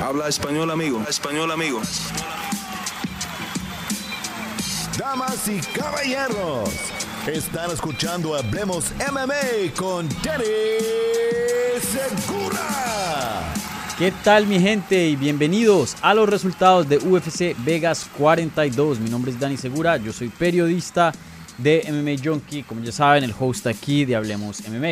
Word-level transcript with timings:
Habla 0.00 0.28
español, 0.28 0.70
amigo. 0.70 1.02
Español, 1.08 1.50
amigo. 1.50 1.80
Damas 4.96 5.48
y 5.48 5.58
caballeros, 5.76 6.70
están 7.26 7.72
escuchando 7.72 8.36
Hablemos 8.36 8.92
MMA 9.10 9.74
con 9.76 10.08
Danny 10.22 10.44
Segura. 11.80 13.52
¿Qué 13.98 14.12
tal 14.22 14.46
mi 14.46 14.60
gente? 14.60 15.08
Y 15.08 15.16
bienvenidos 15.16 15.96
a 16.00 16.14
los 16.14 16.28
resultados 16.28 16.88
de 16.88 16.98
UFC 16.98 17.56
Vegas 17.64 18.08
42. 18.16 19.00
Mi 19.00 19.10
nombre 19.10 19.32
es 19.32 19.40
Dani 19.40 19.56
Segura, 19.56 19.96
yo 19.96 20.12
soy 20.12 20.28
periodista 20.28 21.12
de 21.58 21.84
MMA 21.90 22.22
Junkie, 22.22 22.62
como 22.62 22.82
ya 22.82 22.92
saben, 22.92 23.24
el 23.24 23.34
host 23.36 23.66
aquí 23.66 24.04
de 24.04 24.14
Hablemos 24.14 24.62
MMA. 24.68 24.90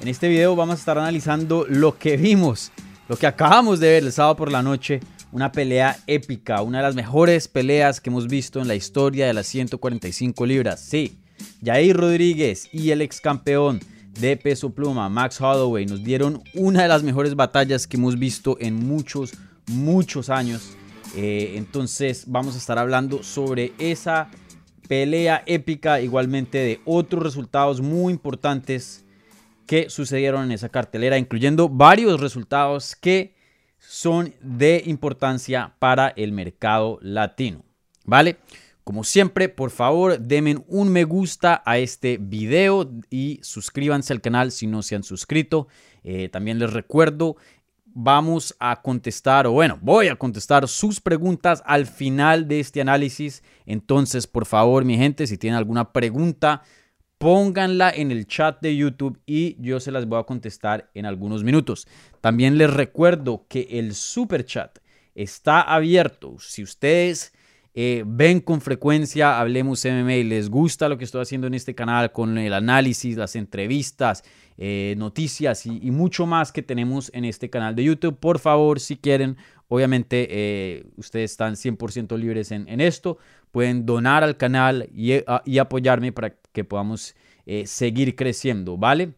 En 0.00 0.06
este 0.06 0.28
video 0.28 0.54
vamos 0.54 0.76
a 0.76 0.78
estar 0.78 0.96
analizando 0.96 1.66
lo 1.68 1.98
que 1.98 2.16
vimos 2.16 2.70
lo 3.08 3.16
que 3.16 3.26
acabamos 3.26 3.80
de 3.80 3.88
ver 3.88 4.04
el 4.04 4.12
sábado 4.12 4.36
por 4.36 4.52
la 4.52 4.62
noche, 4.62 5.00
una 5.32 5.50
pelea 5.50 5.98
épica, 6.06 6.62
una 6.62 6.78
de 6.78 6.84
las 6.84 6.94
mejores 6.94 7.48
peleas 7.48 8.00
que 8.00 8.10
hemos 8.10 8.28
visto 8.28 8.60
en 8.60 8.68
la 8.68 8.74
historia 8.74 9.26
de 9.26 9.32
las 9.32 9.46
145 9.46 10.44
libras. 10.46 10.80
Sí, 10.80 11.18
Jair 11.64 11.96
Rodríguez 11.96 12.68
y 12.72 12.90
el 12.90 13.00
ex 13.00 13.20
campeón 13.20 13.80
de 14.20 14.36
peso 14.36 14.70
pluma, 14.70 15.08
Max 15.08 15.40
Holloway, 15.40 15.86
nos 15.86 16.04
dieron 16.04 16.42
una 16.54 16.82
de 16.82 16.88
las 16.88 17.02
mejores 17.02 17.34
batallas 17.34 17.86
que 17.86 17.96
hemos 17.96 18.18
visto 18.18 18.58
en 18.60 18.74
muchos, 18.74 19.32
muchos 19.68 20.28
años. 20.28 20.76
Eh, 21.16 21.54
entonces 21.56 22.24
vamos 22.26 22.54
a 22.54 22.58
estar 22.58 22.78
hablando 22.78 23.22
sobre 23.22 23.72
esa 23.78 24.28
pelea 24.86 25.42
épica, 25.46 26.00
igualmente 26.00 26.58
de 26.58 26.80
otros 26.84 27.22
resultados 27.22 27.80
muy 27.80 28.12
importantes 28.12 29.04
que 29.68 29.90
sucedieron 29.90 30.44
en 30.44 30.52
esa 30.52 30.70
cartelera, 30.70 31.18
incluyendo 31.18 31.68
varios 31.68 32.20
resultados 32.20 32.96
que 32.96 33.34
son 33.78 34.34
de 34.40 34.82
importancia 34.86 35.74
para 35.78 36.08
el 36.08 36.32
mercado 36.32 36.98
latino. 37.02 37.62
¿Vale? 38.04 38.38
Como 38.82 39.04
siempre, 39.04 39.50
por 39.50 39.70
favor, 39.70 40.18
denme 40.18 40.56
un 40.68 40.88
me 40.88 41.04
gusta 41.04 41.62
a 41.66 41.76
este 41.76 42.16
video 42.18 42.90
y 43.10 43.38
suscríbanse 43.42 44.14
al 44.14 44.22
canal 44.22 44.52
si 44.52 44.66
no 44.66 44.80
se 44.80 44.96
han 44.96 45.02
suscrito. 45.02 45.68
Eh, 46.02 46.30
también 46.30 46.58
les 46.58 46.72
recuerdo, 46.72 47.36
vamos 47.84 48.56
a 48.58 48.80
contestar, 48.80 49.46
o 49.46 49.52
bueno, 49.52 49.78
voy 49.82 50.08
a 50.08 50.16
contestar 50.16 50.66
sus 50.66 50.98
preguntas 50.98 51.62
al 51.66 51.84
final 51.84 52.48
de 52.48 52.60
este 52.60 52.80
análisis. 52.80 53.42
Entonces, 53.66 54.26
por 54.26 54.46
favor, 54.46 54.86
mi 54.86 54.96
gente, 54.96 55.26
si 55.26 55.36
tienen 55.36 55.58
alguna 55.58 55.92
pregunta, 55.92 56.62
pónganla 57.18 57.90
en 57.90 58.10
el 58.10 58.26
chat 58.26 58.60
de 58.60 58.76
YouTube 58.76 59.18
y 59.26 59.56
yo 59.60 59.80
se 59.80 59.90
las 59.90 60.06
voy 60.06 60.20
a 60.20 60.24
contestar 60.24 60.88
en 60.94 61.04
algunos 61.04 61.44
minutos. 61.44 61.86
También 62.20 62.56
les 62.58 62.72
recuerdo 62.72 63.44
que 63.48 63.66
el 63.70 63.94
super 63.94 64.44
chat 64.44 64.78
está 65.14 65.60
abierto. 65.60 66.36
Si 66.38 66.62
ustedes 66.62 67.32
eh, 67.74 68.02
ven 68.06 68.40
con 68.40 68.60
frecuencia 68.60 69.38
Hablemos 69.38 69.84
MMA 69.84 70.14
y 70.14 70.24
les 70.24 70.48
gusta 70.48 70.88
lo 70.88 70.98
que 70.98 71.04
estoy 71.04 71.22
haciendo 71.22 71.46
en 71.46 71.54
este 71.54 71.74
canal 71.74 72.12
con 72.12 72.38
el 72.38 72.52
análisis, 72.52 73.16
las 73.16 73.36
entrevistas, 73.36 74.24
eh, 74.56 74.94
noticias 74.96 75.66
y, 75.66 75.90
mucho 75.90 76.26
más 76.26 76.50
que 76.50 76.62
tenemos 76.62 77.10
en 77.14 77.24
este 77.24 77.50
canal 77.50 77.76
de 77.76 77.84
YouTube, 77.84 78.18
por 78.18 78.40
favor, 78.40 78.80
si 78.80 78.96
quieren, 78.96 79.36
obviamente 79.68 80.26
eh, 80.28 80.86
ustedes 80.96 81.30
están 81.30 81.54
100% 81.54 82.16
libres 82.18 82.50
en, 82.50 82.80
esto, 82.80 83.18
pueden 83.52 83.86
donar 83.86 84.24
al 84.24 84.36
canal 84.36 84.88
y 84.92 85.58
apoyarme 85.58 86.10
para 86.10 86.34
que 86.58 86.64
podamos 86.64 87.14
eh, 87.46 87.68
seguir 87.68 88.16
creciendo, 88.16 88.76
¿vale? 88.76 89.14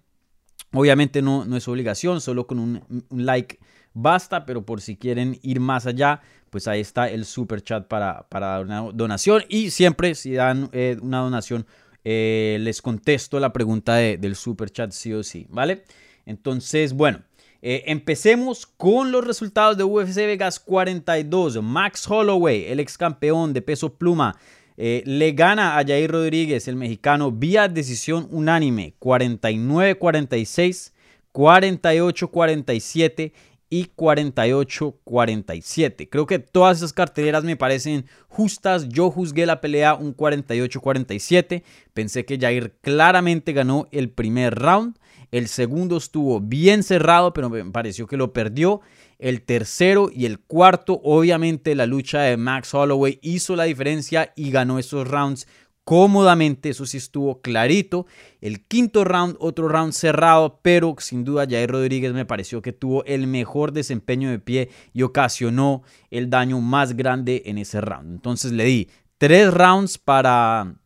Obviamente 0.75 1.23
no, 1.23 1.47
no 1.47 1.57
es 1.57 1.67
obligación, 1.69 2.21
solo 2.21 2.47
con 2.47 2.59
un, 2.59 3.05
like 3.09 3.59
basta, 3.95 4.45
pero 4.45 4.67
por 4.67 4.83
si 4.83 4.97
quieren 4.97 5.39
ir 5.41 5.59
más 5.59 5.87
allá, 5.87 6.21
pues 6.51 6.69
ahí 6.69 6.81
está 6.81 7.09
el 7.09 7.25
super 7.25 7.63
chat 7.63 7.89
para, 7.89 8.29
para 8.29 8.61
una 8.61 8.81
donación. 8.93 9.43
Y 9.49 9.71
siempre 9.71 10.15
si 10.15 10.35
dan 10.35 10.69
eh, 10.73 10.99
una 11.01 11.21
donación, 11.21 11.67
eh, 12.05 12.59
les 12.61 12.83
contesto 12.83 13.41
la 13.41 13.55
pregunta 13.55 13.95
del 13.95 14.37
super 14.37 14.69
chat 14.69 14.93
sí 14.93 15.15
o 15.15 15.23
sí, 15.23 15.47
¿vale? 15.49 15.85
Entonces, 16.27 16.93
bueno, 16.93 17.23
empecemos 17.63 18.67
con 18.67 19.13
los 19.13 19.27
resultados 19.27 19.79
de 19.79 19.85
UFC 19.85 20.17
Vegas 20.17 20.61
42. 20.61 21.63
Max 21.63 22.07
Holloway, 22.07 22.67
el 22.67 22.81
ex 22.81 22.99
campeón 22.99 23.55
de 23.55 23.63
peso 23.63 23.95
pluma, 23.95 24.37
eh, 24.77 25.03
le 25.07 25.33
gana 25.33 25.79
a 25.79 25.85
Jair 25.85 26.11
Rodríguez, 26.11 26.69
el 26.69 26.77
mexicano, 26.77 27.33
vía 27.33 27.69
decisión 27.69 28.29
unánime, 28.31 28.95
49-46, 29.01 30.93
48-47 31.33 33.33
y 33.71 33.87
48-47. 33.97 36.09
Creo 36.11 36.27
que 36.27 36.39
todas 36.41 36.79
esas 36.79 36.93
carteleras 36.93 37.45
me 37.45 37.57
parecen 37.57 38.05
justas. 38.29 38.89
Yo 38.89 39.11
juzgué 39.11 39.47
la 39.47 39.61
pelea 39.61 39.95
un 39.95 40.17
48-47. 40.17 41.63
Pensé 41.95 42.25
que 42.25 42.39
Jair 42.39 42.75
claramente 42.81 43.53
ganó 43.53 43.87
el 43.93 44.11
primer 44.11 44.57
round. 44.57 44.99
El 45.31 45.47
segundo 45.47 45.97
estuvo 45.97 46.41
bien 46.41 46.83
cerrado, 46.83 47.33
pero 47.33 47.49
me 47.49 47.65
pareció 47.67 48.09
que 48.09 48.17
lo 48.17 48.33
perdió. 48.33 48.81
El 49.21 49.43
tercero 49.43 50.11
y 50.13 50.25
el 50.25 50.39
cuarto, 50.39 50.99
obviamente 51.05 51.75
la 51.75 51.85
lucha 51.85 52.23
de 52.23 52.39
Max 52.39 52.73
Holloway 52.73 53.19
hizo 53.21 53.55
la 53.55 53.65
diferencia 53.65 54.33
y 54.35 54.51
ganó 54.51 54.79
esos 54.79 55.07
rounds 55.07 55.47
cómodamente, 55.85 56.71
eso 56.71 56.87
sí 56.87 56.97
estuvo 56.97 57.43
clarito. 57.43 58.07
El 58.41 58.65
quinto 58.65 59.05
round, 59.05 59.37
otro 59.39 59.69
round 59.69 59.93
cerrado, 59.93 60.61
pero 60.63 60.95
sin 60.99 61.25
duda 61.25 61.47
Jair 61.47 61.71
Rodríguez 61.71 62.15
me 62.15 62.25
pareció 62.25 62.63
que 62.63 62.73
tuvo 62.73 63.05
el 63.05 63.27
mejor 63.27 63.73
desempeño 63.73 64.31
de 64.31 64.39
pie 64.39 64.71
y 64.95 65.03
ocasionó 65.03 65.83
el 66.11 66.31
daño 66.31 66.61
más 66.61 66.97
grande 66.97 67.43
en 67.45 67.59
ese 67.59 67.83
round. 67.83 68.13
Entonces 68.13 68.53
le 68.53 68.65
di 68.65 68.89
tres 69.19 69.53
rounds 69.53 69.99
para 69.99 70.77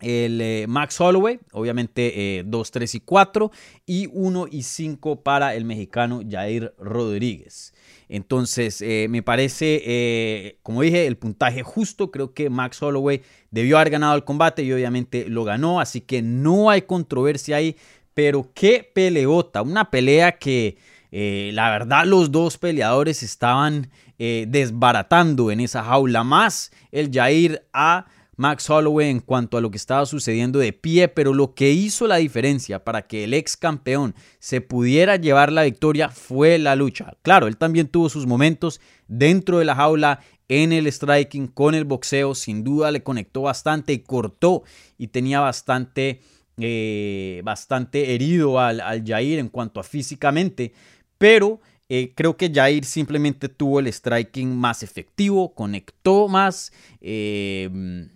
el 0.00 0.40
eh, 0.40 0.66
Max 0.68 1.00
Holloway, 1.00 1.38
obviamente 1.52 2.42
2, 2.44 2.68
eh, 2.68 2.70
3 2.72 2.94
y 2.94 3.00
4, 3.00 3.50
y 3.86 4.08
1 4.12 4.46
y 4.50 4.62
5 4.62 5.22
para 5.22 5.54
el 5.54 5.64
mexicano 5.64 6.22
Jair 6.28 6.74
Rodríguez. 6.78 7.74
Entonces, 8.08 8.82
eh, 8.82 9.06
me 9.08 9.22
parece, 9.22 10.58
como 10.62 10.82
dije, 10.82 11.06
el 11.06 11.16
puntaje 11.16 11.62
justo. 11.62 12.10
Creo 12.10 12.34
que 12.34 12.50
Max 12.50 12.82
Holloway 12.82 13.22
debió 13.50 13.76
haber 13.78 13.90
ganado 13.90 14.16
el 14.16 14.24
combate 14.24 14.64
y 14.64 14.72
obviamente 14.72 15.28
lo 15.28 15.44
ganó, 15.44 15.80
así 15.80 16.00
que 16.00 16.20
no 16.20 16.70
hay 16.70 16.82
controversia 16.82 17.56
ahí. 17.56 17.76
Pero 18.12 18.48
qué 18.52 18.90
peleota, 18.92 19.62
una 19.62 19.90
pelea 19.90 20.32
que 20.32 20.76
la 21.12 21.70
verdad 21.70 22.04
los 22.04 22.32
dos 22.32 22.58
peleadores 22.58 23.22
estaban 23.22 23.90
desbaratando 24.18 25.52
en 25.52 25.60
esa 25.60 25.84
jaula, 25.84 26.24
más 26.24 26.72
el 26.90 27.10
Jair 27.12 27.64
a 27.72 28.06
Max 28.40 28.70
Holloway 28.70 29.10
en 29.10 29.20
cuanto 29.20 29.58
a 29.58 29.60
lo 29.60 29.70
que 29.70 29.76
estaba 29.76 30.06
sucediendo 30.06 30.60
de 30.60 30.72
pie, 30.72 31.08
pero 31.08 31.34
lo 31.34 31.52
que 31.52 31.72
hizo 31.72 32.06
la 32.06 32.16
diferencia 32.16 32.82
para 32.84 33.06
que 33.06 33.24
el 33.24 33.34
ex 33.34 33.54
campeón 33.54 34.14
se 34.38 34.62
pudiera 34.62 35.16
llevar 35.16 35.52
la 35.52 35.64
victoria 35.64 36.08
fue 36.08 36.58
la 36.58 36.74
lucha. 36.74 37.18
Claro, 37.20 37.48
él 37.48 37.58
también 37.58 37.88
tuvo 37.88 38.08
sus 38.08 38.26
momentos 38.26 38.80
dentro 39.08 39.58
de 39.58 39.66
la 39.66 39.74
jaula, 39.74 40.20
en 40.48 40.72
el 40.72 40.90
striking, 40.90 41.48
con 41.48 41.74
el 41.74 41.84
boxeo, 41.84 42.34
sin 42.34 42.64
duda 42.64 42.90
le 42.90 43.02
conectó 43.02 43.42
bastante 43.42 43.92
y 43.92 43.98
cortó 43.98 44.62
y 44.96 45.08
tenía 45.08 45.40
bastante, 45.40 46.22
eh, 46.56 47.42
bastante 47.44 48.14
herido 48.14 48.58
al, 48.58 48.80
al 48.80 49.04
Jair 49.06 49.38
en 49.38 49.50
cuanto 49.50 49.80
a 49.80 49.82
físicamente, 49.82 50.72
pero 51.18 51.60
eh, 51.90 52.14
creo 52.14 52.38
que 52.38 52.50
Jair 52.50 52.86
simplemente 52.86 53.50
tuvo 53.50 53.80
el 53.80 53.92
striking 53.92 54.56
más 54.56 54.82
efectivo, 54.82 55.52
conectó 55.54 56.26
más. 56.26 56.72
Eh, 57.02 58.08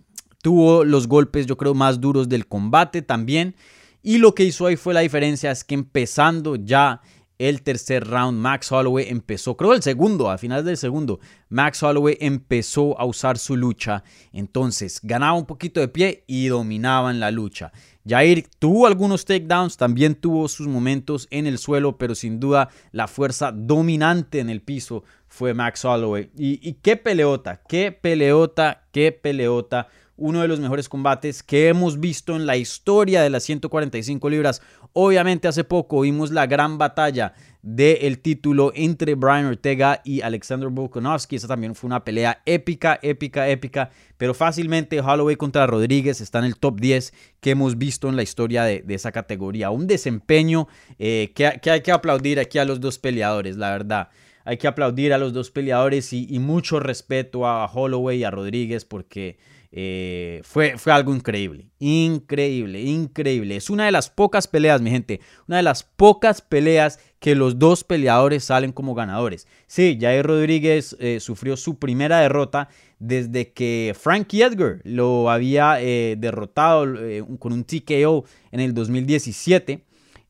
Tuvo 0.45 0.83
los 0.83 1.07
golpes, 1.07 1.47
yo 1.47 1.57
creo, 1.57 1.73
más 1.73 1.99
duros 1.99 2.29
del 2.29 2.45
combate 2.45 3.01
también. 3.01 3.55
Y 4.03 4.19
lo 4.19 4.35
que 4.35 4.43
hizo 4.43 4.67
ahí 4.67 4.75
fue 4.75 4.93
la 4.93 4.99
diferencia, 4.99 5.49
es 5.49 5.63
que 5.63 5.73
empezando 5.73 6.55
ya 6.55 7.01
el 7.39 7.63
tercer 7.63 8.05
round, 8.05 8.37
Max 8.37 8.71
Holloway 8.71 9.07
empezó, 9.09 9.57
creo 9.57 9.73
el 9.73 9.81
segundo, 9.81 10.29
a 10.29 10.37
finales 10.37 10.63
del 10.65 10.77
segundo, 10.77 11.19
Max 11.49 11.81
Holloway 11.81 12.19
empezó 12.19 12.95
a 12.99 13.05
usar 13.05 13.39
su 13.39 13.57
lucha. 13.57 14.03
Entonces 14.33 14.99
ganaba 15.01 15.33
un 15.33 15.47
poquito 15.47 15.79
de 15.79 15.87
pie 15.87 16.23
y 16.27 16.45
dominaba 16.45 17.09
en 17.09 17.19
la 17.19 17.31
lucha. 17.31 17.71
Jair 18.07 18.47
tuvo 18.59 18.85
algunos 18.85 19.25
takedowns, 19.25 19.77
también 19.77 20.13
tuvo 20.13 20.47
sus 20.47 20.67
momentos 20.67 21.27
en 21.31 21.47
el 21.47 21.57
suelo, 21.57 21.97
pero 21.97 22.13
sin 22.13 22.39
duda 22.39 22.69
la 22.91 23.07
fuerza 23.07 23.51
dominante 23.51 24.41
en 24.41 24.51
el 24.51 24.61
piso 24.61 25.03
fue 25.27 25.55
Max 25.55 25.83
Holloway. 25.83 26.29
Y, 26.37 26.59
y 26.61 26.73
qué 26.83 26.97
peleota, 26.97 27.63
qué 27.67 27.91
peleota, 27.91 28.83
qué 28.91 29.11
peleota 29.11 29.87
uno 30.17 30.41
de 30.41 30.47
los 30.47 30.59
mejores 30.59 30.87
combates 30.87 31.43
que 31.43 31.67
hemos 31.67 31.99
visto 31.99 32.35
en 32.35 32.45
la 32.45 32.57
historia 32.57 33.21
de 33.21 33.29
las 33.29 33.43
145 33.43 34.29
libras. 34.29 34.61
Obviamente 34.93 35.47
hace 35.47 35.63
poco 35.63 36.01
vimos 36.01 36.31
la 36.31 36.47
gran 36.47 36.77
batalla 36.77 37.33
del 37.61 38.19
título 38.19 38.71
entre 38.75 39.15
Brian 39.15 39.47
Ortega 39.47 40.01
y 40.05 40.21
Alexander 40.21 40.69
Volkanovski. 40.69 41.35
Esa 41.35 41.47
también 41.47 41.75
fue 41.75 41.87
una 41.87 42.05
pelea 42.05 42.41
épica, 42.45 42.99
épica, 43.01 43.49
épica. 43.49 43.89
Pero 44.17 44.33
fácilmente 44.33 45.01
Holloway 45.01 45.35
contra 45.35 45.67
Rodríguez 45.67 46.21
está 46.21 46.39
en 46.39 46.45
el 46.45 46.57
top 46.57 46.79
10 46.79 47.13
que 47.41 47.51
hemos 47.51 47.77
visto 47.77 48.07
en 48.07 48.15
la 48.15 48.23
historia 48.23 48.63
de, 48.63 48.85
esa 48.87 49.11
categoría. 49.11 49.71
Un 49.71 49.87
desempeño 49.87 50.67
eh, 50.99 51.33
que, 51.35 51.59
que 51.61 51.71
hay 51.71 51.81
que 51.81 51.91
aplaudir 51.91 52.39
aquí 52.39 52.57
a 52.59 52.65
los 52.65 52.79
dos 52.79 52.99
peleadores, 52.99 53.57
la 53.57 53.71
verdad. 53.71 54.09
hay 54.45 54.57
que 54.57 54.67
aplaudir 54.67 55.11
a 55.11 55.17
los 55.17 55.33
dos 55.33 55.49
peleadores 55.49 56.13
y, 56.13 56.37
mucho 56.39 56.79
respeto 56.79 57.47
a 57.47 57.65
Holloway 57.65 58.19
y 58.19 58.23
a 58.23 58.31
Rodríguez 58.31 58.85
porque 58.85 59.39
eh, 59.77 60.39
fue, 60.45 60.77
fue 60.77 60.93
algo 60.93 61.13
increíble, 61.13 61.67
increíble, 61.79 62.81
increíble. 62.81 63.57
Es 63.57 63.69
una 63.69 63.85
de 63.85 63.91
las 63.91 64.09
pocas 64.09 64.47
peleas, 64.47 64.81
mi 64.81 64.89
gente, 64.89 65.19
una 65.49 65.57
de 65.57 65.63
las 65.63 65.83
pocas 65.83 66.39
peleas 66.39 66.97
que 67.19 67.35
los 67.35 67.59
dos 67.59 67.83
peleadores 67.83 68.45
salen 68.45 68.71
como 68.71 68.95
ganadores. 68.95 69.47
Sí, 69.67 69.97
Jair 69.99 70.25
Rodríguez 70.25 70.95
eh, 71.01 71.19
sufrió 71.19 71.57
su 71.57 71.77
primera 71.77 72.21
derrota 72.21 72.69
desde 72.99 73.51
que 73.51 73.93
Frankie 73.99 74.43
Edgar 74.43 74.79
lo 74.85 75.29
había 75.29 75.81
eh, 75.81 76.15
derrotado 76.17 76.95
con 77.37 77.51
un 77.51 77.65
TKO 77.65 78.23
en 78.53 78.61
el 78.61 78.73
2017. 78.73 79.83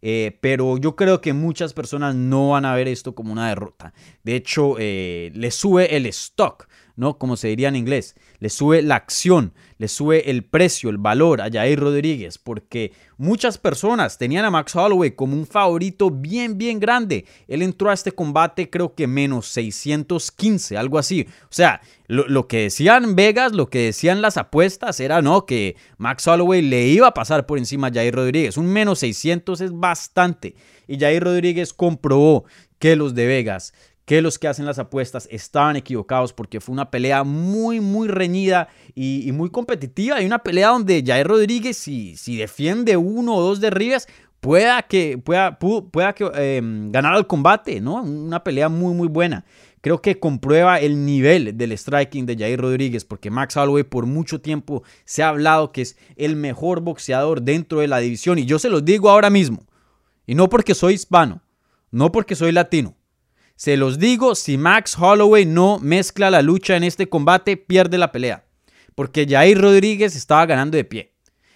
Eh, 0.07 0.37
pero 0.39 0.77
yo 0.77 0.95
creo 0.95 1.19
que 1.19 1.33
muchas 1.33 1.73
personas 1.73 2.13
no 2.13 2.49
van 2.49 2.63
a 2.63 2.75
ver 2.75 2.87
esto 2.87 3.15
como 3.15 3.31
una 3.31 3.49
derrota. 3.49 3.91
De 4.23 4.35
hecho, 4.35 4.75
eh, 4.77 5.31
le 5.33 5.49
sube 5.49 5.95
el 5.95 6.05
stock, 6.05 6.67
¿no? 6.95 7.17
Como 7.17 7.35
se 7.37 7.47
diría 7.47 7.69
en 7.69 7.75
inglés. 7.75 8.15
Le 8.45 8.49
sube 8.49 8.83
la 8.83 8.93
acción, 8.93 9.53
le 9.79 9.87
sube 9.87 10.29
el 10.29 10.43
precio, 10.43 10.91
el 10.91 10.99
valor 10.99 11.41
a 11.41 11.49
Jair 11.49 11.79
Rodríguez, 11.79 12.37
porque 12.37 12.93
muchas 13.17 13.57
personas 13.57 14.19
tenían 14.19 14.45
a 14.45 14.51
Max 14.51 14.75
Holloway 14.75 15.15
como 15.15 15.35
un 15.35 15.47
favorito 15.47 16.11
bien, 16.11 16.55
bien 16.55 16.79
grande. 16.79 17.25
Él 17.47 17.63
entró 17.63 17.89
a 17.89 17.95
este 17.95 18.11
combate 18.11 18.69
creo 18.69 18.93
que 18.93 19.07
menos 19.07 19.47
615, 19.47 20.77
algo 20.77 20.99
así. 20.99 21.25
O 21.45 21.47
sea, 21.49 21.81
lo, 22.05 22.47
que 22.47 22.59
decían 22.59 23.15
Vegas, 23.15 23.53
lo 23.53 23.67
que 23.71 23.85
decían 23.85 24.21
las 24.21 24.37
apuestas 24.37 24.99
era, 24.99 25.23
¿no? 25.23 25.47
Que 25.47 25.75
Max 25.97 26.27
Holloway 26.27 26.61
le 26.61 26.85
iba 26.89 27.07
a 27.07 27.15
pasar 27.15 27.47
por 27.47 27.57
encima 27.57 27.87
a 27.87 27.91
Jair 27.91 28.13
Rodríguez. 28.13 28.57
Un 28.57 28.67
menos 28.67 28.99
600 28.99 29.59
es 29.59 29.71
bastante. 29.71 30.53
Y 30.87 30.99
Jair 30.99 31.23
Rodríguez 31.23 31.73
comprobó 31.73 32.45
que 32.77 32.95
los 32.95 33.15
de 33.15 33.25
Vegas 33.25 33.73
que 34.05 34.21
los 34.21 34.37
que 34.37 34.47
hacen 34.47 34.65
las 34.65 34.79
apuestas 34.79 35.27
estaban 35.31 35.75
equivocados 35.75 36.31
porque 36.31 36.61
fue 36.61 36.73
una 36.73 36.91
pelea 36.91 37.23
muy, 37.23 37.79
muy 37.79 38.07
reñida 38.07 38.69
y, 38.93 39.31
muy 39.31 39.49
competitiva. 39.49 40.21
Y 40.21 40.25
una 40.27 40.39
pelea 40.39 40.69
donde 40.69 41.03
Jair 41.05 41.27
Rodríguez, 41.27 41.75
si, 41.75 42.15
si 42.15 42.37
defiende 42.37 42.95
uno 42.97 43.35
o 43.35 43.41
dos 43.41 43.59
derribes, 43.59 44.07
pueda 44.39 44.83
que, 44.83 45.17
pueda, 45.17 45.57
pueda 45.57 46.13
que 46.13 46.25
em, 46.35 46.91
ganar 46.91 47.17
el 47.17 47.25
combate, 47.25 47.81
¿no? 47.81 48.03
Una 48.03 48.43
pelea 48.43 48.69
muy, 48.69 48.93
muy 48.93 49.07
buena. 49.07 49.43
Creo 49.81 50.01
que 50.01 50.19
comprueba 50.19 50.79
el 50.79 51.05
nivel 51.05 51.57
del 51.57 51.75
striking 51.77 52.25
de 52.25 52.37
Jair 52.37 52.59
Rodríguez, 52.59 53.05
porque 53.05 53.31
Max 53.31 53.57
Holloway 53.57 53.83
por 53.83 54.05
mucho 54.05 54.39
tiempo 54.39 54.83
se 55.03 55.23
ha 55.23 55.29
hablado 55.29 55.71
que 55.71 55.81
es 55.81 55.97
el 56.15 56.35
mejor 56.35 56.81
boxeador 56.81 57.41
dentro 57.41 57.79
de 57.79 57.87
la 57.87 57.99
división. 57.99 58.37
Y 58.37 58.45
yo 58.45 58.59
se 58.59 58.69
los 58.69 58.85
digo 58.85 59.09
ahora 59.09 59.31
mismo. 59.31 59.65
Y 60.27 60.35
no 60.35 60.47
porque 60.49 60.75
soy 60.75 60.93
hispano, 60.93 61.41
no 61.91 62.11
porque 62.11 62.35
soy 62.35 62.51
latino 62.51 62.95
se 63.55 63.77
los 63.77 63.99
digo, 63.99 64.35
si 64.35 64.57
Max 64.57 64.97
Holloway 64.99 65.45
no 65.45 65.79
mezcla 65.79 66.29
la 66.29 66.41
lucha 66.41 66.75
en 66.75 66.83
este 66.83 67.07
combate, 67.07 67.57
pierde 67.57 67.97
la 67.97 68.11
pelea. 68.11 68.45
Porque 68.95 69.25
Jair 69.27 69.59
Rodríguez 69.59 70.15
estaba 70.15 70.45
ganando 70.45 70.77
de 70.77 70.83
pie. 70.83 71.13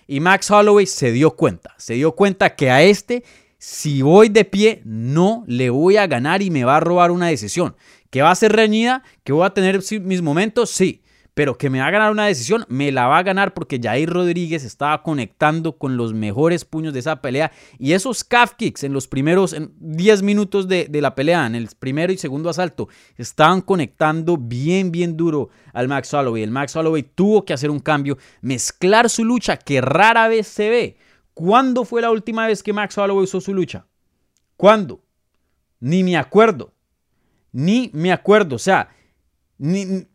Y 0.07 0.19
Max 0.19 0.50
Holloway 0.50 0.86
se 0.86 1.12
dio 1.12 1.31
cuenta. 1.31 1.75
Se 1.78 1.94
dio 1.94 2.13
cuenta 2.13 2.56
que 2.56 2.72
a 2.72 2.81
este, 2.84 3.24
si 3.57 4.01
voy 4.01 4.30
de 4.30 4.46
pie, 4.46 4.81
no 4.86 5.44
le 5.48 5.69
voy 5.69 5.98
a 5.98 6.07
ganar 6.07 6.42
y 6.42 6.50
me 6.50 6.63
va 6.63 6.78
a 6.78 6.81
robar 6.81 7.12
una 7.12 7.28
decisión. 7.28 7.75
Que 8.10 8.22
va 8.22 8.31
a 8.31 8.36
ser 8.36 8.54
reñida, 8.54 9.04
que 9.24 9.34
voy 9.34 9.45
a 9.45 9.54
tener 9.54 9.81
mis 10.02 10.22
momentos, 10.22 10.69
sí 10.72 11.04
pero 11.40 11.58
que 11.58 11.70
me 11.70 11.80
va 11.80 11.88
a 11.88 11.92
ganar 11.92 12.12
una 12.12 12.26
decisión, 12.26 12.66
me 12.68 12.92
la 12.92 13.08
va 13.08 13.20
a 13.20 13.24
ganar 13.24 13.54
porque 13.54 13.80
Jair 13.82 14.10
Rodríguez 14.10 14.66
estaba 14.66 15.02
conectando 15.04 15.78
con 15.78 15.96
los 15.96 16.14
mejores 16.14 16.66
puños 16.66 16.92
de 16.92 17.00
esa 17.00 17.22
pelea 17.22 17.54
y 17.78 17.94
esos 17.94 18.26
calf 18.26 18.56
kicks 18.58 18.84
en 18.84 18.92
los 18.92 19.08
primeros 19.08 19.56
10 19.80 20.22
minutos 20.22 20.68
de, 20.68 20.90
la 20.92 21.16
pelea, 21.16 21.46
en 21.46 21.56
el 21.56 21.70
primero 21.80 22.12
y 22.12 22.18
segundo 22.18 22.50
asalto, 22.50 22.90
estaban 23.16 23.62
conectando 23.62 24.36
bien, 24.36 24.92
bien 24.92 25.16
duro 25.16 25.48
al 25.72 25.88
Max 25.88 26.14
Holloway. 26.14 26.44
El 26.44 26.52
Max 26.52 26.76
Holloway 26.76 27.04
tuvo 27.04 27.46
que 27.46 27.54
hacer 27.54 27.72
un 27.72 27.80
cambio, 27.80 28.18
mezclar 28.42 29.10
su 29.10 29.24
lucha 29.24 29.56
que 29.56 29.80
rara 29.80 30.28
vez 30.28 30.46
se 30.46 30.70
ve. 30.70 30.98
¿Cuándo 31.34 31.86
fue 31.86 32.02
la 32.02 32.12
última 32.12 32.48
vez 32.48 32.62
que 32.62 32.74
Max 32.74 32.98
Holloway 32.98 33.24
usó 33.24 33.40
su 33.40 33.54
lucha? 33.54 33.86
¿Cuándo? 34.58 35.02
Ni 35.80 36.04
me 36.04 36.18
acuerdo. 36.18 36.74
Ni 37.54 37.92
me 37.94 38.12
acuerdo. 38.12 38.58
O 38.58 38.60
sea, 38.60 38.90
ni, 39.58 40.06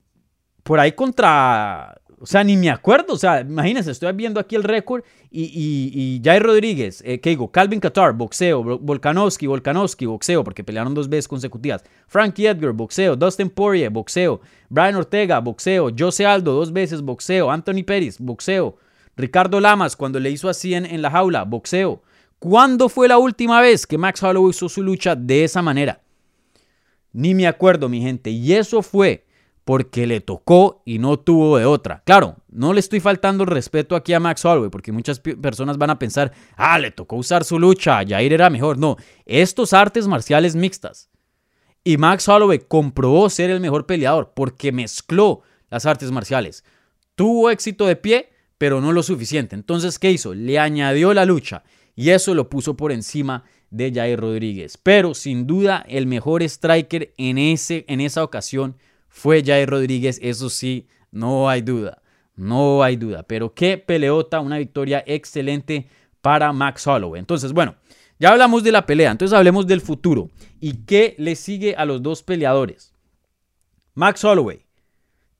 por 0.64 0.80
ahí 0.80 0.92
contra, 0.92 2.00
o 2.18 2.26
sea, 2.26 2.42
ni 2.42 2.56
me 2.56 2.70
acuerdo, 2.70 3.12
o 3.12 3.18
sea, 3.18 3.42
imagínense, 3.42 3.90
estoy 3.90 4.12
viendo 4.14 4.40
aquí 4.40 4.56
el 4.56 4.62
récord 4.62 5.04
y, 5.30 5.44
y, 5.44 5.92
y 5.94 6.22
Jair 6.24 6.42
Rodríguez, 6.42 7.02
eh, 7.04 7.20
¿qué 7.20 7.30
digo? 7.30 7.52
Calvin 7.52 7.80
Qatar, 7.80 8.14
boxeo, 8.14 8.62
Volkanovski, 8.78 9.46
Volkanovski, 9.46 10.06
boxeo, 10.06 10.42
porque 10.42 10.64
pelearon 10.64 10.94
dos 10.94 11.08
veces 11.08 11.28
consecutivas, 11.28 11.84
Frankie 12.08 12.46
Edgar, 12.46 12.72
boxeo, 12.72 13.14
Dustin 13.14 13.50
Poirier, 13.50 13.90
boxeo, 13.90 14.40
Brian 14.70 14.96
Ortega, 14.96 15.38
boxeo, 15.40 15.90
Jose 15.96 16.24
Aldo, 16.24 16.54
dos 16.54 16.72
veces, 16.72 17.02
boxeo, 17.02 17.50
Anthony 17.50 17.84
Pérez, 17.86 18.18
boxeo, 18.18 18.78
Ricardo 19.16 19.60
Lamas, 19.60 19.94
cuando 19.94 20.18
le 20.18 20.30
hizo 20.30 20.48
así 20.48 20.72
en, 20.72 20.86
en 20.86 21.02
la 21.02 21.10
jaula, 21.10 21.44
boxeo. 21.44 22.02
¿Cuándo 22.38 22.88
fue 22.88 23.06
la 23.06 23.18
última 23.18 23.60
vez 23.60 23.86
que 23.86 23.98
Max 23.98 24.22
Holloway 24.22 24.50
hizo 24.50 24.68
su 24.68 24.82
lucha 24.82 25.14
de 25.14 25.44
esa 25.44 25.62
manera? 25.62 26.00
Ni 27.12 27.34
me 27.34 27.46
acuerdo, 27.46 27.88
mi 27.88 28.00
gente, 28.00 28.30
y 28.30 28.54
eso 28.54 28.82
fue 28.82 29.24
porque 29.64 30.06
le 30.06 30.20
tocó 30.20 30.82
y 30.84 30.98
no 30.98 31.18
tuvo 31.18 31.56
de 31.58 31.64
otra. 31.64 32.02
Claro, 32.04 32.36
no 32.48 32.72
le 32.72 32.80
estoy 32.80 33.00
faltando 33.00 33.44
el 33.44 33.50
respeto 33.50 33.96
aquí 33.96 34.12
a 34.12 34.20
Max 34.20 34.44
Holloway, 34.44 34.70
porque 34.70 34.92
muchas 34.92 35.20
personas 35.20 35.78
van 35.78 35.90
a 35.90 35.98
pensar, 35.98 36.32
ah, 36.56 36.78
le 36.78 36.90
tocó 36.90 37.16
usar 37.16 37.44
su 37.44 37.58
lucha, 37.58 38.04
Jair 38.06 38.32
era 38.32 38.50
mejor. 38.50 38.78
No, 38.78 38.96
estos 39.24 39.72
artes 39.72 40.06
marciales 40.06 40.54
mixtas. 40.54 41.08
Y 41.82 41.96
Max 41.96 42.28
Holloway 42.28 42.60
comprobó 42.60 43.28
ser 43.30 43.50
el 43.50 43.60
mejor 43.60 43.86
peleador 43.86 44.32
porque 44.34 44.70
mezcló 44.72 45.42
las 45.70 45.86
artes 45.86 46.10
marciales. 46.10 46.64
Tuvo 47.14 47.50
éxito 47.50 47.86
de 47.86 47.96
pie, 47.96 48.30
pero 48.58 48.80
no 48.80 48.92
lo 48.92 49.02
suficiente. 49.02 49.54
Entonces, 49.54 49.98
¿qué 49.98 50.10
hizo? 50.10 50.34
Le 50.34 50.58
añadió 50.58 51.14
la 51.14 51.24
lucha 51.24 51.62
y 51.94 52.10
eso 52.10 52.34
lo 52.34 52.48
puso 52.48 52.76
por 52.76 52.92
encima 52.92 53.44
de 53.70 53.92
Jair 53.92 54.20
Rodríguez. 54.20 54.78
Pero 54.82 55.14
sin 55.14 55.46
duda 55.46 55.84
el 55.88 56.06
mejor 56.06 56.42
striker 56.42 57.12
en, 57.16 57.38
ese, 57.38 57.84
en 57.88 58.00
esa 58.00 58.24
ocasión 58.24 58.76
fue 59.14 59.44
Jair 59.44 59.70
Rodríguez, 59.70 60.18
eso 60.20 60.50
sí, 60.50 60.88
no 61.12 61.48
hay 61.48 61.62
duda, 61.62 62.02
no 62.34 62.82
hay 62.82 62.96
duda. 62.96 63.22
Pero 63.22 63.54
qué 63.54 63.78
peleota, 63.78 64.40
una 64.40 64.58
victoria 64.58 65.04
excelente 65.06 65.86
para 66.20 66.52
Max 66.52 66.84
Holloway. 66.84 67.20
Entonces, 67.20 67.52
bueno, 67.52 67.76
ya 68.18 68.30
hablamos 68.32 68.64
de 68.64 68.72
la 68.72 68.86
pelea, 68.86 69.12
entonces 69.12 69.38
hablemos 69.38 69.68
del 69.68 69.80
futuro. 69.80 70.30
¿Y 70.60 70.84
qué 70.84 71.14
le 71.16 71.36
sigue 71.36 71.76
a 71.76 71.84
los 71.84 72.02
dos 72.02 72.24
peleadores? 72.24 72.92
Max 73.94 74.24
Holloway 74.24 74.66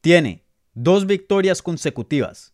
tiene 0.00 0.44
dos 0.72 1.04
victorias 1.04 1.60
consecutivas. 1.60 2.53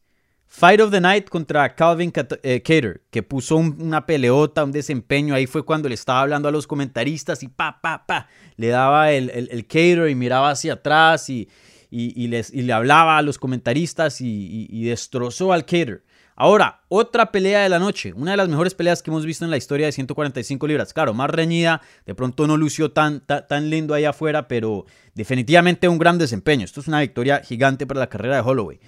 Fight 0.53 0.81
of 0.81 0.91
the 0.91 1.01
Night 1.01 1.29
contra 1.29 1.77
Calvin 1.77 2.13
eh, 2.43 2.61
Cater, 2.61 3.03
que 3.13 3.23
puso 3.23 3.57
una 3.57 4.05
peleota, 4.05 4.65
un 4.65 4.73
desempeño. 4.73 5.33
Ahí 5.33 5.47
fue 5.47 5.65
cuando 5.65 5.89
le 5.89 5.95
estaba 5.95 6.23
hablando 6.23 6.49
a 6.49 6.51
los 6.51 6.67
comentaristas 6.67 7.45
y 7.45 7.49
pa, 7.49 7.81
pa, 7.81 8.05
pa. 8.05 8.27
Le 8.57 8.67
daba 8.67 9.13
el, 9.13 9.31
el, 9.31 9.67
Cater 9.69 10.11
y 10.11 10.17
miraba 10.17 10.51
hacia 10.51 10.73
atrás 10.73 11.31
y, 11.31 11.49
y, 11.89 12.27
les, 12.27 12.53
y 12.53 12.63
le 12.63 12.73
hablaba 12.73 13.17
a 13.17 13.23
los 13.23 13.39
comentaristas 13.39 14.21
y, 14.21 14.85
destrozó 14.85 15.53
al 15.53 15.65
Cater. 15.65 16.03
Ahora, 16.35 16.81
otra 16.89 17.31
pelea 17.31 17.61
de 17.61 17.69
la 17.69 17.79
noche, 17.79 18.13
una 18.13 18.33
de 18.33 18.37
las 18.37 18.49
mejores 18.49 18.75
peleas 18.75 19.05
que 19.05 19.11
hemos 19.13 19.25
visto 19.25 19.45
en 19.45 19.53
la 19.53 19.57
historia 19.57 19.87
de 19.87 19.93
145 19.93 20.67
libras. 20.67 20.93
Claro, 20.93 21.15
más 21.15 21.31
reñida, 21.31 21.81
de 22.07 22.17
pronto 22.17 22.49
no 22.49 22.57
lució 22.57 22.91
tan, 22.91 23.21
tan, 23.21 23.47
tan 23.47 23.71
lindo 23.71 23.95
ahí 23.95 24.05
afuera, 24.05 24.49
pero 24.49 24.85
definitivamente 25.15 25.87
un 25.87 25.99
gran 25.99 26.19
desempeño. 26.19 26.65
Esto 26.65 26.81
es 26.81 26.89
una 26.89 27.01
victoria 27.01 27.41
gigante 27.45 27.87
para 27.87 28.01
la 28.01 28.09
carrera 28.09 28.35
de 28.35 28.43
Holloway. 28.43 28.81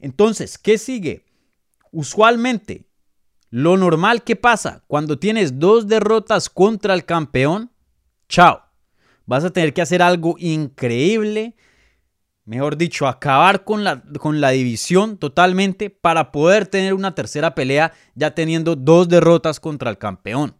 Entonces, 0.00 0.58
¿qué 0.58 0.78
sigue? 0.78 1.24
Usualmente, 1.90 2.86
lo 3.50 3.76
normal 3.76 4.24
que 4.24 4.36
pasa 4.36 4.84
cuando 4.86 5.18
tienes 5.18 5.58
dos 5.58 5.88
derrotas 5.88 6.50
contra 6.50 6.94
el 6.94 7.04
campeón, 7.04 7.70
chao. 8.28 8.62
Vas 9.26 9.44
a 9.44 9.50
tener 9.50 9.74
que 9.74 9.82
hacer 9.82 10.02
algo 10.02 10.36
increíble, 10.38 11.54
mejor 12.44 12.76
dicho, 12.76 13.06
acabar 13.06 13.64
con 13.64 13.84
la, 13.84 14.02
con 14.18 14.40
la 14.40 14.50
división 14.50 15.18
totalmente 15.18 15.90
para 15.90 16.32
poder 16.32 16.66
tener 16.66 16.94
una 16.94 17.14
tercera 17.14 17.54
pelea 17.54 17.92
ya 18.14 18.34
teniendo 18.34 18.76
dos 18.76 19.08
derrotas 19.08 19.60
contra 19.60 19.90
el 19.90 19.98
campeón. 19.98 20.54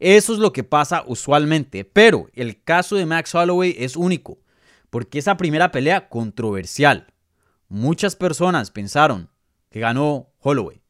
Eso 0.00 0.32
es 0.32 0.38
lo 0.38 0.52
que 0.52 0.64
pasa 0.64 1.02
usualmente, 1.06 1.84
pero 1.84 2.28
el 2.34 2.62
caso 2.62 2.96
de 2.96 3.06
Max 3.06 3.34
Holloway 3.34 3.74
es 3.78 3.96
único, 3.96 4.38
porque 4.90 5.18
esa 5.18 5.36
primera 5.36 5.72
pelea 5.72 6.08
controversial 6.08 7.12
muchas 7.68 8.16
personas 8.16 8.70
pensaron 8.70 9.30
que 9.70 9.80
ganó 9.80 10.32
Holloway. 10.40 10.82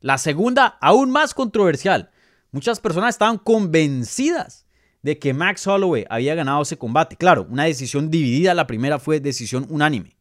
La 0.00 0.18
segunda, 0.18 0.78
aún 0.80 1.10
más 1.10 1.34
controversial. 1.34 2.10
Muchas 2.52 2.80
personas 2.80 3.14
estaban 3.14 3.38
convencidas 3.38 4.66
de 5.02 5.18
que 5.18 5.34
Max 5.34 5.66
Holloway 5.66 6.04
había 6.08 6.34
ganado 6.34 6.62
ese 6.62 6.78
combate. 6.78 7.16
Claro, 7.16 7.46
una 7.50 7.64
decisión 7.64 8.10
dividida, 8.10 8.54
la 8.54 8.66
primera 8.66 8.98
fue 8.98 9.20
decisión 9.20 9.66
unánime. 9.70 10.16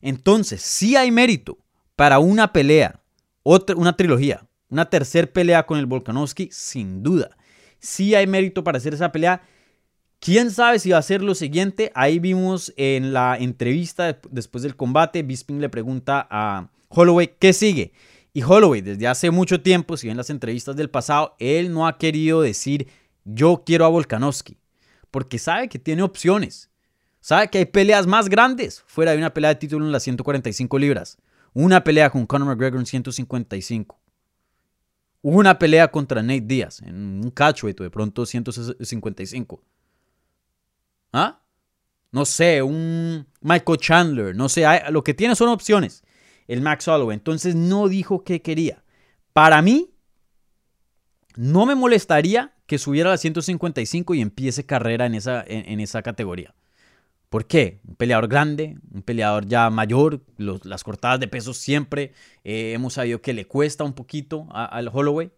Entonces, 0.00 0.62
sí 0.62 0.96
hay 0.96 1.10
mérito 1.10 1.58
para 1.96 2.18
una 2.18 2.52
pelea, 2.52 3.00
otra, 3.42 3.76
una 3.76 3.96
trilogía, 3.96 4.46
una 4.68 4.88
tercera 4.88 5.30
pelea 5.30 5.66
con 5.66 5.78
el 5.78 5.86
Volkanovski, 5.86 6.48
sin 6.52 7.02
duda. 7.02 7.36
Sí 7.78 8.14
hay 8.14 8.26
mérito 8.26 8.64
para 8.64 8.78
hacer 8.78 8.94
esa 8.94 9.12
pelea 9.12 9.42
¿Quién 10.20 10.50
sabe 10.50 10.78
si 10.78 10.90
va 10.90 10.98
a 10.98 11.02
ser 11.02 11.22
lo 11.22 11.34
siguiente? 11.34 11.90
Ahí 11.94 12.18
vimos 12.18 12.74
en 12.76 13.14
la 13.14 13.38
entrevista 13.38 14.20
después 14.30 14.62
del 14.62 14.76
combate, 14.76 15.22
Bisping 15.22 15.62
le 15.62 15.70
pregunta 15.70 16.28
a 16.30 16.70
Holloway, 16.90 17.36
¿qué 17.38 17.54
sigue? 17.54 17.94
Y 18.34 18.42
Holloway, 18.42 18.82
desde 18.82 19.08
hace 19.08 19.30
mucho 19.30 19.62
tiempo, 19.62 19.96
si 19.96 20.08
ven 20.08 20.18
las 20.18 20.28
entrevistas 20.28 20.76
del 20.76 20.90
pasado, 20.90 21.36
él 21.38 21.72
no 21.72 21.86
ha 21.86 21.96
querido 21.96 22.42
decir 22.42 22.88
yo 23.24 23.62
quiero 23.64 23.86
a 23.86 23.88
Volkanovski, 23.88 24.58
porque 25.10 25.38
sabe 25.38 25.70
que 25.70 25.78
tiene 25.78 26.02
opciones. 26.02 26.68
Sabe 27.20 27.48
que 27.48 27.56
hay 27.56 27.64
peleas 27.64 28.06
más 28.06 28.28
grandes 28.28 28.82
fuera 28.86 29.12
de 29.12 29.18
una 29.18 29.32
pelea 29.32 29.54
de 29.54 29.56
título 29.56 29.86
en 29.86 29.92
las 29.92 30.02
145 30.02 30.78
libras. 30.78 31.16
Una 31.54 31.82
pelea 31.82 32.10
con 32.10 32.26
Conor 32.26 32.48
McGregor 32.48 32.78
en 32.78 32.86
155. 32.86 33.98
Una 35.22 35.58
pelea 35.58 35.90
contra 35.90 36.22
Nate 36.22 36.42
Diaz 36.42 36.82
en 36.82 37.24
un 37.24 37.30
catchweight 37.30 37.80
de 37.80 37.90
pronto 37.90 38.26
155. 38.26 39.62
¿Ah? 41.12 41.42
No 42.12 42.24
sé, 42.24 42.62
un 42.62 43.26
Michael 43.40 43.78
Chandler, 43.78 44.34
no 44.34 44.48
sé, 44.48 44.64
lo 44.90 45.04
que 45.04 45.14
tiene 45.14 45.36
son 45.36 45.48
opciones 45.48 46.02
el 46.50 46.62
Max 46.62 46.88
Holloway. 46.88 47.14
Entonces 47.14 47.54
no 47.54 47.88
dijo 47.88 48.24
qué 48.24 48.42
quería. 48.42 48.82
Para 49.32 49.62
mí, 49.62 49.94
no 51.36 51.64
me 51.64 51.76
molestaría 51.76 52.52
que 52.66 52.78
subiera 52.78 53.10
a 53.10 53.12
la 53.12 53.18
155 53.18 54.14
y 54.14 54.20
empiece 54.20 54.66
carrera 54.66 55.06
en 55.06 55.14
esa, 55.14 55.44
en, 55.46 55.78
esa 55.78 56.02
categoría. 56.02 56.54
¿Por 57.28 57.46
qué? 57.46 57.80
Un 57.86 57.94
peleador 57.94 58.26
grande, 58.26 58.78
un 58.92 59.02
peleador 59.02 59.46
ya 59.46 59.70
mayor, 59.70 60.24
las 60.36 60.82
cortadas 60.82 61.20
de 61.20 61.28
peso 61.28 61.54
siempre 61.54 62.12
eh, 62.42 62.72
hemos 62.74 62.94
sabido 62.94 63.22
que 63.22 63.32
le 63.32 63.46
cuesta 63.46 63.84
un 63.84 63.92
poquito 63.92 64.48
al 64.50 64.90
Holloway. 64.92 65.30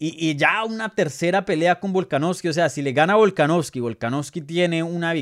Y, 0.00 0.36
ya 0.36 0.62
una 0.64 0.90
tercera 0.90 1.44
pelea 1.44 1.80
con 1.80 1.92
Volkanovski, 1.92 2.46
o 2.46 2.52
sea, 2.52 2.68
si 2.68 2.82
le 2.82 2.92
gana 2.92 3.16
Volkanovski, 3.16 3.80
Volkanovski 3.80 4.42
tiene 4.42 4.84
una, 4.84 5.12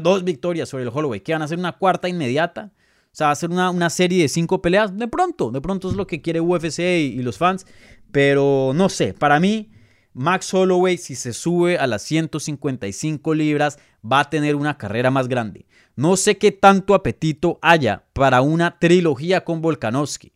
dos 0.00 0.22
victorias 0.22 0.68
sobre 0.68 0.84
el 0.84 0.90
Holloway, 0.90 1.20
que 1.20 1.32
van 1.32 1.42
a 1.42 1.48
ser 1.48 1.58
una 1.58 1.72
cuarta 1.72 2.08
inmediata, 2.08 2.70
o 3.06 3.10
sea, 3.10 3.32
hacer 3.32 3.50
una, 3.50 3.70
una, 3.70 3.90
serie 3.90 4.22
de 4.22 4.28
cinco 4.28 4.62
peleas, 4.62 4.96
de 4.96 5.08
pronto, 5.08 5.50
de 5.50 5.60
pronto 5.60 5.90
es 5.90 5.96
lo 5.96 6.06
que 6.06 6.22
quiere 6.22 6.40
UFC 6.40 6.78
y, 6.78 7.22
los 7.22 7.38
fans. 7.38 7.66
Pero 8.12 8.70
no 8.72 8.88
sé, 8.88 9.14
para 9.14 9.40
mí, 9.40 9.72
Max 10.12 10.54
Holloway, 10.54 10.96
si 10.96 11.16
se 11.16 11.32
sube 11.32 11.76
a 11.78 11.88
las 11.88 12.02
155 12.02 13.34
libras, 13.34 13.80
va 14.04 14.20
a 14.20 14.30
tener 14.30 14.54
una 14.54 14.78
carrera 14.78 15.10
más 15.10 15.26
grande. 15.26 15.66
No 15.96 16.16
sé 16.16 16.38
qué 16.38 16.52
tanto 16.52 16.94
apetito 16.94 17.58
haya 17.62 18.04
para 18.12 18.42
una 18.42 18.78
trilogía 18.78 19.44
con 19.44 19.60
Volkanovski. 19.60 20.32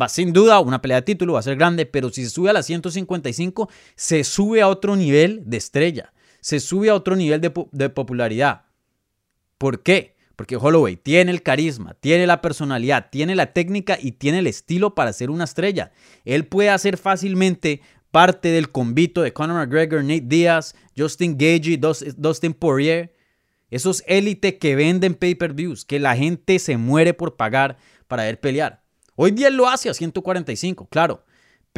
Va 0.00 0.08
sin 0.08 0.32
duda, 0.32 0.60
una 0.60 0.80
pelea 0.80 0.98
de 0.98 1.02
título 1.02 1.32
va 1.34 1.40
a 1.40 1.42
ser 1.42 1.56
grande, 1.56 1.86
pero 1.86 2.10
si 2.10 2.24
se 2.24 2.30
sube 2.30 2.50
a 2.50 2.52
las 2.52 2.66
155, 2.66 3.68
se 3.96 4.22
sube 4.22 4.60
a 4.60 4.68
otro 4.68 4.94
nivel 4.96 5.42
de 5.46 5.56
estrella, 5.56 6.12
se 6.40 6.60
sube 6.60 6.90
a 6.90 6.94
otro 6.94 7.16
nivel 7.16 7.40
de, 7.40 7.88
popularidad. 7.90 8.66
¿Por 9.56 9.82
qué? 9.82 10.16
Porque 10.36 10.56
Holloway 10.56 10.96
tiene 10.96 11.32
el 11.32 11.42
carisma, 11.42 11.94
tiene 11.94 12.26
la 12.26 12.40
personalidad, 12.40 13.08
tiene 13.10 13.34
la 13.34 13.52
técnica 13.52 13.98
y 14.00 14.12
tiene 14.12 14.38
el 14.38 14.46
estilo 14.46 14.94
para 14.94 15.12
ser 15.12 15.30
una 15.30 15.44
estrella. 15.44 15.90
Él 16.24 16.46
puede 16.46 16.70
hacer 16.70 16.96
fácilmente 16.96 17.80
parte 18.12 18.50
del 18.50 18.70
convito 18.70 19.22
de 19.22 19.32
Conor 19.32 19.56
McGregor, 19.56 20.04
Nate 20.04 20.22
Diaz, 20.26 20.76
Justin 20.96 21.32
Gagey, 21.32 21.76
Dustin 22.16 22.54
Poirier. 22.54 23.14
Esos 23.70 24.04
élite 24.06 24.58
que 24.58 24.76
venden 24.76 25.14
pay-per-views, 25.14 25.84
que 25.84 25.98
la 25.98 26.16
gente 26.16 26.58
se 26.60 26.76
muere 26.76 27.14
por 27.14 27.36
pagar 27.36 27.76
para 28.06 28.22
ver 28.22 28.40
pelear. 28.40 28.82
Hoy 29.20 29.32
día 29.32 29.50
lo 29.50 29.68
hace 29.68 29.90
a 29.90 29.94
145, 29.94 30.86
claro 30.88 31.24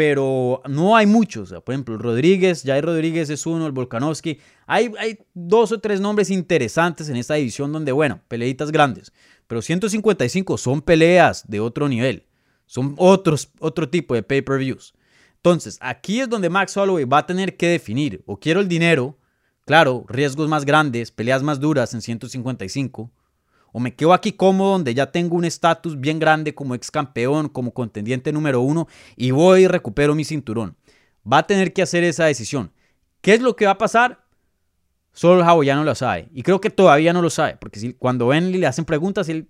pero 0.00 0.62
no 0.66 0.96
hay 0.96 1.04
muchos. 1.06 1.50
Por 1.50 1.74
ejemplo, 1.74 1.98
Rodríguez, 1.98 2.62
Jair 2.64 2.84
Rodríguez 2.84 3.28
es 3.28 3.44
uno, 3.44 3.66
el 3.66 3.72
Volkanovski. 3.72 4.40
Hay, 4.66 4.90
hay 4.98 5.18
dos 5.34 5.72
o 5.72 5.80
tres 5.80 6.00
nombres 6.00 6.30
interesantes 6.30 7.10
en 7.10 7.16
esta 7.16 7.34
división 7.34 7.70
donde, 7.70 7.92
bueno, 7.92 8.20
peleitas 8.26 8.72
grandes. 8.72 9.12
Pero 9.46 9.60
155 9.60 10.56
son 10.56 10.80
peleas 10.80 11.44
de 11.48 11.60
otro 11.60 11.86
nivel. 11.86 12.24
Son 12.64 12.94
otros, 12.96 13.50
otro 13.58 13.90
tipo 13.90 14.14
de 14.14 14.22
pay-per-views. 14.22 14.94
Entonces, 15.36 15.76
aquí 15.82 16.20
es 16.20 16.30
donde 16.30 16.48
Max 16.48 16.74
Holloway 16.78 17.04
va 17.04 17.18
a 17.18 17.26
tener 17.26 17.58
que 17.58 17.68
definir. 17.68 18.22
O 18.24 18.38
quiero 18.38 18.60
el 18.60 18.68
dinero, 18.68 19.18
claro, 19.66 20.06
riesgos 20.08 20.48
más 20.48 20.64
grandes, 20.64 21.10
peleas 21.10 21.42
más 21.42 21.60
duras 21.60 21.92
en 21.92 22.00
155 22.00 23.10
o 23.72 23.80
me 23.80 23.94
quedo 23.94 24.12
aquí 24.12 24.32
cómodo 24.32 24.72
donde 24.72 24.94
ya 24.94 25.10
tengo 25.10 25.36
un 25.36 25.44
estatus 25.44 25.98
bien 25.98 26.18
grande 26.18 26.54
como 26.54 26.74
ex 26.74 26.90
campeón, 26.90 27.48
como 27.48 27.72
contendiente 27.72 28.32
número 28.32 28.60
uno 28.60 28.88
y 29.16 29.30
voy 29.30 29.64
y 29.64 29.68
recupero 29.68 30.14
mi 30.14 30.24
cinturón. 30.24 30.76
Va 31.30 31.38
a 31.38 31.46
tener 31.46 31.72
que 31.72 31.82
hacer 31.82 32.04
esa 32.04 32.24
decisión. 32.24 32.72
¿Qué 33.20 33.34
es 33.34 33.40
lo 33.40 33.56
que 33.56 33.66
va 33.66 33.72
a 33.72 33.78
pasar? 33.78 34.24
Solo 35.12 35.44
hawaiano 35.44 35.84
lo 35.84 35.94
sabe. 35.94 36.28
Y 36.32 36.42
creo 36.42 36.60
que 36.60 36.70
todavía 36.70 37.12
no 37.12 37.22
lo 37.22 37.30
sabe, 37.30 37.56
porque 37.60 37.80
si, 37.80 37.92
cuando 37.92 38.28
ven 38.28 38.54
y 38.54 38.58
le 38.58 38.66
hacen 38.66 38.84
preguntas, 38.84 39.28
él 39.28 39.48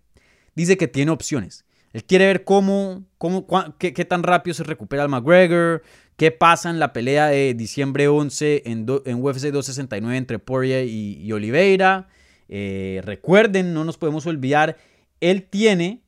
dice 0.55 0.77
que 0.77 0.89
tiene 0.89 1.13
opciones. 1.13 1.65
Él 1.93 2.05
quiere 2.05 2.27
ver 2.27 2.45
cómo, 2.45 3.05
cómo 3.19 3.47
qué, 3.79 3.93
tan 4.05 4.23
rápido 4.23 4.55
se 4.55 4.63
recupera 4.63 5.03
el 5.03 5.09
McGregor, 5.09 5.83
qué 6.17 6.31
pasa 6.31 6.71
en 6.71 6.79
la 6.79 6.93
pelea 6.93 7.27
de 7.27 7.55
diciembre 7.55 8.09
11 8.09 8.63
en, 8.67 8.87
en 9.07 9.25
UFC 9.25 9.51
269 9.51 10.17
entre 10.17 10.39
Poirier 10.39 10.87
y 10.87 11.31
Oliveira. 11.33 12.09
Eh, 12.53 13.01
recuerden, 13.05 13.73
no 13.73 13.85
nos 13.85 13.97
podemos 13.97 14.27
olvidar, 14.27 14.77
él 15.21 15.45
tiene 15.45 16.03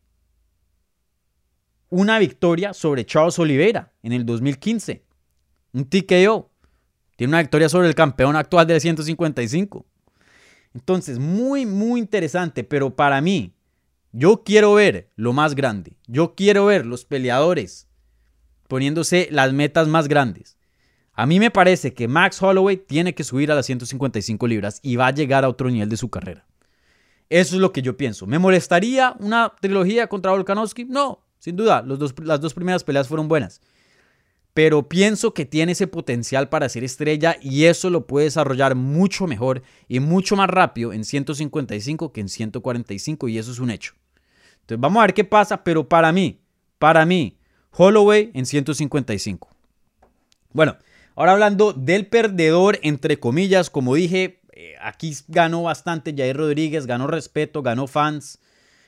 una 1.88 2.18
victoria 2.18 2.75
sobre 2.75 3.06
Charles 3.06 3.38
Oliveira 3.38 3.92
en 4.02 4.12
el 4.12 4.26
2015. 4.26 5.04
Un 5.72 5.84
TKO. 5.84 6.50
Tiene 7.14 7.30
una 7.30 7.40
victoria 7.42 7.68
sobre 7.68 7.87
el 7.87 7.94
campeón 7.94 8.34
actual 8.34 8.66
de 8.66 8.80
155. 8.80 9.87
Entonces, 10.75 11.20
muy, 11.20 11.64
muy 11.64 12.00
interesante, 12.00 12.64
pero 12.64 12.96
para 12.96 13.20
mí, 13.20 13.54
yo 14.11 14.42
quiero 14.42 14.75
ver 14.75 15.11
lo 15.14 15.32
más 15.32 15.54
grande. 15.54 15.96
Yo 16.08 16.34
quiero 16.34 16.66
ver 16.66 16.84
los 16.87 17.04
peleadores 17.04 17.87
poniéndose 18.66 19.28
las 19.30 19.52
metas 19.52 19.87
más 19.87 20.08
grandes. 20.08 20.56
A 21.14 21.26
mí 21.26 21.38
me 21.38 21.50
parece 21.50 21.92
que 21.92 22.09
Max 22.09 22.42
Holloway 22.42 22.78
tiene 22.78 23.14
que 23.14 23.25
subir 23.25 23.52
a 23.52 23.54
las 23.54 23.66
155 23.66 24.47
libras 24.47 24.81
y 24.83 24.97
va 24.97 25.09
a 25.09 25.14
llegar 25.14 25.45
a 25.45 25.49
otro 25.49 25.71
nivel 25.71 25.88
de 25.88 25.97
su 25.97 26.09
carrera. 26.09 26.47
Eso 27.28 27.57
es 27.57 27.61
lo 27.61 27.73
que 27.73 27.83
yo 27.83 27.97
pienso. 27.97 28.26
¿Me 28.26 28.38
molestaría 28.38 29.14
una 29.19 29.52
trilogía 29.61 30.07
contra 30.07 30.33
Volkanovski? 30.33 30.85
No, 30.85 31.25
sin 31.38 31.57
duda. 31.57 31.83
las 31.83 32.40
dos 32.40 32.54
primeras 32.54 32.85
peleas 32.85 33.09
fueron 33.09 33.28
buenas. 33.28 33.61
Pero 34.54 34.88
pienso 34.88 35.33
que 35.33 35.47
tiene 35.47 35.73
ese 35.73 35.87
potencial 35.87 36.49
para 36.50 36.69
ser 36.69 36.85
estrella 36.85 37.37
y 37.40 37.64
eso 37.64 37.88
lo 37.88 38.07
puede 38.07 38.26
desarrollar 38.26 38.75
mucho 38.75 39.26
mejor 39.26 39.62
y 39.88 40.00
mucho 40.00 40.37
más 40.37 40.49
rápido 40.49 40.92
en 40.92 41.04
155 41.04 42.12
que 42.12 42.21
en 42.21 42.28
145 42.28 43.28
y 43.28 43.38
eso 43.38 43.50
es 43.50 43.59
un 43.59 43.71
hecho. 43.71 43.95
Entonces 44.61 44.81
vamos 44.81 45.00
a 45.00 45.07
ver 45.07 45.14
qué 45.14 45.25
pasa, 45.25 45.64
pero 45.64 45.88
para 45.88 46.12
mí, 46.12 46.42
para 46.78 47.07
mí, 47.07 47.38
Holloway 47.71 48.31
en 48.35 48.45
155. 48.45 49.49
Bueno, 50.52 50.76
Ahora 51.14 51.33
hablando 51.33 51.73
del 51.73 52.07
perdedor, 52.07 52.78
entre 52.83 53.19
comillas, 53.19 53.69
como 53.69 53.95
dije, 53.95 54.40
eh, 54.52 54.75
aquí 54.81 55.14
ganó 55.28 55.62
bastante 55.64 56.14
Jair 56.16 56.37
Rodríguez, 56.37 56.87
ganó 56.87 57.07
respeto, 57.07 57.62
ganó 57.62 57.87
fans, 57.87 58.38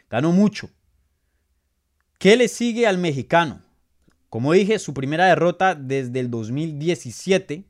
ganó 0.08 0.32
mucho. 0.32 0.70
¿Qué 2.18 2.36
le 2.36 2.48
sigue 2.48 2.86
al 2.86 2.98
mexicano? 2.98 3.62
Como 4.30 4.52
dije, 4.52 4.78
su 4.78 4.94
primera 4.94 5.26
derrota 5.26 5.74
desde 5.74 6.20
el 6.20 6.30
2017, 6.30 7.68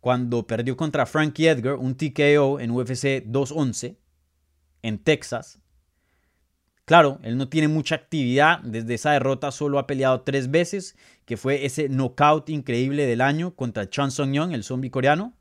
cuando 0.00 0.46
perdió 0.46 0.76
contra 0.76 1.04
Frankie 1.04 1.48
Edgar, 1.48 1.74
un 1.74 1.94
TKO 1.94 2.58
en 2.60 2.70
UFC 2.70 3.22
211 3.26 3.98
en 4.82 4.98
Texas. 4.98 5.58
Claro, 6.90 7.20
él 7.22 7.36
no 7.36 7.48
tiene 7.48 7.68
mucha 7.68 7.94
actividad. 7.94 8.58
Desde 8.64 8.94
esa 8.94 9.12
derrota 9.12 9.52
solo 9.52 9.78
ha 9.78 9.86
peleado 9.86 10.22
tres 10.22 10.50
veces, 10.50 10.96
que 11.24 11.36
fue 11.36 11.64
ese 11.64 11.88
knockout 11.88 12.50
increíble 12.50 13.06
del 13.06 13.20
año 13.20 13.54
contra 13.54 13.88
Chan 13.88 14.10
Song 14.10 14.32
Young, 14.32 14.50
el 14.54 14.64
zombie 14.64 14.90
coreano. 14.90 15.32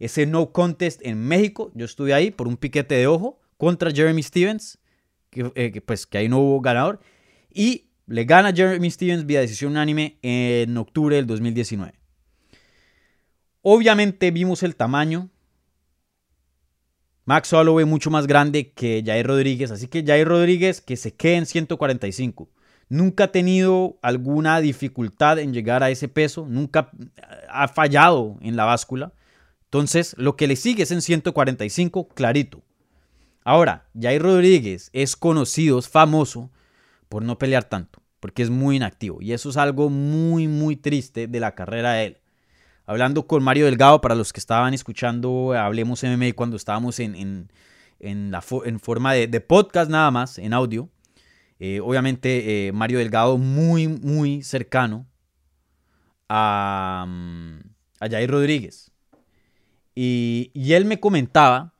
Ese 0.00 0.26
no 0.26 0.50
contest 0.50 1.00
en 1.04 1.20
México, 1.20 1.70
yo 1.76 1.84
estuve 1.84 2.12
ahí 2.12 2.32
por 2.32 2.48
un 2.48 2.56
piquete 2.56 2.96
de 2.96 3.06
ojo 3.06 3.38
contra 3.56 3.92
Jeremy 3.92 4.20
Stevens, 4.20 4.80
que, 5.30 5.52
eh, 5.54 5.80
pues 5.80 6.08
que 6.08 6.18
ahí 6.18 6.28
no 6.28 6.40
hubo 6.40 6.60
ganador. 6.60 6.98
Y 7.54 7.84
le 8.08 8.24
gana 8.24 8.52
Jeremy 8.52 8.90
Stevens 8.90 9.26
vía 9.26 9.38
decisión 9.38 9.70
unánime 9.70 10.18
en 10.22 10.76
octubre 10.76 11.14
del 11.14 11.28
2019. 11.28 11.94
Obviamente 13.62 14.32
vimos 14.32 14.64
el 14.64 14.74
tamaño 14.74 15.30
Max 17.26 17.52
Holloway 17.52 17.84
mucho 17.84 18.08
más 18.08 18.28
grande 18.28 18.70
que 18.70 19.02
Jair 19.04 19.26
Rodríguez, 19.26 19.72
así 19.72 19.88
que 19.88 20.04
Jair 20.06 20.28
Rodríguez 20.28 20.80
que 20.80 20.96
se 20.96 21.12
quede 21.12 21.34
en 21.34 21.46
145. 21.46 22.48
Nunca 22.88 23.24
ha 23.24 23.32
tenido 23.32 23.98
alguna 24.00 24.60
dificultad 24.60 25.40
en 25.40 25.52
llegar 25.52 25.82
a 25.82 25.90
ese 25.90 26.06
peso, 26.06 26.46
nunca 26.48 26.92
ha 27.50 27.66
fallado 27.66 28.36
en 28.42 28.54
la 28.54 28.64
báscula. 28.64 29.12
Entonces, 29.64 30.14
lo 30.16 30.36
que 30.36 30.46
le 30.46 30.54
sigue 30.54 30.84
es 30.84 30.92
en 30.92 31.02
145, 31.02 32.06
clarito. 32.08 32.62
Ahora, 33.42 33.88
Jair 34.00 34.22
Rodríguez 34.22 34.90
es 34.92 35.16
conocido, 35.16 35.80
es 35.80 35.88
famoso 35.88 36.52
por 37.08 37.24
no 37.24 37.38
pelear 37.38 37.64
tanto, 37.64 38.00
porque 38.20 38.44
es 38.44 38.50
muy 38.50 38.76
inactivo. 38.76 39.20
Y 39.20 39.32
eso 39.32 39.50
es 39.50 39.56
algo 39.56 39.90
muy, 39.90 40.46
muy 40.46 40.76
triste 40.76 41.26
de 41.26 41.40
la 41.40 41.56
carrera 41.56 41.94
de 41.94 42.06
él. 42.06 42.18
Hablando 42.86 43.26
con 43.26 43.42
Mario 43.42 43.66
Delgado, 43.66 44.00
para 44.00 44.14
los 44.14 44.32
que 44.32 44.40
estaban 44.40 44.72
escuchando, 44.72 45.52
hablemos 45.52 46.02
MMA 46.02 46.32
cuando 46.34 46.56
estábamos 46.56 47.00
en, 47.00 47.48
en, 47.98 48.30
la 48.30 48.42
en 48.64 48.80
forma 48.80 49.12
de, 49.12 49.40
podcast 49.40 49.90
nada 49.90 50.10
más, 50.10 50.38
en 50.38 50.54
audio. 50.54 50.88
Eh, 51.58 51.80
obviamente, 51.80 52.68
eh, 52.68 52.72
Mario 52.72 52.98
Delgado 52.98 53.38
muy, 53.38 53.88
muy 53.88 54.42
cercano 54.42 55.06
a, 56.28 57.04
mm, 57.08 57.58
a 58.00 58.08
Jair 58.08 58.30
Rodríguez. 58.30 58.92
Y, 59.94 60.50
y 60.54 60.74
él 60.74 60.84
me 60.84 61.00
comentaba 61.00 61.75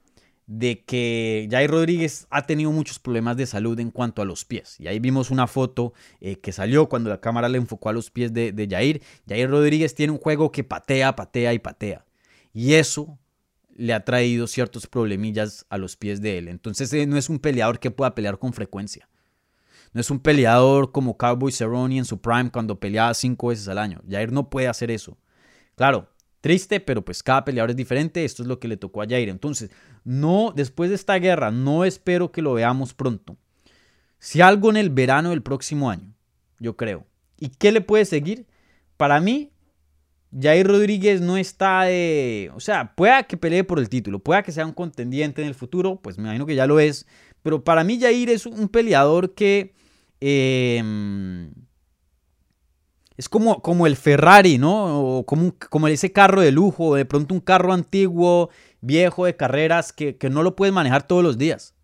de 0.47 0.85
que 0.85 1.49
Jair 1.51 1.71
Rodríguez 1.71 2.27
ha 2.31 2.47
tenido 2.47 2.71
muchos 2.71 2.99
problemas 2.99 3.37
de 3.37 3.47
salud 3.47 3.79
en 3.81 3.91
cuanto 3.91 4.23
a 4.23 4.25
los 4.25 4.45
pies. 4.45 4.77
Y 4.79 4.87
ahí 4.87 5.01
vimos 5.01 5.31
una 5.31 5.47
foto 5.47 5.93
eh, 6.21 6.37
que 6.37 6.53
salió 6.53 6.89
cuando 6.89 7.11
la 7.11 7.21
cámara 7.21 7.49
le 7.49 7.59
enfocó 7.59 7.89
a 7.89 7.93
los 7.93 8.11
pies 8.11 8.33
de, 8.33 8.69
Jair. 8.71 9.03
Jair 9.29 9.51
Rodríguez 9.51 9.95
tiene 9.95 10.13
un 10.13 10.19
juego 10.19 10.53
que 10.53 10.63
patea, 10.63 11.17
patea 11.17 11.53
y 11.53 11.59
patea. 11.59 12.05
Y 12.53 12.75
eso 12.75 13.19
le 13.75 13.93
ha 13.93 14.05
traído 14.05 14.47
ciertos 14.47 14.87
problemillas 14.87 15.67
a 15.69 15.79
los 15.79 15.97
pies 15.97 16.21
de 16.21 16.39
él. 16.39 16.49
Entonces 16.49 16.93
eh, 16.93 17.07
no 17.07 17.17
es 17.19 17.29
un 17.29 17.41
peleador 17.41 17.81
que 17.81 17.91
pueda 17.91 18.15
pelear 18.15 18.39
con 18.39 18.53
frecuencia. 18.53 19.09
No 19.93 20.01
es 20.01 20.11
un 20.11 20.21
peleador 20.21 20.93
como 20.93 21.17
Cowboy 21.17 21.53
Cerrone 21.53 21.99
en 21.99 22.05
su 22.05 22.21
prime 22.21 22.51
cuando 22.51 22.79
peleaba 22.79 23.15
cinco 23.15 23.49
veces 23.49 23.67
al 23.69 23.79
año. 23.79 24.01
Jair 24.09 24.31
no 24.31 24.49
puede 24.49 24.69
hacer 24.69 24.91
eso. 24.91 25.19
Claro, 25.75 26.09
Triste, 26.47 26.79
pero 26.79 27.05
pues 27.05 27.25
cada 27.25 27.45
peleador 27.45 27.71
es 27.71 27.77
diferente. 27.77 28.25
Esto 28.25 28.45
es 28.45 28.49
lo 28.49 28.61
que 28.61 28.69
le 28.69 28.77
tocó 28.77 29.03
a 29.03 29.07
Jair. 29.09 29.29
Entonces, 29.29 29.69
no, 30.05 30.53
después 30.55 30.91
de 30.91 30.95
esta 30.95 31.17
guerra, 31.17 31.51
no 31.51 31.85
espero 31.85 32.31
que 32.31 32.41
lo 32.41 32.53
veamos 32.53 32.95
pronto. 32.95 33.37
Si 34.21 34.41
algo 34.41 34.71
en 34.71 34.77
el 34.77 34.91
verano 34.91 35.31
del 35.31 35.43
próximo 35.43 35.91
año, 35.91 36.15
yo 36.61 36.77
creo. 36.77 37.05
¿Y 37.37 37.49
qué 37.49 37.73
le 37.73 37.81
puede 37.81 38.05
seguir? 38.05 38.47
Para 38.97 39.19
mí, 39.19 39.51
Jair 40.41 40.69
Rodríguez 40.69 41.21
no 41.21 41.37
está 41.37 41.83
de. 41.83 42.53
O 42.55 42.61
sea, 42.61 42.95
pueda 42.95 43.25
que 43.25 43.37
pelee 43.37 43.65
por 43.65 43.81
el 43.81 43.89
título, 43.89 44.21
pueda 44.21 44.45
que 44.45 44.53
sea 44.53 44.67
un 44.67 44.73
contendiente 44.73 45.43
en 45.43 45.49
el 45.49 45.55
futuro, 45.57 45.97
pues 46.01 46.17
me 46.17 46.27
imagino 46.27 46.47
que 46.47 46.55
ya 46.55 46.69
lo 46.69 46.79
es. 46.79 47.09
Pero 47.43 47.65
para 47.65 47.83
mí, 47.83 47.99
Jair 47.99 48.31
es 48.31 48.47
un 48.47 48.69
peleador 48.69 49.35
que. 49.35 49.75
Eh, 50.21 50.81
es 53.17 53.29
como, 53.29 53.63
como 53.63 53.87
el 53.87 53.97
Ferrari, 53.97 54.59
¿no? 54.59 55.19
O 55.19 55.27
como, 55.27 55.55
como 55.71 55.89
ese 55.89 56.13
carro 56.13 56.43
de 56.43 56.53
lujo, 56.53 56.97
de 56.97 57.07
pronto 57.07 57.35
un 57.35 57.41
carro 57.41 57.73
antiguo, 57.73 58.51
viejo, 58.81 59.25
de 59.25 59.37
carreras, 59.37 59.93
que, 59.93 60.17
no 60.31 60.43
lo 60.43 60.55
puedes 60.55 60.75
manejar 60.75 61.07
todos 61.07 61.23
los 61.23 61.39
días. 61.39 61.75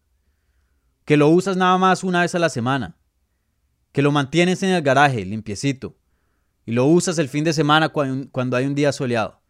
Que 1.04 1.16
lo 1.16 1.28
usas 1.28 1.56
nada 1.56 1.78
más 1.78 2.04
una 2.04 2.20
vez 2.20 2.34
a 2.34 2.38
la 2.38 2.50
semana. 2.50 2.96
Que 3.92 4.02
lo 4.02 4.12
mantienes 4.12 4.62
en 4.62 4.70
el 4.70 4.82
garaje, 4.82 5.24
limpiecito. 5.24 5.96
Y 6.66 6.72
lo 6.72 6.86
usas 6.86 7.18
el 7.18 7.28
fin 7.28 7.44
de 7.44 7.52
semana 7.52 7.88
cuando, 7.88 8.30
cuando 8.30 8.56
hay 8.56 8.66
un 8.66 8.74
día 8.74 8.92
soleado. 8.92 9.40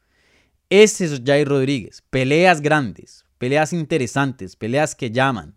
Ese 0.70 1.04
es 1.04 1.20
Jair 1.24 1.48
Rodríguez. 1.48 2.02
Peleas 2.10 2.60
grandes, 2.60 3.26
peleas 3.38 3.72
interesantes, 3.72 4.56
peleas 4.56 4.94
que 4.94 5.10
llaman. 5.10 5.56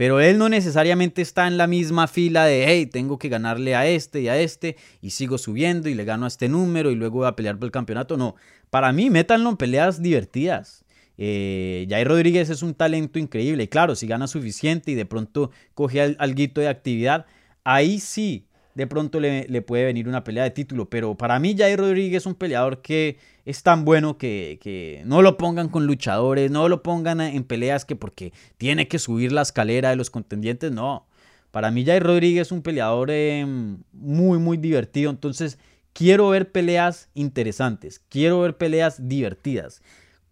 Pero 0.00 0.18
él 0.18 0.38
no 0.38 0.48
necesariamente 0.48 1.20
está 1.20 1.46
en 1.46 1.58
la 1.58 1.66
misma 1.66 2.08
fila 2.08 2.46
de, 2.46 2.64
hey, 2.66 2.86
tengo 2.86 3.18
que 3.18 3.28
ganarle 3.28 3.74
a 3.74 3.86
este 3.86 4.22
y 4.22 4.28
a 4.28 4.38
este 4.38 4.78
y 5.02 5.10
sigo 5.10 5.36
subiendo 5.36 5.90
y 5.90 5.94
le 5.94 6.06
gano 6.06 6.24
a 6.24 6.28
este 6.28 6.48
número 6.48 6.90
y 6.90 6.94
luego 6.94 7.18
voy 7.18 7.28
a 7.28 7.36
pelear 7.36 7.58
por 7.58 7.66
el 7.66 7.70
campeonato. 7.70 8.16
No, 8.16 8.34
para 8.70 8.94
mí 8.94 9.10
métanlo 9.10 9.50
en 9.50 9.58
peleas 9.58 10.00
divertidas. 10.00 10.86
Eh, 11.18 11.86
Jair 11.90 12.08
Rodríguez 12.08 12.48
es 12.48 12.62
un 12.62 12.72
talento 12.72 13.18
increíble. 13.18 13.64
Y 13.64 13.68
claro, 13.68 13.94
si 13.94 14.06
gana 14.06 14.26
suficiente 14.26 14.90
y 14.90 14.94
de 14.94 15.04
pronto 15.04 15.50
coge 15.74 16.00
algo 16.00 16.34
de 16.54 16.68
actividad, 16.68 17.26
ahí 17.62 18.00
sí 18.00 18.46
de 18.80 18.86
pronto 18.86 19.20
le, 19.20 19.60
puede 19.60 19.84
venir 19.84 20.08
una 20.08 20.24
pelea 20.24 20.44
de 20.44 20.52
título. 20.52 20.88
Pero 20.88 21.14
para 21.14 21.38
mí 21.38 21.54
Jair 21.54 21.78
Rodríguez 21.78 22.22
es 22.22 22.26
un 22.26 22.34
peleador 22.34 22.80
que 22.80 23.18
es 23.44 23.62
tan 23.62 23.84
bueno 23.84 24.16
que, 24.16 25.02
no 25.04 25.20
lo 25.20 25.36
pongan 25.36 25.68
con 25.68 25.86
luchadores, 25.86 26.50
no 26.50 26.66
lo 26.66 26.82
pongan 26.82 27.20
en 27.20 27.44
peleas 27.44 27.84
que 27.84 27.94
porque 27.94 28.32
tiene 28.56 28.88
que 28.88 28.98
subir 28.98 29.32
la 29.32 29.42
escalera 29.42 29.90
de 29.90 29.96
los 29.96 30.08
contendientes. 30.08 30.72
No, 30.72 31.06
para 31.50 31.70
mí 31.70 31.84
Jair 31.84 32.02
Rodríguez 32.02 32.48
es 32.48 32.52
un 32.52 32.62
peleador 32.62 33.10
em, 33.10 33.82
muy, 33.92 34.38
muy 34.38 34.56
divertido. 34.56 35.10
Entonces 35.10 35.58
quiero 35.92 36.30
ver 36.30 36.50
peleas 36.50 37.10
interesantes, 37.12 38.00
quiero 38.08 38.40
ver 38.40 38.56
peleas 38.56 39.08
divertidas. 39.10 39.82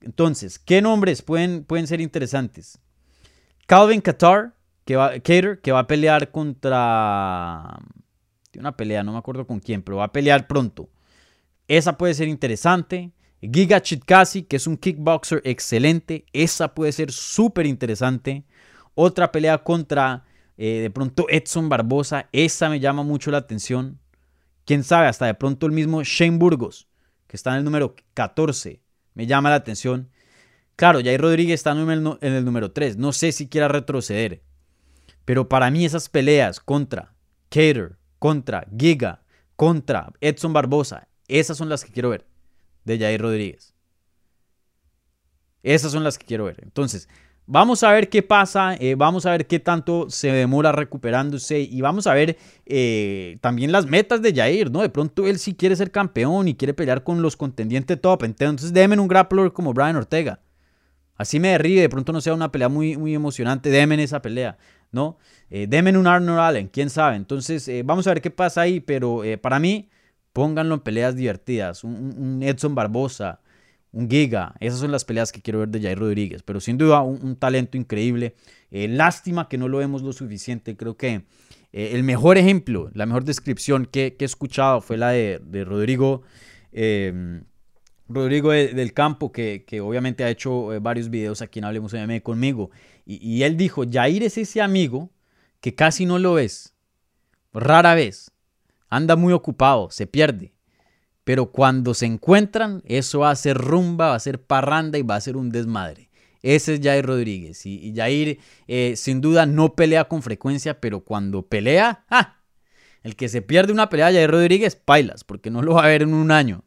Entonces, 0.00 0.58
¿qué 0.58 0.80
nombres 0.80 1.20
pueden, 1.20 1.64
pueden 1.64 1.87
ser 1.87 2.00
interesantes? 2.00 2.78
Calvin 3.66 4.00
Qatar, 4.00 4.54
que 4.87 4.96
va, 4.96 5.11
Cater, 5.16 5.61
que 5.61 5.70
va 5.70 5.80
a 5.80 5.87
pelear 5.87 6.30
contra 6.30 7.78
una 8.60 8.76
pelea, 8.76 9.02
no 9.02 9.12
me 9.12 9.18
acuerdo 9.18 9.46
con 9.46 9.60
quién, 9.60 9.82
pero 9.82 9.98
va 9.98 10.04
a 10.04 10.12
pelear 10.12 10.46
pronto. 10.46 10.88
Esa 11.68 11.98
puede 11.98 12.14
ser 12.14 12.28
interesante. 12.28 13.12
Giga 13.40 13.80
Chitkasi, 13.80 14.42
que 14.44 14.56
es 14.56 14.66
un 14.66 14.76
kickboxer 14.76 15.42
excelente. 15.44 16.24
Esa 16.32 16.74
puede 16.74 16.92
ser 16.92 17.12
súper 17.12 17.66
interesante. 17.66 18.44
Otra 18.94 19.30
pelea 19.30 19.58
contra 19.58 20.24
eh, 20.56 20.80
de 20.80 20.90
pronto 20.90 21.26
Edson 21.28 21.68
Barbosa. 21.68 22.28
Esa 22.32 22.68
me 22.68 22.80
llama 22.80 23.02
mucho 23.02 23.30
la 23.30 23.38
atención. 23.38 24.00
Quién 24.64 24.82
sabe, 24.82 25.06
hasta 25.06 25.26
de 25.26 25.34
pronto 25.34 25.66
el 25.66 25.72
mismo 25.72 26.02
Shane 26.02 26.38
Burgos, 26.38 26.88
que 27.26 27.36
está 27.36 27.50
en 27.50 27.58
el 27.58 27.64
número 27.64 27.94
14. 28.14 28.80
Me 29.14 29.26
llama 29.26 29.50
la 29.50 29.56
atención. 29.56 30.10
Claro, 30.74 31.00
Jair 31.00 31.20
Rodríguez 31.20 31.54
está 31.54 31.72
en 31.72 31.90
el, 31.90 32.18
en 32.20 32.32
el 32.32 32.44
número 32.44 32.72
3. 32.72 32.96
No 32.96 33.12
sé 33.12 33.32
si 33.32 33.48
quiera 33.48 33.68
retroceder. 33.68 34.42
Pero 35.24 35.48
para 35.48 35.70
mí 35.70 35.84
esas 35.84 36.08
peleas 36.08 36.60
contra 36.60 37.14
Cater, 37.50 37.97
contra 38.18 38.66
Giga, 38.76 39.22
contra 39.57 40.12
Edson 40.20 40.52
Barbosa. 40.52 41.09
Esas 41.26 41.57
son 41.57 41.68
las 41.68 41.85
que 41.85 41.92
quiero 41.92 42.11
ver 42.11 42.26
de 42.85 42.98
Jair 42.98 43.20
Rodríguez. 43.20 43.74
Esas 45.62 45.92
son 45.92 46.04
las 46.04 46.18
que 46.18 46.26
quiero 46.26 46.44
ver. 46.44 46.61
Entonces, 46.62 47.09
vamos 47.46 47.83
a 47.83 47.92
ver 47.92 48.09
qué 48.09 48.22
pasa, 48.22 48.74
eh, 48.76 48.94
vamos 48.94 49.26
a 49.26 49.33
ver 49.33 49.46
qué 49.46 49.59
tanto 49.59 50.09
se 50.11 50.31
demora 50.31 50.72
recuperándose 50.72 51.61
y 51.61 51.81
vamos 51.81 52.07
a 52.07 52.14
ver 52.14 52.38
eh, 52.66 53.38
también 53.40 53.72
las 53.72 53.87
metas 53.87 54.22
de 54.22 54.35
Jair, 54.35 54.70
¿no? 54.70 54.83
De 54.83 54.88
pronto 54.88 55.26
él 55.26 55.38
sí 55.38 55.54
quiere 55.54 55.76
ser 55.76 55.90
campeón 55.90 56.48
y 56.48 56.54
quiere 56.54 56.74
pelear 56.74 57.02
con 57.04 57.22
los 57.22 57.37
contendientes 57.37 58.00
top. 58.00 58.24
Entonces, 58.24 58.72
déjenme 58.72 58.98
un 58.98 59.09
grappler 59.09 59.52
como 59.52 59.74
Brian 59.74 59.96
Ortega. 59.96 60.40
Así 61.16 61.40
me 61.40 61.48
derribe, 61.48 61.81
de 61.81 61.88
pronto 61.88 62.12
no 62.12 62.20
sea 62.20 62.33
una 62.33 62.52
pelea 62.52 62.68
muy, 62.68 62.96
muy 62.96 63.12
emocionante, 63.12 63.70
démen 63.70 63.98
esa 63.98 64.22
pelea, 64.22 64.57
¿no? 64.92 65.18
Eh, 65.51 65.66
denme 65.68 65.96
un 65.96 66.07
Arnold 66.07 66.38
Allen, 66.38 66.68
quién 66.68 66.90
sabe. 66.90 67.16
Entonces, 67.16 67.66
eh, 67.68 67.83
vamos 67.85 68.07
a 68.07 68.14
ver 68.14 68.22
qué 68.22 68.31
pasa 68.31 68.62
ahí, 68.62 68.81
pero 68.81 69.24
eh, 69.24 69.38
para 69.38 69.59
mí, 69.59 69.88
pónganlo 70.33 70.74
en 70.74 70.81
peleas 70.81 71.16
divertidas. 71.16 71.85
Un, 71.85 72.40
Edson 72.42 72.74
Barbosa, 72.74 73.40
un 73.92 74.09
Giga, 74.09 74.55
esas 74.61 74.81
son 74.81 74.92
las 74.92 75.05
peleas 75.05 75.33
que 75.33 75.40
quiero 75.40 75.61
ver 75.61 75.68
de 75.68 75.81
Jair 75.81 75.98
Rodríguez, 75.98 76.42
pero 76.42 76.61
sin 76.61 76.79
duda 76.79 77.03
un, 77.03 77.37
talento 77.37 77.77
increíble. 77.77 78.35
lástima 78.70 79.48
que 79.48 79.59
no 79.59 79.68
lo 79.68 79.79
vemos 79.79 80.03
lo 80.03 80.12
suficiente, 80.12 80.77
creo 80.77 80.96
que 80.96 81.24
el 81.72 82.03
mejor 82.03 82.38
ejemplo, 82.38 82.90
la 82.94 83.07
mejor 83.07 83.24
descripción 83.24 83.87
que, 83.87 84.16
he 84.18 84.24
escuchado 84.24 84.81
fue 84.81 84.96
la 84.96 85.11
de, 85.11 85.40
de 85.42 85.64
Rodrigo. 85.64 86.22
Rodrigo 88.09 88.53
del 88.53 88.94
Campo, 88.94 89.33
que, 89.33 89.64
obviamente 89.83 90.24
ha 90.24 90.31
hecho 90.31 90.72
eh, 90.72 90.79
varios 90.79 91.11
videos 91.11 91.42
aquí 91.42 91.59
en 91.59 91.66
Hablemos 91.66 91.92
MMA 91.92 92.20
conmigo, 92.20 92.70
y, 93.10 93.42
él 93.42 93.56
dijo, 93.56 93.84
Jair 93.90 94.22
es 94.22 94.36
ese 94.36 94.60
amigo 94.60 95.10
que 95.62 95.74
casi 95.74 96.04
no 96.04 96.18
lo 96.18 96.34
ves, 96.34 96.74
rara 97.54 97.94
vez, 97.94 98.32
anda 98.90 99.16
muy 99.16 99.32
ocupado, 99.32 99.90
se 99.90 100.06
pierde, 100.06 100.52
pero 101.24 101.50
cuando 101.50 101.94
se 101.94 102.04
encuentran, 102.04 102.82
eso 102.84 103.20
va 103.20 103.30
a 103.30 103.36
ser 103.36 103.56
rumba, 103.56 104.08
va 104.08 104.14
a 104.14 104.20
ser 104.20 104.42
parranda 104.42 104.98
y 104.98 105.02
va 105.02 105.16
a 105.16 105.20
ser 105.22 105.38
un 105.38 105.50
desmadre. 105.50 106.10
Ese 106.42 106.74
es 106.74 106.80
Jair 106.82 107.06
Rodríguez, 107.06 107.64
y, 107.64 107.94
Jair 107.96 108.40
eh, 108.66 108.94
sin 108.94 109.22
duda 109.22 109.46
no 109.46 109.74
pelea 109.74 110.04
con 110.04 110.22
frecuencia, 110.22 110.78
pero 110.78 111.00
cuando 111.00 111.46
pelea, 111.46 112.04
¡ah! 112.10 112.42
El 113.02 113.16
que 113.16 113.30
se 113.30 113.40
pierde 113.40 113.72
una 113.72 113.88
pelea 113.88 114.08
de 114.08 114.16
Jair 114.16 114.30
Rodríguez, 114.30 114.76
pailas, 114.76 115.24
porque 115.24 115.50
no 115.50 115.62
lo 115.62 115.74
va 115.74 115.84
a 115.84 115.88
ver 115.88 116.02
en 116.02 116.12
un 116.12 116.30
año. 116.30 116.64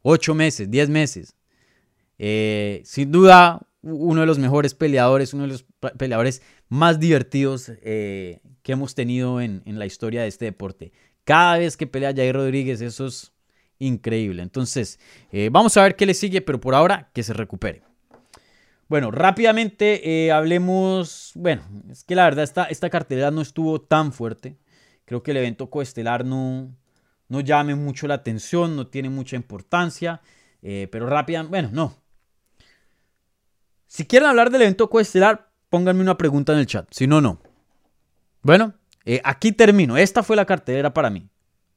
8 0.00 0.34
meses, 0.34 0.70
10 0.70 0.88
meses. 0.88 1.36
Eh, 2.18 2.80
sin 2.84 3.12
duda, 3.12 3.60
uno 3.82 4.20
de 4.20 4.26
los 4.26 4.38
mejores 4.38 4.74
peleadores, 4.74 5.34
uno 5.34 5.44
de 5.44 5.48
los 5.50 5.64
peleadores 5.98 6.42
más 6.68 7.00
divertidos 7.00 7.72
eh, 7.82 8.40
que 8.62 8.72
hemos 8.72 8.94
tenido 8.94 9.40
en, 9.40 9.62
la 9.66 9.86
historia 9.86 10.22
de 10.22 10.28
este 10.28 10.46
deporte. 10.46 10.92
Cada 11.24 11.58
vez 11.58 11.76
que 11.76 11.86
pelea 11.86 12.14
Jair 12.14 12.34
Rodríguez, 12.34 12.80
eso 12.80 13.06
es 13.06 13.32
increíble. 13.78 14.42
Entonces, 14.42 14.98
eh, 15.30 15.48
vamos 15.50 15.76
a 15.76 15.82
ver 15.82 15.96
qué 15.96 16.06
le 16.06 16.14
sigue, 16.14 16.40
pero 16.40 16.60
por 16.60 16.74
ahora 16.74 17.10
que 17.12 17.22
se 17.22 17.32
recupere. 17.32 17.82
Bueno, 18.88 19.10
rápidamente 19.10 20.30
hablemos. 20.30 21.32
Bueno, 21.34 21.62
es 21.90 22.04
que 22.04 22.14
la 22.14 22.24
verdad, 22.24 22.44
esta, 22.44 22.64
esta 22.64 22.90
no 23.30 23.40
estuvo 23.40 23.80
tan 23.80 24.12
fuerte. 24.12 24.58
Creo 25.04 25.22
que 25.22 25.30
el 25.30 25.38
evento 25.38 25.70
coestelar 25.70 26.24
no, 26.24 26.74
no 27.32 27.40
llame 27.40 27.74
mucho 27.74 28.06
la 28.06 28.14
atención, 28.14 28.76
no 28.76 28.88
tiene 28.88 29.08
mucha 29.08 29.36
importancia, 29.36 30.20
eh, 30.60 30.86
pero 30.92 31.06
rápida, 31.06 31.42
bueno, 31.42 31.70
no. 31.72 32.01
Si 33.92 34.06
quieren 34.06 34.26
hablar 34.26 34.48
del 34.48 34.62
evento 34.62 34.88
coestelar, 34.88 35.50
pónganme 35.68 36.00
una 36.00 36.16
pregunta 36.16 36.54
en 36.54 36.60
el 36.60 36.66
chat, 36.66 36.88
si 36.90 37.06
no, 37.06 37.20
no. 37.20 37.42
Bueno, 38.40 38.72
eh, 39.04 39.20
aquí 39.22 39.52
termino, 39.52 39.98
esta 39.98 40.22
fue 40.22 40.34
la 40.34 40.46
cartelera 40.46 40.94
para 40.94 41.10
mí. 41.10 41.28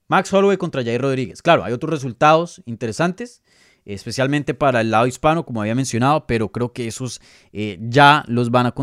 Max 0.08 0.32
Holloway 0.32 0.56
contra 0.56 0.82
Jair 0.82 1.02
Rodríguez. 1.02 1.42
Claro, 1.42 1.66
hay 1.66 1.74
otros 1.74 1.92
resultados 1.92 2.64
interesantes. 2.66 3.44
especialmente 3.84 4.54
para 4.54 4.80
el 4.80 4.92
lado 4.92 5.08
hispano, 5.08 5.46
como 5.46 5.60
había 5.60 5.76
mencionado, 5.76 6.26
pero 6.26 6.54
creo 6.54 6.72
que 6.72 6.88
esos 6.88 7.20
eh, 7.52 7.78
ya 7.82 8.24
los 8.28 8.50
van 8.50 8.68
a, 8.68 8.74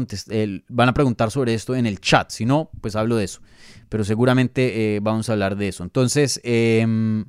van 0.68 0.88
a 0.90 0.94
preguntar 0.94 1.30
sobre 1.30 1.54
esto 1.54 1.74
en 1.74 1.86
el 1.86 2.00
chat. 2.00 2.30
Si 2.30 2.44
no, 2.44 2.70
pues 2.82 2.96
hablo 2.96 3.16
de 3.16 3.24
eso. 3.24 3.40
Pero 3.88 4.04
seguramente 4.04 4.96
eh, 4.96 5.00
vamos 5.00 5.30
a 5.30 5.32
hablar 5.32 5.56
de 5.56 5.68
eso. 5.68 5.84
Entonces, 5.84 6.38
em, 6.44 7.24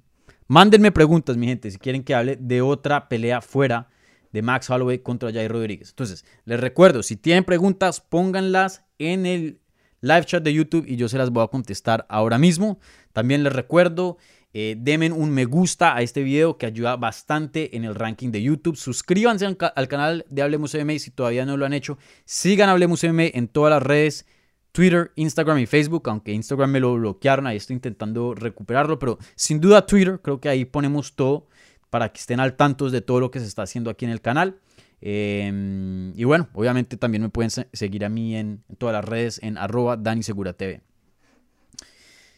mándenme 0.47 0.91
preguntas, 0.91 1.37
mi 1.37 1.47
gente, 1.47 1.71
si 1.71 1.77
quieren 1.77 2.03
que 2.03 2.13
hable 2.13 2.35
de 2.35 2.61
otra 2.61 3.07
pelea 3.07 3.39
fuera 3.39 3.87
de 4.33 4.41
Max 4.41 4.69
Holloway 4.69 4.99
contra 4.99 5.31
Jair 5.31 5.51
Rodríguez. 5.51 5.89
Entonces, 5.89 6.25
les 6.43 6.59
recuerdo, 6.59 7.03
si 7.03 7.15
tienen 7.15 7.45
preguntas, 7.45 8.01
pónganlas 8.01 8.83
en 8.97 9.25
el 9.25 9.61
live 10.01 10.25
chat 10.25 10.43
de 10.43 10.53
YouTube 10.53 10.85
y 10.87 10.97
yo 10.97 11.07
se 11.07 11.17
las 11.17 11.29
voy 11.29 11.43
a 11.43 11.47
contestar 11.47 12.05
ahora 12.09 12.37
mismo. 12.37 12.79
También 13.13 13.43
les 13.43 13.53
recuerdo, 13.53 14.17
eh, 14.53 14.75
un 15.15 15.31
me 15.31 15.45
gusta 15.45 15.95
a 15.95 16.01
este 16.01 16.23
video 16.23 16.57
que 16.57 16.65
ayuda 16.65 16.97
bastante 16.97 17.77
en 17.77 17.85
el 17.85 17.95
ranking 17.95 18.31
de 18.31 18.41
YouTube. 18.41 18.75
Suscríbanse 18.75 19.45
al, 19.45 19.87
canal 19.87 20.25
de 20.29 20.41
Hablemos 20.41 20.75
MMA 20.75 20.99
si 20.99 21.11
todavía 21.11 21.45
no 21.45 21.55
lo 21.55 21.65
han 21.65 21.73
hecho. 21.73 21.97
Sigan 22.25 22.69
Hablemos 22.69 23.03
MMA 23.03 23.27
en 23.33 23.47
todas 23.47 23.71
las 23.71 23.83
redes. 23.83 24.25
Twitter, 24.71 25.11
Instagram 25.15 25.59
y 25.59 25.67
Facebook, 25.67 26.09
aunque 26.09 26.33
Instagram 26.33 26.71
me 26.71 26.79
lo 26.79 26.95
bloquearon, 26.95 27.45
ahí 27.45 27.57
estoy 27.57 27.75
intentando 27.75 28.33
recuperarlo, 28.33 28.97
pero 28.97 29.19
sin 29.35 29.61
duda 29.61 29.85
Twitter, 29.85 30.19
creo 30.19 30.41
que 30.41 30.49
ahí 30.49 30.65
ponemos 30.65 31.15
todo 31.15 31.45
para 31.93 32.11
que 32.11 32.19
estén 32.19 32.39
al 32.39 32.55
tanto 32.55 32.89
de 32.89 33.01
todo 33.01 33.19
lo 33.19 33.29
que 33.29 33.39
se 33.39 33.45
está 33.45 33.61
haciendo 33.61 33.91
aquí 33.91 34.03
en 34.03 34.09
el 34.09 34.19
canal. 34.19 34.57
Em, 34.99 36.11
y 36.17 36.23
bueno, 36.23 36.49
obviamente 36.53 36.97
también 36.97 37.21
me 37.21 37.29
pueden 37.29 37.51
seguir 37.51 38.03
a 38.03 38.09
mí 38.09 38.35
en, 38.35 38.63
todas 38.79 38.93
las 38.93 39.05
redes 39.05 39.39
en 39.43 39.59
arroba 39.59 39.95
DaniSeguraTV. 39.95 40.81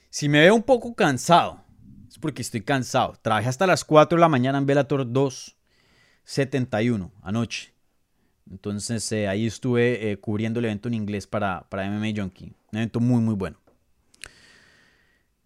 Si 0.10 0.28
me 0.28 0.41
veo 0.41 0.56
un 0.56 0.63
poco 0.63 0.94
cansado, 0.94 1.63
es 2.10 2.20
porque 2.20 2.41
estoy 2.41 2.63
cansado. 2.63 3.13
Trabajé 3.22 3.48
hasta 3.48 3.65
las 3.65 3.86
4 3.86 4.18
de 4.18 4.20
la 4.20 4.28
mañana 4.28 4.58
en 4.58 4.65
Velator 4.65 5.10
271 5.10 7.13
anoche. 7.24 7.74
Entonces 8.52 9.10
eh, 9.13 9.30
ahí 9.30 9.48
estuve 9.48 10.12
eh, 10.12 10.18
cubriendo 10.18 10.60
el 10.60 10.65
evento 10.65 10.89
en 10.89 10.96
inglés 10.96 11.28
para, 11.28 11.65
para 11.70 11.89
MMA 11.89 12.08
Junkie. 12.13 12.54
Un 12.74 12.80
evento 12.80 13.00
muy, 13.00 13.22
muy 13.22 13.36
bueno. 13.36 13.58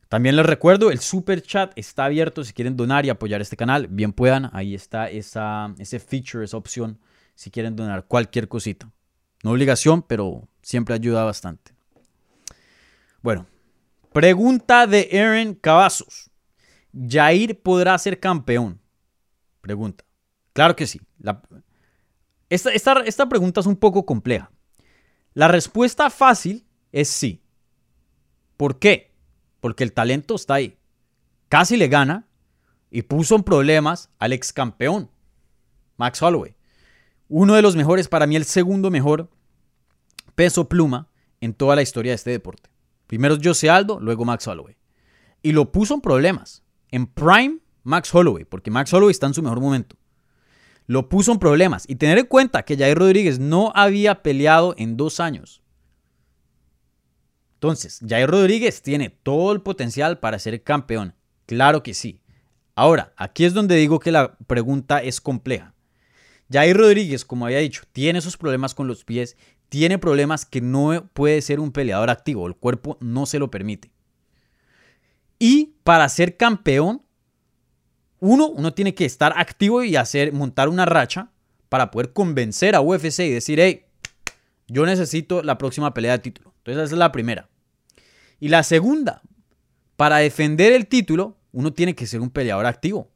También 0.10 0.36
les 0.36 0.46
recuerdo, 0.46 0.90
el 0.90 1.00
super 1.00 1.44
chat 1.44 1.72
está 1.76 2.06
abierto 2.06 2.44
si 2.44 2.52
quieren 2.52 2.76
donar 2.76 3.06
y 3.06 3.12
apoyar 3.12 3.42
este 3.42 3.56
canal. 3.56 3.88
Bien 3.88 4.12
puedan, 4.12 4.50
ahí 4.54 4.74
está 4.74 5.08
esa, 5.08 5.74
ese 5.78 6.00
feature, 6.00 6.44
esa 6.44 6.58
opción, 6.58 7.00
si 7.36 7.52
quieren 7.52 7.76
donar 7.76 8.06
cualquier 8.08 8.48
cosita. 8.48 8.92
No 9.44 9.52
obligación, 9.52 10.02
pero 10.02 10.48
siempre 10.64 10.96
ayuda 10.96 11.24
bastante. 11.24 11.74
Bueno, 13.22 13.46
pregunta 14.12 14.88
de 14.88 15.10
Aaron 15.14 15.54
Cavazos. 15.54 16.32
¿Jair 16.92 17.62
podrá 17.62 17.96
ser 18.00 18.20
campeón? 18.20 18.82
Pregunta. 19.62 20.04
Claro 20.54 20.76
que 20.76 20.88
sí. 20.88 21.00
esta, 22.50 22.72
esta 22.74 23.30
pregunta 23.30 23.60
es 23.60 23.68
un 23.68 23.76
poco 23.76 24.08
compleja. 24.08 24.50
La 25.36 25.48
respuesta 25.48 26.10
fácil 26.10 26.66
es 26.92 27.10
sí. 27.10 27.44
¿Por 28.58 28.80
qué? 28.80 29.09
Porque 29.60 29.84
el 29.84 29.94
talento 29.94 30.36
está 30.36 30.56
ahí. 30.56 30.78
Casi 31.48 31.78
le 31.78 31.88
gana 31.88 32.28
y 32.92 33.04
puso 33.04 33.36
en 33.36 33.44
problemas 33.44 34.10
al 34.20 34.34
ex 34.34 34.54
campeón, 34.54 35.10
Max 35.98 36.22
Holloway. 36.22 36.56
Uno 37.28 37.56
de 37.56 37.62
los 37.62 37.76
mejores, 37.76 38.08
para 38.08 38.26
mí 38.26 38.36
el 38.36 38.46
segundo 38.46 38.90
mejor 38.90 39.30
peso 40.36 40.68
pluma 40.68 41.10
en 41.42 41.54
toda 41.54 41.76
la 41.76 41.82
historia 41.82 42.12
de 42.12 42.16
este 42.16 42.32
deporte. 42.32 42.70
Primero 43.08 43.38
Jose 43.42 43.70
Aldo, 43.70 44.00
luego 44.00 44.26
Max 44.26 44.48
Holloway. 44.48 44.78
Y 45.42 45.52
lo 45.52 45.72
puso 45.72 45.94
en 45.96 46.02
problemas. 46.02 46.64
En 46.92 47.08
prime, 47.08 47.60
Max 47.84 48.14
Holloway, 48.14 48.46
porque 48.46 48.72
Max 48.72 48.94
Holloway 48.94 49.12
está 49.12 49.28
en 49.28 49.34
su 49.34 49.42
mejor 49.42 49.60
momento. 49.60 49.96
Lo 50.86 51.10
puso 51.10 51.32
en 51.32 51.40
problemas. 51.40 51.86
Y 51.88 51.96
tener 51.96 52.18
en 52.18 52.26
cuenta 52.26 52.64
que 52.64 52.78
Jair 52.78 52.98
Rodríguez 52.98 53.40
no 53.40 53.72
había 53.76 54.22
peleado 54.24 54.74
en 54.78 54.98
dos 54.98 55.20
años. 55.20 55.62
Entonces, 57.60 58.00
Jair 58.08 58.30
Rodríguez 58.30 58.82
tiene 58.82 59.10
todo 59.10 59.52
el 59.52 59.60
potencial 59.60 60.20
para 60.20 60.40
ser 60.40 60.64
campeón. 60.64 61.14
Claro 61.46 61.84
que 61.84 61.94
sí. 61.94 62.22
Ahora, 62.74 63.12
aquí 63.18 63.44
es 63.44 63.54
donde 63.54 63.76
digo 63.76 64.00
que 64.00 64.14
la 64.14 64.38
pregunta 64.48 65.04
es 65.04 65.20
compleja. 65.20 65.74
Jair 66.50 66.78
Rodríguez, 66.78 67.26
como 67.26 67.46
había 67.46 67.58
dicho, 67.58 67.84
tiene 67.92 68.20
esos 68.20 68.38
problemas 68.38 68.74
con 68.74 68.88
los 68.88 69.04
pies, 69.04 69.36
tiene 69.68 69.98
problemas 69.98 70.46
que 70.46 70.62
no 70.62 71.10
puede 71.12 71.42
ser 71.42 71.60
un 71.60 71.74
peleador 71.74 72.10
activo, 72.10 72.48
el 72.48 72.56
cuerpo 72.56 72.98
no 73.02 73.26
se 73.26 73.40
lo 73.40 73.52
permite. 73.52 73.92
Y 75.38 75.74
para 75.84 76.08
ser 76.08 76.38
campeón, 76.38 77.02
uno, 78.22 78.48
uno 78.48 78.74
tiene 78.74 78.96
que 78.96 79.04
estar 79.04 79.34
activo 79.36 79.84
y 79.84 79.98
hacer, 79.98 80.32
montar 80.32 80.70
una 80.70 80.86
racha 80.86 81.30
para 81.68 81.92
poder 81.92 82.14
convencer 82.14 82.74
a 82.74 82.80
UFC 82.80 83.20
y 83.20 83.32
decir, 83.32 83.60
hey, 83.60 83.84
yo 84.70 84.86
necesito 84.86 85.44
la 85.44 85.58
próxima 85.58 85.94
pelea 85.94 86.14
de 86.14 86.20
título. 86.20 86.49
Entonces 86.60 86.86
esa 86.86 86.96
es 86.96 87.00
la 87.00 87.12
primera. 87.12 87.50
Y 88.40 88.50
la 88.50 88.64
segunda, 88.64 89.22
para 89.96 90.18
defender 90.18 90.74
el 90.74 90.88
título, 90.88 91.38
uno 91.52 91.74
tiene 91.74 91.96
que 91.96 92.08
ser 92.08 92.22
un 92.22 92.30
peleador 92.30 92.66
activo. 92.66 93.12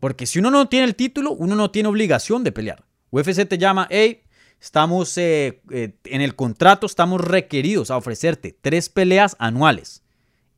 Porque 0.00 0.26
si 0.26 0.38
uno 0.40 0.50
no 0.50 0.68
tiene 0.68 0.86
el 0.86 0.96
título, 0.96 1.32
uno 1.32 1.54
no 1.54 1.70
tiene 1.70 1.88
obligación 1.88 2.42
de 2.42 2.50
pelear. 2.50 2.84
UFC 3.10 3.46
te 3.46 3.58
llama, 3.58 3.86
hey, 3.90 4.22
estamos 4.60 5.16
eh, 5.18 5.62
eh, 5.70 5.96
en 6.04 6.20
el 6.22 6.34
contrato, 6.34 6.86
estamos 6.86 7.20
requeridos 7.20 7.90
a 7.90 7.96
ofrecerte 7.96 8.56
tres 8.60 8.88
peleas 8.88 9.36
anuales. 9.38 10.02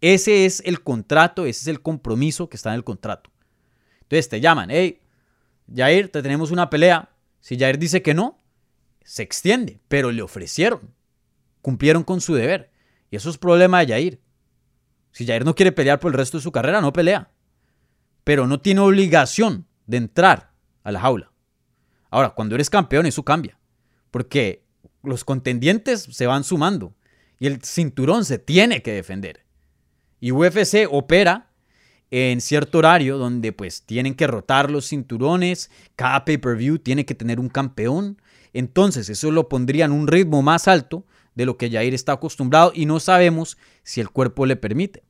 Ese 0.01 0.47
es 0.47 0.62
el 0.64 0.83
contrato, 0.83 1.47
ese 1.47 1.62
es 1.62 1.67
el 1.69 1.83
compromiso 1.83 2.49
que 2.49 2.57
está 2.57 2.71
en 2.71 2.77
el 2.77 2.85
contrato. 2.85 3.31
Entonces 4.03 4.29
te 4.29 4.40
llaman, 4.40 4.71
hey, 4.71 5.01
Jair, 5.75 6.11
te 6.11 6.23
tenemos 6.23 6.51
una 6.51 6.71
pelea. 6.71 7.11
Si 7.40 7.59
Jair 7.59 7.79
dice 7.79 8.03
que 8.03 8.14
no, 8.14 8.38
se 9.03 9.23
extiende, 9.23 9.81
pero 9.88 10.11
le 10.11 10.23
ofrecieron 10.23 10.95
cumplieron 11.64 12.05
con 12.05 12.20
su 12.20 12.35
deber. 12.35 12.70
Y 13.11 13.16
eso 13.16 13.31
es 13.31 13.38
problema 13.38 13.81
de 13.81 13.87
Jair. 13.87 14.20
Si 15.12 15.27
Jair 15.27 15.46
no 15.46 15.55
quiere 15.55 15.72
pelear 15.72 15.98
por 15.98 16.12
el 16.12 16.18
resto 16.18 16.37
de 16.37 16.42
su 16.42 16.53
carrera, 16.53 16.83
no 16.83 16.92
pelea. 16.92 17.31
Pero 18.22 18.46
no 18.46 18.61
tiene 18.61 18.81
obligación 18.81 19.66
de 19.87 19.96
entrar 19.96 20.53
a 20.83 20.92
la 20.92 21.00
jaula. 21.00 21.33
Ahora, 22.11 22.31
cuando 22.31 22.55
eres 22.55 22.68
campeón, 22.68 23.07
eso 23.07 23.22
cambia. 23.22 23.59
Porque 24.11 24.62
los 25.03 25.24
contendientes 25.24 26.03
se 26.03 26.27
van 26.27 26.44
sumando. 26.44 26.94
Y 27.38 27.46
el 27.46 27.62
cinturón 27.62 28.27
se 28.27 28.38
tiene 28.38 28.83
que 28.83 28.92
defender. 28.92 29.46
Y 30.20 30.33
UFC 30.33 30.87
opera 30.90 31.50
en 32.11 32.42
cierto 32.42 32.79
horario 32.79 33.16
donde 33.16 33.53
pues 33.55 33.87
tienen 33.87 34.14
que 34.14 34.27
rotar 34.27 34.70
los 34.70 34.90
cinturones. 34.90 35.70
Cada 35.96 36.27
pay-per-view 36.27 36.79
tiene 36.79 37.07
que 37.07 37.14
tener 37.14 37.40
un 37.40 37.48
campeón. 37.48 38.20
Entonces 38.53 39.09
eso 39.09 39.31
lo 39.31 39.48
pondría 39.48 39.87
en 39.87 39.92
un 39.92 40.09
ritmo 40.09 40.42
más 40.42 40.68
alto 40.68 41.07
de 41.35 41.47
lo 41.47 41.57
que 41.57 41.70
Jair 41.70 41.94
está 41.94 42.12
acostumbrado 42.12 42.73
y 42.75 42.87
no 42.87 43.01
sabemos 43.01 43.57
si 43.83 44.01
el 44.01 44.11
cuerpo 44.11 44.47
le 44.47 44.57
permite. 44.57 45.03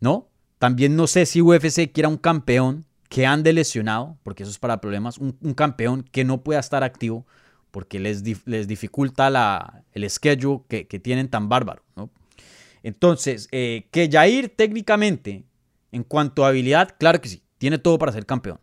¿No? 0.00 0.28
También 0.58 0.96
no 0.96 1.06
sé 1.06 1.26
si 1.26 1.40
UFC 1.40 1.92
quiera 1.92 2.08
un 2.08 2.16
campeón 2.16 2.86
que 3.08 3.26
ande 3.26 3.52
lesionado, 3.52 4.16
porque 4.22 4.42
eso 4.42 4.50
es 4.50 4.58
para 4.58 4.80
problemas, 4.80 5.18
un, 5.18 5.32
campeón 5.54 6.02
que 6.02 6.24
no 6.24 6.42
pueda 6.42 6.60
estar 6.60 6.82
activo 6.82 7.26
porque 7.70 8.00
les, 8.00 8.22
les 8.46 8.68
dificulta 8.68 9.28
la, 9.28 9.84
el 9.92 10.08
schedule 10.08 10.62
que, 10.68 10.84
tienen 10.84 11.28
tan 11.28 11.48
bárbaro. 11.48 11.82
¿no? 11.94 12.10
Entonces, 12.82 13.48
eh, 13.52 13.88
que 13.90 14.08
Jair 14.10 14.48
técnicamente, 14.48 15.44
en 15.90 16.04
cuanto 16.04 16.44
a 16.44 16.48
habilidad, 16.48 16.96
claro 16.98 17.20
que 17.20 17.28
sí, 17.28 17.42
tiene 17.58 17.78
todo 17.78 17.98
para 17.98 18.12
ser 18.12 18.26
campeón. 18.26 18.60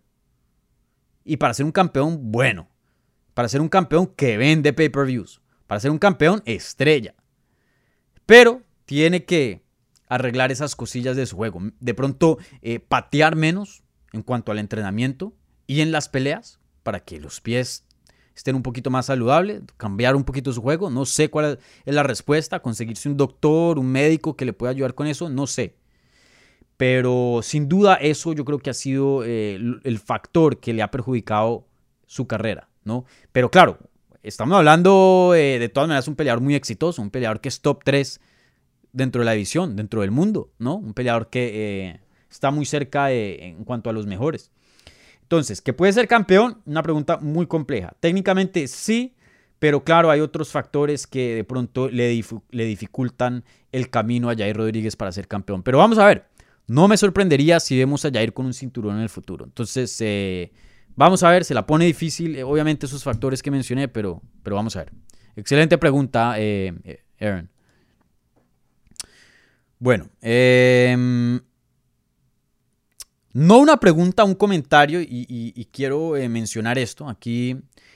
Y 1.24 1.38
para 1.38 1.54
ser 1.54 1.66
un 1.66 1.72
campeón 1.72 2.32
bueno, 2.32 2.68
para 3.34 3.50
ser 3.50 3.62
un 3.62 3.70
campeón 3.70 4.08
que 4.08 4.38
vende 4.38 4.74
pay-per-views, 4.74 5.42
para 5.70 5.82
ser 5.82 5.92
un 5.92 6.00
campeón 6.00 6.42
estrella. 6.46 7.14
Pero 8.26 8.64
tiene 8.86 9.24
que 9.26 9.62
arreglar 10.08 10.52
esas 10.52 10.76
cosillas 10.76 11.16
de 11.16 11.28
su 11.28 11.36
juego. 11.36 11.62
De 11.80 11.94
pronto, 11.94 12.40
eh, 12.64 12.80
patear 12.80 13.36
menos 13.36 13.84
en 14.12 14.24
cuanto 14.24 14.52
al 14.52 14.58
entrenamiento 14.58 15.32
y 15.68 15.82
en 15.82 15.92
las 15.92 16.10
peleas 16.10 16.60
para 16.82 17.02
que 17.02 17.20
los 17.20 17.40
pies 17.40 17.86
estén 18.36 18.56
un 18.56 18.64
poquito 18.64 18.90
más 18.90 19.06
saludables, 19.06 19.62
cambiar 19.78 20.16
un 20.16 20.24
poquito 20.24 20.52
su 20.52 20.64
juego. 20.64 20.90
No 20.90 21.06
sé 21.06 21.30
cuál 21.30 21.60
es 21.86 21.94
la 21.94 22.02
respuesta, 22.02 22.64
conseguirse 22.64 23.08
un 23.08 23.18
doctor, 23.18 23.78
un 23.78 23.92
médico 23.92 24.36
que 24.36 24.46
le 24.46 24.54
pueda 24.54 24.72
ayudar 24.72 24.96
con 24.96 25.06
eso, 25.06 25.30
no 25.30 25.46
sé. 25.46 25.76
Pero 26.78 27.42
sin 27.44 27.70
duda 27.70 27.94
eso 27.94 28.34
yo 28.34 28.44
creo 28.44 28.58
que 28.58 28.72
ha 28.72 28.74
sido 28.74 29.24
eh, 29.24 29.60
el 29.84 30.00
factor 30.00 30.60
que 30.60 30.74
le 30.74 30.82
ha 30.82 30.90
perjudicado 30.90 31.68
su 32.08 32.26
carrera, 32.26 32.70
¿no? 32.84 33.06
Pero 33.32 33.52
claro, 33.52 33.78
estamos 34.24 34.58
hablando 34.58 35.34
eh, 35.36 35.60
de 35.60 35.70
todas 35.70 35.88
maneras 35.88 36.08
un 36.08 36.16
peleador 36.16 36.42
muy 36.42 36.56
exitoso, 36.56 37.02
un 37.02 37.10
peleador 37.10 37.42
que 37.42 37.50
es 37.50 37.62
top 37.62 37.84
3 37.84 38.20
dentro 38.92 39.22
de 39.22 39.26
la 39.26 39.34
división, 39.34 39.76
dentro 39.76 40.02
del 40.02 40.12
mundo, 40.12 40.52
¿no? 40.58 40.76
Un 40.76 40.94
peleador 40.94 41.30
que 41.30 41.88
eh, 41.88 42.00
está 42.30 42.52
muy 42.52 42.66
cerca 42.66 43.12
en 43.12 43.64
cuanto 43.64 43.90
a 43.90 43.94
los 43.94 44.06
mejores. 44.06 44.52
Entonces, 45.30 45.62
¿que 45.62 45.74
puede 45.74 45.94
ser 45.94 46.08
campeón? 46.08 46.60
Una 46.66 46.82
pregunta 46.82 47.18
muy 47.18 47.46
compleja. 47.46 47.94
Técnicamente 48.00 48.68
sí, 48.68 49.14
pero 49.60 49.84
claro, 49.84 50.10
hay 50.10 50.22
otros 50.22 50.50
factores 50.50 51.06
que 51.06 51.36
de 51.36 51.44
pronto 51.44 51.88
le, 51.88 52.20
le 52.50 52.66
dificultan 52.66 53.44
el 53.72 53.92
camino 53.92 54.30
a 54.32 54.36
Jair 54.36 54.58
Rodríguez 54.58 54.96
para 54.96 55.12
ser 55.12 55.28
campeón. 55.28 55.62
Pero 55.62 55.78
vamos 55.78 56.00
a 56.00 56.08
ver, 56.08 56.26
no 56.66 56.88
me 56.88 56.98
sorprendería 56.98 57.60
si 57.60 57.78
vemos 57.78 58.06
a 58.06 58.12
Jair 58.12 58.34
con 58.34 58.48
un 58.48 58.56
cinturón 58.56 58.96
en 58.96 59.04
el 59.04 59.10
futuro. 59.10 59.46
Entonces, 59.46 59.96
eh, 60.02 60.52
Vamos 61.00 61.24
a 61.24 61.30
ver, 61.30 61.46
se 61.46 61.54
la 61.54 61.66
pone 61.66 61.86
difícil, 61.86 62.36
eh, 62.36 62.44
obviamente 62.44 62.86
esos 62.86 63.06
factores 63.06 63.42
que 63.42 63.50
mencioné, 63.50 63.88
pero, 63.88 64.22
pero 64.44 64.58
vamos 64.58 64.76
a 64.76 64.80
ver. 64.80 64.92
Excelente 65.38 65.78
pregunta, 65.78 66.34
eh, 66.38 66.74
eh, 66.84 67.04
Aaron. 67.22 67.50
Bueno, 69.80 70.10
em, 70.20 71.40
no 73.32 73.60
una 73.60 73.78
pregunta, 73.78 74.26
un 74.26 74.36
comentario, 74.36 75.00
y, 75.02 75.70
quiero 75.72 76.16
mencionar 76.30 76.78
esto. 76.78 77.08
Aquí 77.08 77.56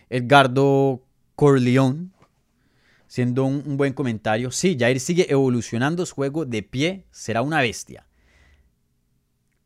Edgardo 0.09 1.03
Corleone, 1.35 2.07
siendo 3.07 3.43
un, 3.43 3.63
un, 3.65 3.75
buen 3.75 3.91
comentario. 3.91 4.49
Sí, 4.49 4.77
Jair 4.79 5.01
sigue 5.01 5.29
evolucionando 5.29 6.05
su 6.05 6.15
juego 6.15 6.45
de 6.45 6.63
pie, 6.63 7.05
será 7.11 7.41
una 7.41 7.59
bestia. 7.59 8.07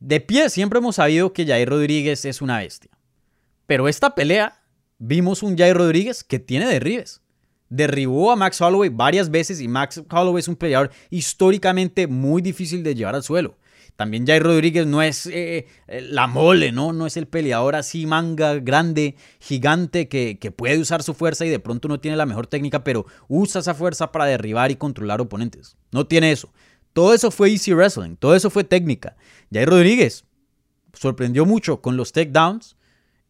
De 0.00 0.18
pie 0.18 0.50
siempre 0.50 0.80
hemos 0.80 0.96
sabido 0.96 1.32
que 1.32 1.46
Jair 1.46 1.68
Rodríguez 1.68 2.24
es 2.24 2.42
una 2.42 2.58
bestia. 2.58 2.97
Pero 3.68 3.86
esta 3.86 4.14
pelea 4.14 4.62
vimos 4.96 5.42
un 5.42 5.54
Jair 5.54 5.76
Rodríguez 5.76 6.24
que 6.24 6.38
tiene 6.38 6.66
derribes. 6.66 7.20
Derribó 7.68 8.32
a 8.32 8.36
Max 8.36 8.58
Holloway 8.62 8.88
varias 8.88 9.30
veces 9.30 9.60
y 9.60 9.68
Max 9.68 10.02
Holloway 10.10 10.40
es 10.40 10.48
un 10.48 10.56
peleador 10.56 10.90
históricamente 11.10 12.06
muy 12.06 12.40
difícil 12.40 12.82
de 12.82 12.94
llevar 12.94 13.14
al 13.14 13.22
suelo. 13.22 13.58
También 13.94 14.26
Jair 14.26 14.42
Rodríguez 14.42 14.86
no 14.86 15.02
es 15.02 15.26
eh, 15.26 15.66
eh, 15.86 16.00
la 16.00 16.26
mole, 16.26 16.72
¿no? 16.72 16.94
No 16.94 17.06
es 17.06 17.18
el 17.18 17.26
peleador 17.26 17.76
así 17.76 18.06
manga 18.06 18.54
grande, 18.54 19.16
gigante, 19.38 20.08
que, 20.08 20.38
puede 20.56 20.78
usar 20.78 21.02
su 21.02 21.12
fuerza 21.12 21.44
y 21.44 21.50
de 21.50 21.58
pronto 21.58 21.88
no 21.88 22.00
tiene 22.00 22.16
la 22.16 22.24
mejor 22.24 22.46
técnica, 22.46 22.82
pero 22.82 23.04
usa 23.28 23.60
esa 23.60 23.74
fuerza 23.74 24.12
para 24.12 24.24
derribar 24.24 24.70
y 24.70 24.76
controlar 24.76 25.20
oponentes. 25.20 25.76
No 25.92 26.06
tiene 26.06 26.32
eso. 26.32 26.50
Todo 26.94 27.12
eso 27.12 27.30
fue 27.30 27.50
easy 27.50 27.74
wrestling, 27.74 28.16
todo 28.16 28.34
eso 28.34 28.48
fue 28.48 28.64
técnica. 28.64 29.14
Jair 29.52 29.68
Rodríguez 29.68 30.24
sorprendió 30.94 31.44
mucho 31.44 31.82
con 31.82 31.98
los 31.98 32.12
takedowns, 32.12 32.77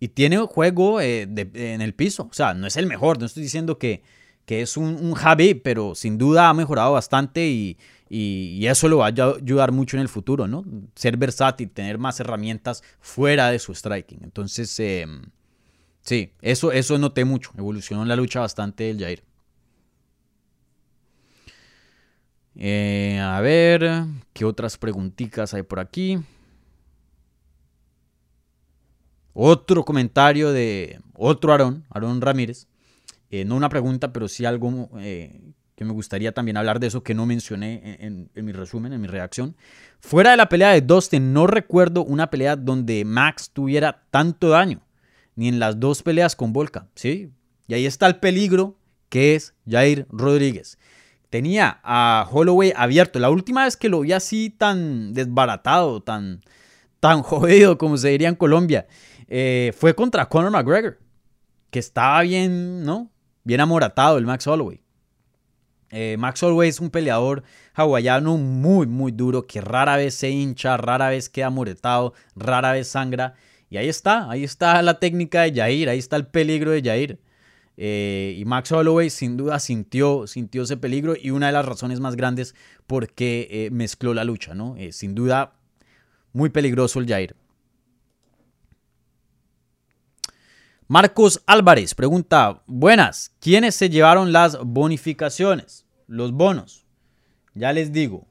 y 0.01 0.09
tiene 0.09 0.39
juego 0.39 1.01
eh, 1.01 1.23
en 1.23 1.81
el 1.81 1.95
piso. 1.95 2.29
O 2.31 2.35
sea, 2.35 2.55
no 2.55 2.67
es 2.67 2.77
el 2.77 2.87
mejor, 2.87 3.19
no 3.19 3.27
estoy 3.27 3.43
diciendo 3.43 3.79
que, 3.79 4.03
que 4.45 4.63
es 4.63 4.77
un, 4.77 4.97
un 4.97 5.15
Javi, 5.15 5.55
pero 5.55 5.95
sin 5.95 6.19
duda 6.19 6.49
ha 6.49 6.55
mejorado 6.55 6.93
bastante 6.93 7.47
y, 7.49 7.77
y, 8.09 8.67
eso 8.67 8.89
lo 8.89 8.99
va 8.99 9.07
a 9.07 9.09
ayudar 9.09 9.73
mucho 9.73 9.97
en 9.97 10.03
el 10.03 10.09
futuro, 10.09 10.47
¿no? 10.47 10.65
Ser 10.95 11.17
versátil, 11.17 11.71
tener 11.71 11.99
más 11.99 12.21
herramientas 12.21 12.83
fuera 13.01 13.51
de 13.51 13.59
su 13.59 13.75
striking. 13.75 14.21
Entonces, 14.23 14.79
em, 14.81 15.23
sí, 16.01 16.33
eso, 16.41 16.73
eso 16.73 16.97
noté 16.99 17.25
mucho. 17.25 17.51
Evolucionó 17.59 18.03
en 18.03 18.09
la 18.09 18.17
lucha 18.17 18.41
bastante 18.41 18.91
el 18.91 18.99
Jair. 18.99 19.23
Eh, 22.61 23.21
a 23.23 23.41
ver, 23.41 24.05
¿qué 24.33 24.45
otras 24.45 24.79
preguntitas 24.79 25.55
hay 25.55 25.63
por 25.63 25.79
aquí? 25.79 26.19
Otro 29.33 29.85
comentario 29.85 30.53
de 30.53 31.01
otro 31.15 31.53
Aarón, 31.53 31.85
Aarón 31.91 32.21
Ramírez. 32.21 32.67
Eh, 33.31 33.45
no 33.45 33.57
una 33.57 33.69
pregunta, 33.69 34.13
pero 34.13 34.29
sí 34.29 34.45
algo 34.45 34.91
eh, 34.99 35.53
que 35.79 35.85
me 35.85 35.93
gustaría 35.93 36.33
también 36.33 36.57
hablar 36.57 36.81
de 36.81 36.89
eso 36.89 37.03
que 37.03 37.15
no 37.15 37.25
mencioné 37.25 37.99
en, 38.01 38.31
mi 38.35 38.53
resumen, 38.53 38.93
en 38.93 39.01
mi 39.01 39.07
reacción. 39.07 39.55
Fuera 40.01 40.33
de 40.33 40.37
la 40.37 40.49
pelea 40.49 40.71
de 40.71 40.81
Dustin, 40.81 41.33
no 41.33 41.47
recuerdo 41.47 42.05
una 42.05 42.31
pelea 42.31 42.57
donde 42.57 43.05
Max 43.05 43.51
tuviera 43.53 44.03
tanto 44.11 44.49
daño, 44.49 44.81
ni 45.37 45.47
en 45.47 45.61
las 45.61 45.79
dos 45.79 46.03
peleas 46.03 46.35
con 46.35 46.53
Volca, 46.53 46.89
¿sí? 46.97 47.31
Y 47.69 47.75
ahí 47.75 47.87
está 47.87 48.09
el 48.09 48.17
peligro 48.17 48.77
que 49.09 49.37
es 49.37 49.55
Jair 49.69 50.07
Rodríguez. 50.11 50.79
Tenía 51.31 51.81
a 51.85 52.27
Holloway 52.31 52.73
abierto. 52.75 53.19
La 53.19 53.31
última 53.31 53.65
vez 53.65 53.77
que 53.77 53.89
lo 53.89 54.01
vi 54.01 54.13
así 54.13 54.51
tan 54.51 55.13
desbaratado, 55.13 56.03
tan, 56.03 56.41
tan 57.01 57.23
jodido, 57.23 57.79
como 57.79 57.97
se 57.99 58.09
diría 58.09 58.29
en 58.29 58.35
Colombia, 58.35 58.87
eh, 59.29 59.73
fue 59.77 59.95
contra 59.95 60.29
Conor 60.29 60.51
McGregor, 60.51 60.99
que 61.71 61.79
estaba 61.79 62.23
bien, 62.23 62.85
¿no? 62.85 63.11
Bien 63.45 63.61
amoratado 63.61 64.19
el 64.19 64.25
Max 64.25 64.47
Holloway. 64.47 64.81
Eh, 65.91 66.17
Max 66.19 66.43
Holloway 66.43 66.69
es 66.69 66.81
un 66.81 66.91
peleador 66.91 67.43
hawaiano 67.75 68.37
muy, 68.37 68.87
muy 68.87 69.13
duro, 69.13 69.47
que 69.47 69.61
rara 69.61 69.97
vez 69.97 70.15
se 70.15 70.31
hincha, 70.31 70.77
rara 70.77 71.11
vez 71.11 71.29
queda 71.29 71.47
amoratado, 71.47 72.15
rara 72.35 72.73
vez 72.73 72.89
sangra. 72.89 73.35
Y 73.71 73.77
ahí 73.77 73.89
está, 73.89 74.31
ahí 74.31 74.45
está 74.45 74.81
la 74.83 74.99
técnica 74.99 75.43
de 75.43 75.53
Jair, 75.55 75.89
ahí 75.91 75.99
está 75.99 76.17
el 76.17 76.27
peligro 76.27 76.71
de 76.71 76.83
Jair. 76.83 77.21
Eh, 77.77 78.35
y 78.37 78.45
Max 78.45 78.73
Holloway 78.73 79.09
sin 79.09 79.37
duda 79.37 79.61
sintió, 79.61 80.27
sintió 80.27 80.63
ese 80.63 80.77
peligro 80.77 81.15
y 81.21 81.31
una 81.31 81.47
de 81.47 81.53
las 81.53 81.65
razones 81.65 82.01
más 82.01 82.17
grandes 82.17 82.55
porque 82.87 83.69
mezcló 83.71 84.15
la 84.15 84.25
lucha, 84.25 84.55
¿no? 84.55 84.75
sin 84.91 85.15
duda, 85.15 85.53
muy 86.33 86.49
peligroso 86.49 86.99
el 86.99 87.07
Jair. 87.07 87.37
Marcos 90.91 91.43
Álvarez 91.45 91.95
pregunta, 91.95 92.63
buenas, 92.67 93.37
¿quiénes 93.41 93.75
se 93.75 93.91
llevaron 93.91 94.33
las 94.33 94.59
bonificaciones? 94.59 95.85
Los 96.07 96.33
bonos. 96.33 96.87
Ya 97.53 97.75
les 97.75 97.93
digo, 97.93 98.27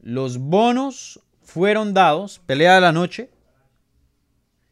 los 0.00 0.38
bonos 0.38 1.20
fueron 1.42 1.92
dados, 1.92 2.38
pelea 2.38 2.76
de 2.76 2.80
la 2.80 2.92
noche, 2.92 3.30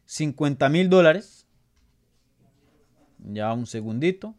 50 0.05 0.69
mil 0.69 0.89
dólares. 0.89 1.45
Ya 3.19 3.53
un 3.53 3.67
segundito. 3.67 4.33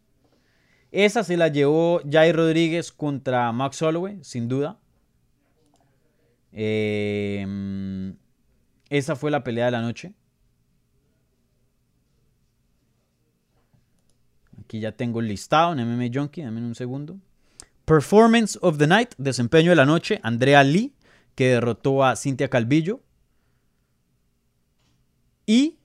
Esa 0.91 1.23
se 1.23 1.37
la 1.37 1.47
llevó 1.47 2.01
Jai 2.11 2.33
Rodríguez 2.33 2.91
contra 2.91 3.49
Max 3.53 3.81
Holloway, 3.81 4.19
sin 4.21 4.49
duda. 4.49 4.81
Eh, 6.51 8.13
esa 8.89 9.15
fue 9.15 9.31
la 9.31 9.45
pelea 9.45 9.67
de 9.67 9.71
la 9.71 9.81
noche. 9.81 10.13
Aquí 14.71 14.79
ya 14.79 14.93
tengo 14.93 15.19
listado 15.19 15.73
en 15.73 15.85
MMA 15.85 16.09
Junkie, 16.13 16.43
dame 16.43 16.61
un 16.61 16.75
segundo. 16.75 17.19
Performance 17.83 18.57
of 18.61 18.77
the 18.77 18.87
Night, 18.87 19.15
desempeño 19.17 19.71
de 19.71 19.75
la 19.75 19.85
noche, 19.85 20.21
Andrea 20.23 20.63
Lee, 20.63 20.93
que 21.35 21.49
derrotó 21.49 22.05
a 22.05 22.15
Cintia 22.15 22.49
Calvillo. 22.49 23.01
Y 25.45 25.77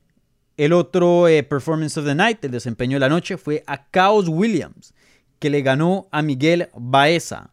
el 0.56 0.72
otro 0.72 1.26
eh, 1.26 1.42
Performance 1.42 1.98
of 1.98 2.06
the 2.06 2.14
Night, 2.14 2.44
el 2.44 2.52
desempeño 2.52 2.94
de 2.94 3.00
la 3.00 3.08
noche, 3.08 3.36
fue 3.36 3.64
a 3.66 3.90
Chaos 3.90 4.28
Williams, 4.28 4.94
que 5.40 5.50
le 5.50 5.62
ganó 5.62 6.06
a 6.12 6.22
Miguel 6.22 6.68
Baeza 6.76 7.52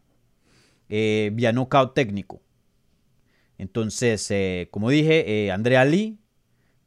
eh, 0.88 1.30
vía 1.32 1.52
knockout 1.52 1.94
técnico. 1.94 2.42
Entonces, 3.58 4.24
eh, 4.30 4.68
como 4.70 4.88
dije, 4.88 5.50
Andrea 5.50 5.84
Lee, 5.84 6.16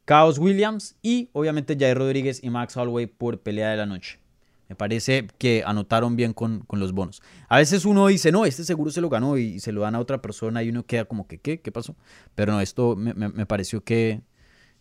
Chaos 0.06 0.38
Williams 0.38 0.96
y 1.02 1.28
obviamente 1.34 1.76
Jair 1.78 1.98
Rodríguez 1.98 2.42
y 2.42 2.48
Max 2.48 2.78
Holloway 2.78 3.04
por 3.04 3.42
pelea 3.42 3.72
de 3.72 3.76
la 3.76 3.84
noche. 3.84 4.18
Me 4.68 4.76
parece 4.76 5.26
que 5.38 5.62
anotaron 5.64 6.14
bien 6.14 6.34
con, 6.34 6.66
los 6.70 6.92
bonos. 6.92 7.22
A 7.48 7.56
veces 7.56 7.86
uno 7.86 8.06
dice, 8.06 8.30
no, 8.30 8.44
este 8.44 8.64
seguro 8.64 8.90
se 8.90 9.00
lo 9.00 9.08
ganó 9.08 9.38
y, 9.38 9.60
se 9.60 9.72
lo 9.72 9.80
dan 9.80 9.94
a 9.94 9.98
otra 9.98 10.20
persona 10.20 10.62
y 10.62 10.68
uno 10.68 10.84
queda 10.84 11.06
como 11.06 11.26
que, 11.26 11.38
¿qué? 11.38 11.60
¿Qué 11.60 11.72
pasó? 11.72 11.96
Pero 12.34 12.52
no, 12.52 12.60
esto 12.60 12.94
me, 12.94 13.46
pareció 13.46 13.82
que 13.82 14.20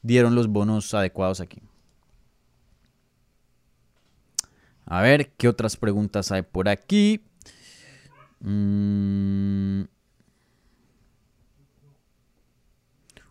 dieron 0.02 0.36
los 0.36 0.48
bonos 0.48 0.94
adecuados 0.94 1.40
aquí. 1.40 1.62
A 4.86 5.02
ver, 5.02 5.32
¿qué 5.38 5.48
otras 5.48 5.78
preguntas 5.78 6.34
hay 6.34 6.42
por 6.42 6.68
aquí? 6.68 7.22
Mm. 8.42 9.84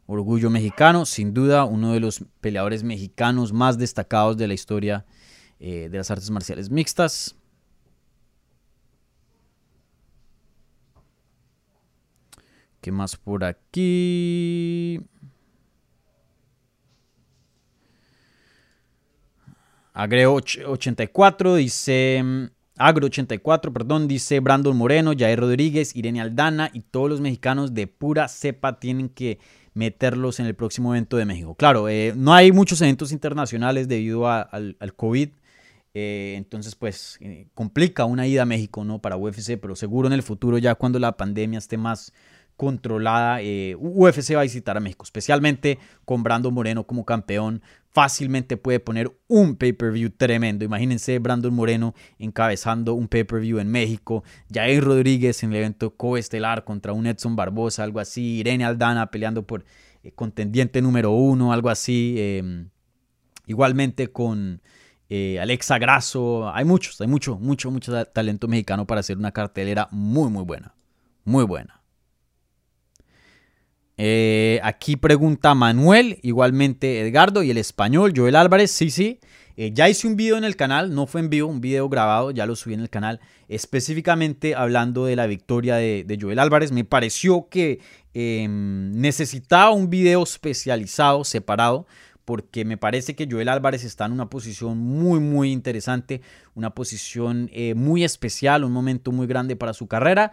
Orgullo 0.07 0.49
mexicano, 0.49 1.05
sin 1.05 1.35
duda, 1.35 1.65
uno 1.65 1.93
de 1.93 2.01
los 2.01 2.25
peleadores 2.41 2.83
mexicanos 2.83 3.53
más 3.53 3.77
destacados 3.77 4.37
de 4.39 4.49
la 4.49 4.55
historia 4.55 5.05
eh, 5.61 5.89
de 5.91 5.99
las 5.99 6.11
artes 6.11 6.31
marciales 6.31 6.71
mixtas. 6.71 7.35
¿Qué 12.81 12.93
más 12.93 13.17
por 13.17 13.45
aquí? 13.45 15.01
Agreo 19.93 20.35
84 20.35 21.55
dice 21.57 22.23
mm, 22.23 22.45
Agro 22.79 23.07
84, 23.07 23.73
perdón, 23.73 24.07
dice 24.07 24.39
Brandon 24.41 24.77
Moreno, 24.77 25.13
Jair 25.19 25.41
Rodríguez, 25.41 25.97
Irene 25.97 26.21
Aldana 26.21 26.71
y 26.75 26.81
todos 26.81 27.09
los 27.09 27.23
mexicanos 27.23 27.73
de 27.73 27.87
pura 27.87 28.29
cepa 28.29 28.79
tienen 28.79 29.09
que 29.09 29.39
meterlos 29.73 30.41
en 30.41 30.47
el 30.47 30.55
próximo 30.55 30.95
evento 30.95 31.17
de 31.17 31.25
México. 31.25 31.55
Claro, 31.55 31.89
eh, 31.89 32.13
no 32.15 32.35
hay 32.35 32.53
muchos 32.53 32.83
eventos 32.83 33.13
internacionales 33.13 33.89
debido 33.89 34.29
al, 34.29 34.77
al 34.79 34.95
COVID. 34.95 35.31
Eh, 35.99 36.35
entonces, 36.37 36.75
pues 36.75 37.17
eh, 37.23 37.49
complica 37.55 38.05
una 38.05 38.27
ida 38.27 38.43
a 38.43 38.45
México, 38.45 38.85
¿no? 38.85 39.01
Para 39.01 39.17
UFC, 39.17 39.59
pero 39.59 39.75
seguro 39.75 40.07
en 40.07 40.13
el 40.13 40.23
futuro, 40.23 40.59
ya 40.59 40.75
cuando 40.75 40.99
la 40.99 41.17
pandemia 41.17 41.59
esté 41.59 41.79
más 41.79 42.13
controlada, 42.59 43.41
eh, 43.41 43.75
UFC 43.79 44.35
va 44.35 44.41
a 44.41 44.43
visitar 44.43 44.77
a 44.77 44.81
México, 44.81 45.05
especialmente 45.05 45.79
con 46.05 46.23
Brandon 46.23 46.53
Moreno 46.53 46.87
como 46.87 47.07
campeón. 47.07 47.63
Fácilmente 47.93 48.59
puede 48.59 48.79
poner 48.79 49.11
un 49.27 49.57
pay-per-view 49.57 50.11
tremendo. 50.11 50.67
Imagínense 50.67 51.19
Brandon 51.19 51.55
Moreno 51.55 51.95
encabezando 52.19 52.93
un 52.93 53.09
pay-per-view 53.09 53.59
en 53.59 53.71
México. 53.71 54.23
Jair 54.53 54.85
Rodríguez 54.85 55.43
en 55.45 55.53
el 55.53 55.57
evento 55.57 55.97
coestelar 55.97 56.65
contra 56.65 56.93
un 56.93 57.07
Edson 57.07 57.37
Barbosa, 57.37 57.85
algo 57.85 58.01
así. 58.01 58.41
Irene 58.41 58.67
Aldana 58.67 59.11
peleando 59.11 59.47
por 59.47 59.65
contendiente 60.15 60.83
número 60.83 61.13
uno, 61.13 61.55
algo 61.55 61.71
así. 61.71 62.17
Em, 62.19 62.69
Igualmente 63.47 64.09
con 64.09 64.61
eh, 65.09 65.39
Alexa 65.41 65.79
Grasso. 65.79 66.51
Hay 66.53 66.65
muchos, 66.65 67.01
hay 67.01 67.07
mucho, 67.07 67.39
mucho, 67.39 67.71
mucho 67.71 68.05
talento 68.07 68.49
mexicano 68.49 68.87
para 68.87 69.01
hacer 69.01 69.19
una 69.19 69.33
cartelera 69.33 69.89
muy, 69.91 70.31
muy 70.31 70.45
buena. 70.45 70.75
Muy 71.25 71.45
buena. 71.45 71.83
Eh, 73.99 74.61
aquí 74.63 74.97
pregunta 74.97 75.55
Manuel, 75.55 76.19
igualmente 76.23 77.01
Edgardo 77.01 77.43
y 77.43 77.51
el 77.51 77.57
español, 77.57 78.13
Joel 78.15 78.37
Álvarez, 78.37 78.71
sí, 78.71 78.91
sí. 78.91 79.21
Eh, 79.57 79.71
ya 79.73 79.89
hice 79.89 80.07
un 80.07 80.17
video 80.17 80.37
en 80.37 80.45
el 80.45 80.55
canal, 80.55 80.95
no 80.95 81.07
fue 81.07 81.23
en 81.23 81.31
vivo, 81.31 81.49
un 81.49 81.63
video 81.63 81.89
grabado, 81.89 82.31
ya 82.31 82.45
lo 82.45 82.57
subí 82.57 82.75
en 82.75 82.81
el 82.81 82.91
canal, 82.91 83.21
específicamente 83.49 84.55
hablando 84.55 85.07
de 85.07 85.17
la 85.17 85.27
victoria 85.27 85.77
de, 85.77 86.19
Joel 86.21 86.39
Álvarez. 86.39 86.73
Me 86.73 86.85
pareció 86.85 87.49
que 87.49 87.81
em, 88.13 88.93
necesitaba 88.93 89.71
un 89.71 89.89
video 89.89 90.23
especializado, 90.23 91.25
separado, 91.25 91.87
porque 92.27 92.65
me 92.65 92.77
parece 92.77 93.15
que 93.15 93.29
Joel 93.31 93.49
Álvarez 93.49 93.85
está 93.85 94.05
en 94.05 94.13
una 94.13 94.29
posición 94.29 94.77
muy, 94.79 95.21
muy 95.21 95.53
interesante, 95.53 96.21
una 96.55 96.71
posición 96.71 97.49
eh, 97.53 97.75
muy 97.75 98.03
especial, 98.03 98.65
un 98.65 98.73
momento 98.73 99.13
muy 99.13 99.29
grande 99.29 99.55
para 99.55 99.73
su 99.73 99.87
carrera. 99.87 100.33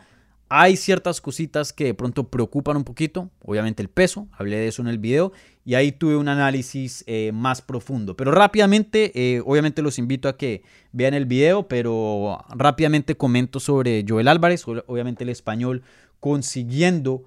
Hay 0.49 0.75
ciertas 0.75 1.21
cositas 1.21 1.71
que 1.71 1.85
de 1.85 1.93
pronto 1.93 2.29
preocupan 2.29 2.77
un 2.77 2.83
poquito, 2.83 3.29
obviamente 3.45 3.83
el 3.83 3.89
peso, 3.89 4.27
hablé 4.31 4.57
de 4.57 4.67
eso 4.67 4.81
en 4.81 4.87
el 4.87 4.97
video 4.97 5.33
y 5.65 5.75
ahí 5.75 5.91
tuve 5.91 6.17
un 6.17 6.29
análisis 6.29 7.03
eh, 7.05 7.31
más 7.31 7.61
profundo. 7.61 8.17
Pero 8.17 8.31
rápidamente, 8.31 9.11
eh, 9.13 9.41
obviamente 9.45 9.83
los 9.83 9.99
invito 9.99 10.27
a 10.27 10.35
que 10.35 10.63
vean 10.93 11.13
el 11.13 11.27
video, 11.27 11.67
pero 11.67 12.43
rápidamente 12.49 13.15
comento 13.15 13.59
sobre 13.59 14.03
Joel 14.07 14.27
Álvarez, 14.27 14.67
obviamente 14.67 15.23
el 15.23 15.29
español 15.29 15.83
consiguiendo 16.19 17.25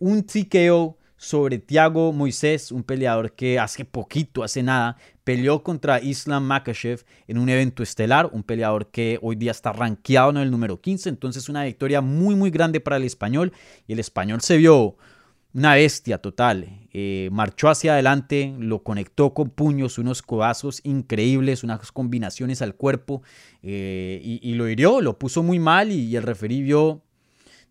un 0.00 0.24
TKO 0.24 0.98
sobre 1.18 1.58
Thiago 1.58 2.12
Moisés, 2.12 2.72
un 2.72 2.84
peleador 2.84 3.32
que 3.32 3.58
hace 3.58 3.84
poquito, 3.84 4.44
hace 4.44 4.62
nada, 4.62 4.96
peleó 5.24 5.62
contra 5.64 6.00
Islam 6.00 6.44
Makachev 6.44 7.04
en 7.26 7.38
un 7.38 7.48
evento 7.48 7.82
estelar, 7.82 8.30
un 8.32 8.44
peleador 8.44 8.90
que 8.90 9.18
hoy 9.20 9.34
día 9.34 9.50
está 9.50 9.72
rankeado 9.72 10.30
en 10.30 10.38
el 10.38 10.50
número 10.50 10.80
15, 10.80 11.08
entonces 11.08 11.48
una 11.48 11.64
victoria 11.64 12.00
muy 12.00 12.36
muy 12.36 12.50
grande 12.50 12.80
para 12.80 12.96
el 12.96 13.04
español. 13.04 13.52
Y 13.88 13.94
el 13.94 13.98
español 13.98 14.40
se 14.40 14.56
vio 14.56 14.96
una 15.52 15.74
bestia 15.74 16.18
total, 16.18 16.86
eh, 16.92 17.28
marchó 17.32 17.68
hacia 17.68 17.94
adelante, 17.94 18.54
lo 18.58 18.84
conectó 18.84 19.34
con 19.34 19.50
puños, 19.50 19.98
unos 19.98 20.22
codazos 20.22 20.80
increíbles, 20.84 21.64
unas 21.64 21.90
combinaciones 21.90 22.62
al 22.62 22.76
cuerpo 22.76 23.22
eh, 23.62 24.20
y, 24.22 24.54
lo 24.54 24.68
hirió, 24.68 25.00
lo 25.00 25.18
puso 25.18 25.42
muy 25.42 25.58
mal 25.58 25.90
y, 25.90 26.04
y 26.04 26.16
el 26.16 26.22
referí 26.22 26.62
vio 26.62 27.02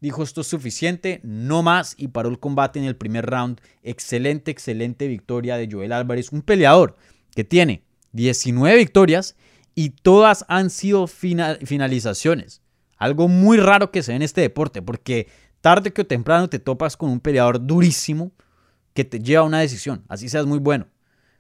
dijo 0.02 0.24
esto 0.24 0.42
es 0.42 0.48
suficiente, 0.48 1.20
no 1.24 1.64
más 1.64 1.96
y 1.98 2.10
paró 2.10 2.30
el 2.30 2.40
combate 2.40 2.80
en 2.80 2.86
el 2.86 2.96
primer 2.96 3.26
round. 3.26 3.62
Excelente, 3.84 4.52
excelente 4.52 5.08
victoria 5.08 5.58
de 5.58 5.70
Joel 5.72 5.94
Álvarez, 5.94 6.32
un 6.32 6.42
peleador 6.42 6.96
que 7.36 7.44
tiene 7.44 7.84
19 8.14 8.78
victorias 8.78 9.36
y 9.76 9.92
todas 9.92 10.46
han 10.48 10.70
sido 10.70 11.08
finalizaciones. 11.08 12.62
Algo 12.98 13.28
muy 13.28 13.58
raro 13.58 13.92
que 13.92 14.02
se 14.02 14.12
ve 14.12 14.16
en 14.16 14.22
este 14.24 14.42
deporte, 14.42 14.82
porque 14.82 15.28
tarde 15.62 15.94
que 15.94 16.04
temprano 16.04 16.50
te 16.50 16.58
topas 16.58 16.98
con 16.98 17.12
un 17.12 17.20
peleador 17.20 17.66
durísimo 17.66 18.32
que 18.94 19.06
te 19.06 19.20
lleva 19.20 19.44
a 19.44 19.46
una 19.46 19.60
decisión, 19.60 20.04
así 20.08 20.30
seas 20.30 20.48
muy 20.48 20.58
bueno. 20.58 20.88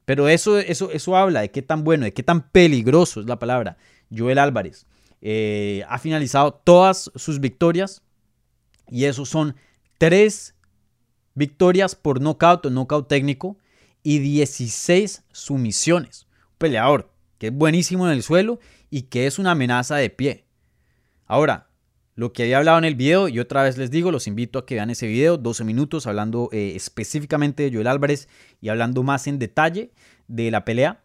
Pero 0.06 0.30
eso, 0.30 0.58
eso, 0.60 0.92
eso 0.92 1.18
habla 1.18 1.42
de 1.42 1.52
qué 1.52 1.62
tan 1.62 1.84
bueno, 1.84 2.06
de 2.06 2.14
qué 2.14 2.24
tan 2.24 2.50
peligroso 2.50 3.20
es 3.20 3.26
la 3.26 3.40
palabra. 3.40 3.78
Joel 4.16 4.38
Álvarez 4.38 4.86
eh, 5.22 5.84
ha 5.90 5.98
finalizado 5.98 6.54
todas 6.54 7.12
sus 7.16 7.40
victorias 7.40 8.04
y 8.90 9.06
esos 9.06 9.30
son 9.30 9.56
tres 9.98 10.56
victorias 11.34 11.96
por 11.96 12.22
nocaut 12.22 12.66
o 12.66 12.70
nocaut 12.70 13.08
técnico 13.08 13.58
y 14.04 14.20
16 14.20 15.24
sumisiones. 15.32 16.28
Un 16.52 16.58
peleador 16.58 17.12
que 17.38 17.48
es 17.48 17.54
buenísimo 17.54 18.08
en 18.08 18.14
el 18.14 18.24
suelo 18.24 18.60
y 18.90 19.04
que 19.04 19.28
es 19.28 19.40
una 19.40 19.52
amenaza 19.52 19.96
de 19.98 20.10
pie. 20.10 20.46
Ahora, 21.26 21.68
lo 22.16 22.34
que 22.34 22.44
había 22.44 22.58
hablado 22.58 22.80
en 22.80 22.86
el 22.86 22.96
video, 22.96 23.28
y 23.28 23.40
otra 23.40 23.62
vez 23.62 23.78
les 23.78 23.92
digo, 23.92 24.12
los 24.12 24.26
invito 24.26 24.58
a 24.58 24.66
que 24.66 24.74
vean 24.74 24.90
ese 24.90 25.06
video, 25.06 25.38
12 25.38 25.64
minutos, 25.64 26.08
hablando 26.08 26.50
eh, 26.52 26.74
específicamente 26.76 27.64
de 27.64 27.72
Joel 27.72 27.86
Álvarez 27.86 28.28
y 28.60 28.70
hablando 28.70 29.04
más 29.04 29.28
en 29.28 29.38
detalle 29.38 29.92
de 30.28 30.50
la 30.50 30.66
pelea. 30.66 31.04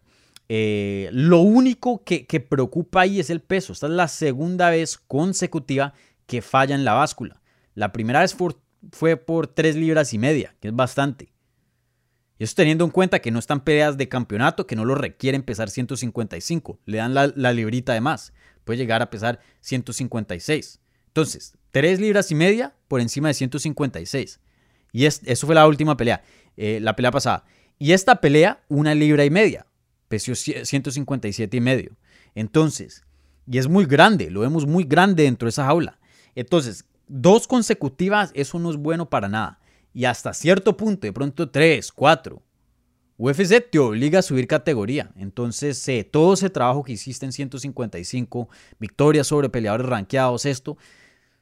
Eh, 0.49 1.11
lo 1.13 1.41
único 1.41 2.03
que, 2.03 2.27
que 2.27 2.41
preocupa 2.41 3.03
ahí 3.03 3.21
es 3.21 3.29
el 3.29 3.41
peso. 3.41 3.75
Esta 3.75 3.89
es 3.89 3.93
la 3.93 4.09
segunda 4.09 4.71
vez 4.71 4.97
consecutiva 4.97 5.93
que 6.27 6.41
falla 6.41 6.75
en 6.75 6.85
la 6.85 6.95
báscula. 6.95 7.42
La 7.75 7.93
primera 7.93 8.21
vez 8.21 8.37
fue 8.93 9.17
por 9.17 9.47
3 9.47 9.77
libras 9.77 10.13
y 10.13 10.19
media, 10.19 10.55
que 10.61 10.69
es 10.69 10.75
bastante. 10.75 11.33
Eso 12.39 12.55
teniendo 12.57 12.85
en 12.85 12.91
cuenta 12.91 13.21
que 13.21 13.31
no 13.31 13.39
están 13.39 13.63
peleas 13.63 13.97
de 13.97 14.09
campeonato, 14.09 14.67
que 14.67 14.75
no 14.75 14.85
lo 14.85 14.97
requieren 14.97 15.43
pesar 15.43 15.71
155. 15.71 16.81
Le 16.87 16.99
dan 16.99 17.15
la, 17.15 17.53
librita 17.53 17.93
de 17.93 18.01
más. 18.01 18.33
Puede 18.65 18.79
llegar 18.79 19.01
a 19.01 19.11
pesar 19.11 19.39
156. 19.61 20.81
Entonces, 21.07 21.57
3 21.71 22.01
libras 22.01 22.31
y 22.31 22.35
media 22.35 22.75
por 22.89 23.01
encima 23.01 23.29
de 23.29 23.35
156. 23.35 24.41
Y 24.93 25.07
eso 25.07 25.47
fue 25.47 25.55
la 25.55 25.67
última 25.67 25.97
pelea, 25.97 26.25
eh, 26.57 26.81
la 26.81 26.97
pelea 26.97 27.13
pasada. 27.13 27.45
Y 27.79 27.93
esta 27.93 28.21
pelea, 28.21 28.65
una 28.69 28.95
libra 28.95 29.25
y 29.25 29.31
media. 29.31 29.67
Pesó 30.09 30.35
157 30.35 31.57
y 31.57 31.61
medio. 31.61 31.97
Entonces, 32.35 33.05
y 33.47 33.59
es 33.59 33.69
muy 33.69 33.87
grande, 33.87 34.31
lo 34.31 34.41
vemos 34.41 34.67
muy 34.67 34.85
grande 34.85 35.25
dentro 35.25 35.47
de 35.47 35.51
esa 35.51 35.65
jaula. 35.65 35.99
Entonces, 36.35 36.85
dos 37.13 37.47
consecutivas, 37.47 38.31
eso 38.35 38.59
no 38.59 38.71
es 38.71 38.77
bueno 38.77 39.11
para 39.11 39.29
nada. 39.29 39.59
Y 39.93 40.07
hasta 40.07 40.33
cierto 40.33 40.77
punto, 40.77 41.07
de 41.07 41.13
pronto 41.13 41.51
tres, 41.51 41.93
cuatro. 41.93 42.43
UFC 43.19 43.71
te 43.71 43.79
obliga 43.79 44.21
a 44.21 44.23
subir 44.23 44.47
categoría. 44.47 45.13
Entonces, 45.17 45.87
eh, 45.89 46.09
todo 46.11 46.33
ese 46.33 46.49
trabajo 46.49 46.83
que 46.83 46.93
hiciste 46.93 47.27
en 47.27 47.33
155, 47.33 48.49
victorias 48.79 49.27
sobre 49.27 49.51
peleadores 49.51 49.87
rankeados, 49.87 50.47
esto, 50.47 50.79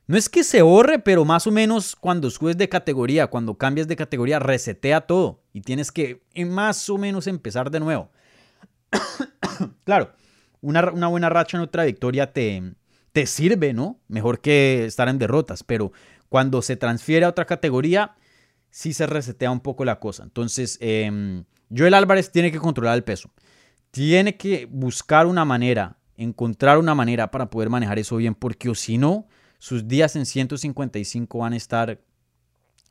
no 0.09 0.17
es 0.17 0.29
que 0.29 0.43
se 0.43 0.61
borre, 0.61 0.99
pero 0.99 1.25
más 1.25 1.47
o 1.47 1.53
menos 1.53 1.95
cuando 1.95 2.29
subes 2.31 2.59
de 2.59 2.69
categoría, 2.69 3.29
cuando 3.29 3.57
cambias 3.57 3.87
de 3.87 3.95
categoría, 3.95 4.41
resetea 4.41 5.03
todo 5.03 5.41
y 5.53 5.61
tienes 5.61 5.93
que 5.93 6.25
eh, 6.35 6.45
más 6.45 6.91
o 6.91 6.99
menos 6.99 7.29
empezar 7.29 7.71
de 7.71 7.79
nuevo. 7.79 8.11
claro, 9.85 10.11
una, 10.61 10.91
una 10.91 11.07
buena 11.07 11.29
racha 11.29 11.57
en 11.57 11.63
otra 11.63 11.85
victoria 11.85 12.33
te, 12.33 12.75
te 13.13 13.27
sirve, 13.27 13.73
¿no? 13.73 14.01
Mejor 14.09 14.41
que 14.41 14.85
estar 14.85 15.09
en 15.09 15.19
derrotas, 15.19 15.63
pero 15.65 15.93
cuando 16.29 16.63
se 16.63 16.77
transfiere 16.77 17.27
a 17.27 17.29
otra 17.29 17.45
categoría, 17.45 18.15
sí 18.71 18.93
se 18.93 19.07
resetea 19.07 19.51
un 19.51 19.61
poco 19.61 19.85
la 19.85 19.99
cosa. 19.99 20.23
Entonces, 20.23 20.79
eh, 20.81 21.43
Joel 21.75 21.95
Álvarez 21.95 22.31
tiene 22.31 22.53
que 22.53 22.59
controlar 22.59 22.97
el 22.97 23.05
peso. 23.05 23.31
Tiene 23.91 24.37
que 24.37 24.67
buscar 24.67 25.27
una 25.27 25.45
manera, 25.45 25.99
encontrar 26.17 26.79
una 26.79 26.95
manera 26.95 27.31
para 27.31 27.51
poder 27.51 27.69
manejar 27.71 27.99
eso 27.99 28.17
bien, 28.17 28.35
porque 28.35 28.73
si 28.75 28.99
no, 28.99 29.27
sus 29.59 29.89
días 29.89 30.15
en 30.17 30.27
155 30.27 31.39
van 31.39 31.53
a 31.53 31.57
estar 31.57 32.01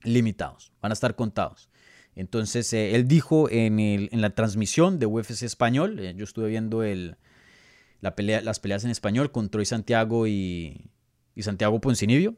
limitados, 0.03 0.73
van 0.81 0.91
a 0.91 0.93
estar 0.93 1.15
contados. 1.15 1.69
Entonces, 2.15 2.73
eh, 2.73 2.95
él 2.95 3.07
dijo 3.07 3.49
en, 3.49 3.79
el, 3.79 4.09
en, 4.11 4.21
la 4.21 4.31
transmisión 4.31 4.99
de 4.99 5.05
UFC 5.05 5.43
Español, 5.43 5.99
eh, 5.99 6.13
yo 6.17 6.25
estuve 6.25 6.49
viendo 6.49 6.83
el, 6.83 7.15
pelea, 8.15 8.41
las 8.41 8.59
peleas 8.59 8.83
en 8.83 8.91
español 8.91 9.31
con 9.31 9.49
Troy 9.49 9.65
Santiago 9.65 10.27
y, 10.27 10.89
Santiago 11.39 11.79
Poncinibio. 11.79 12.35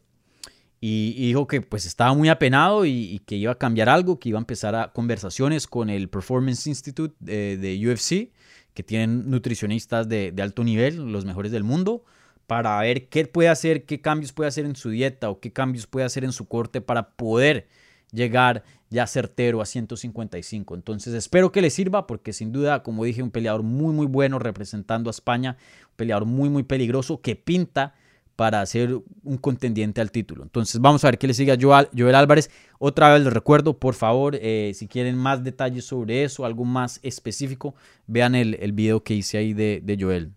Y, 0.79 1.27
dijo 1.27 1.47
que 1.47 1.61
pues 1.61 1.85
estaba 1.85 2.13
muy 2.13 2.29
apenado 2.29 2.85
y, 2.85 3.21
que 3.25 3.35
iba 3.35 3.51
a 3.51 3.57
cambiar 3.57 3.89
algo, 3.89 4.19
que 4.19 4.29
iba 4.29 4.39
a 4.39 4.41
empezar 4.41 4.75
a 4.75 4.91
conversaciones 4.91 5.67
con 5.67 5.89
el 5.89 6.09
Performance 6.09 6.67
Institute 6.67 7.15
de, 7.19 7.79
UFC, 7.87 8.31
que 8.73 8.83
tienen 8.83 9.29
nutricionistas 9.29 10.07
de, 10.09 10.31
de, 10.31 10.41
alto 10.41 10.63
nivel, 10.63 11.11
los 11.11 11.25
mejores 11.25 11.51
del 11.51 11.63
mundo, 11.63 12.03
para 12.47 12.79
ver 12.81 13.07
qué 13.09 13.25
puede 13.25 13.49
hacer, 13.49 13.85
qué 13.85 14.01
cambios 14.01 14.33
puede 14.33 14.47
hacer 14.47 14.65
en 14.65 14.75
su 14.75 14.89
dieta 14.89 15.29
o 15.29 15.39
qué 15.39 15.53
cambios 15.53 15.87
puede 15.87 16.05
hacer 16.05 16.23
en 16.23 16.31
su 16.31 16.47
corte 16.47 16.81
para 16.81 17.11
poder 17.11 17.67
llegar 18.11 18.63
ya 18.89 19.07
certero 19.07 19.61
a 19.61 19.65
155. 19.65 20.75
Entonces 20.75 21.13
espero 21.13 21.51
que 21.51 21.61
le 21.61 21.69
sirva 21.69 22.07
porque 22.07 22.33
sin 22.33 22.51
duda, 22.51 22.83
como 22.83 23.05
dije, 23.05 23.23
un 23.23 23.31
peleador 23.31 23.63
muy 23.63 23.93
muy 23.93 24.05
bueno 24.05 24.37
representando 24.39 25.09
a 25.09 25.11
España, 25.11 25.57
un 25.91 25.95
peleador 25.95 26.25
muy 26.25 26.49
muy 26.49 26.63
peligroso 26.63 27.21
que 27.21 27.35
pinta 27.35 27.95
para 28.35 28.65
ser 28.65 28.99
un 29.23 29.37
contendiente 29.37 30.01
al 30.01 30.11
título. 30.11 30.43
Entonces 30.43 30.81
vamos 30.81 31.03
a 31.03 31.07
ver 31.09 31.19
qué 31.19 31.27
le 31.27 31.33
sigue 31.33 31.51
a 31.51 31.57
Joel, 31.61 31.89
Joel 31.95 32.15
Álvarez. 32.15 32.49
Otra 32.79 33.13
vez 33.13 33.23
les 33.23 33.31
recuerdo, 33.31 33.77
por 33.77 33.93
favor, 33.93 34.35
eh, 34.41 34.71
si 34.73 34.87
quieren 34.87 35.15
más 35.15 35.43
detalles 35.43 35.85
sobre 35.85 36.23
eso, 36.23 36.43
algo 36.43 36.65
más 36.65 36.99
específico, 37.03 37.75
vean 38.07 38.33
el, 38.33 38.55
el 38.55 38.71
video 38.71 39.03
que 39.03 39.13
hice 39.13 39.37
ahí 39.37 39.53
de, 39.53 39.97
Joel 39.99 40.33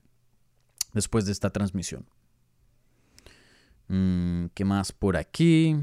después 0.92 1.24
de 1.24 1.32
esta 1.32 1.50
transmisión. 1.50 2.04
Mm, 3.88 4.46
¿Qué 4.52 4.64
más 4.64 4.92
por 4.92 5.16
aquí? 5.16 5.76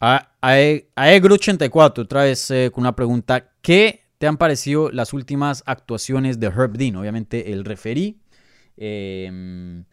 A, 0.00 0.30
Egro84, 0.42 2.00
otra 2.00 2.24
vez 2.24 2.50
eh, 2.50 2.70
con 2.72 2.82
una 2.82 2.94
pregunta. 2.94 3.52
¿Qué 3.62 4.04
te 4.18 4.26
han 4.26 4.36
parecido 4.36 4.90
las 4.90 5.12
últimas 5.12 5.62
actuaciones 5.66 6.38
de 6.40 6.46
Herb 6.48 6.76
Dean? 6.76 6.96
Obviamente 6.96 7.52
el 7.52 7.64
referí. 7.64 8.20
Em, 8.76 9.84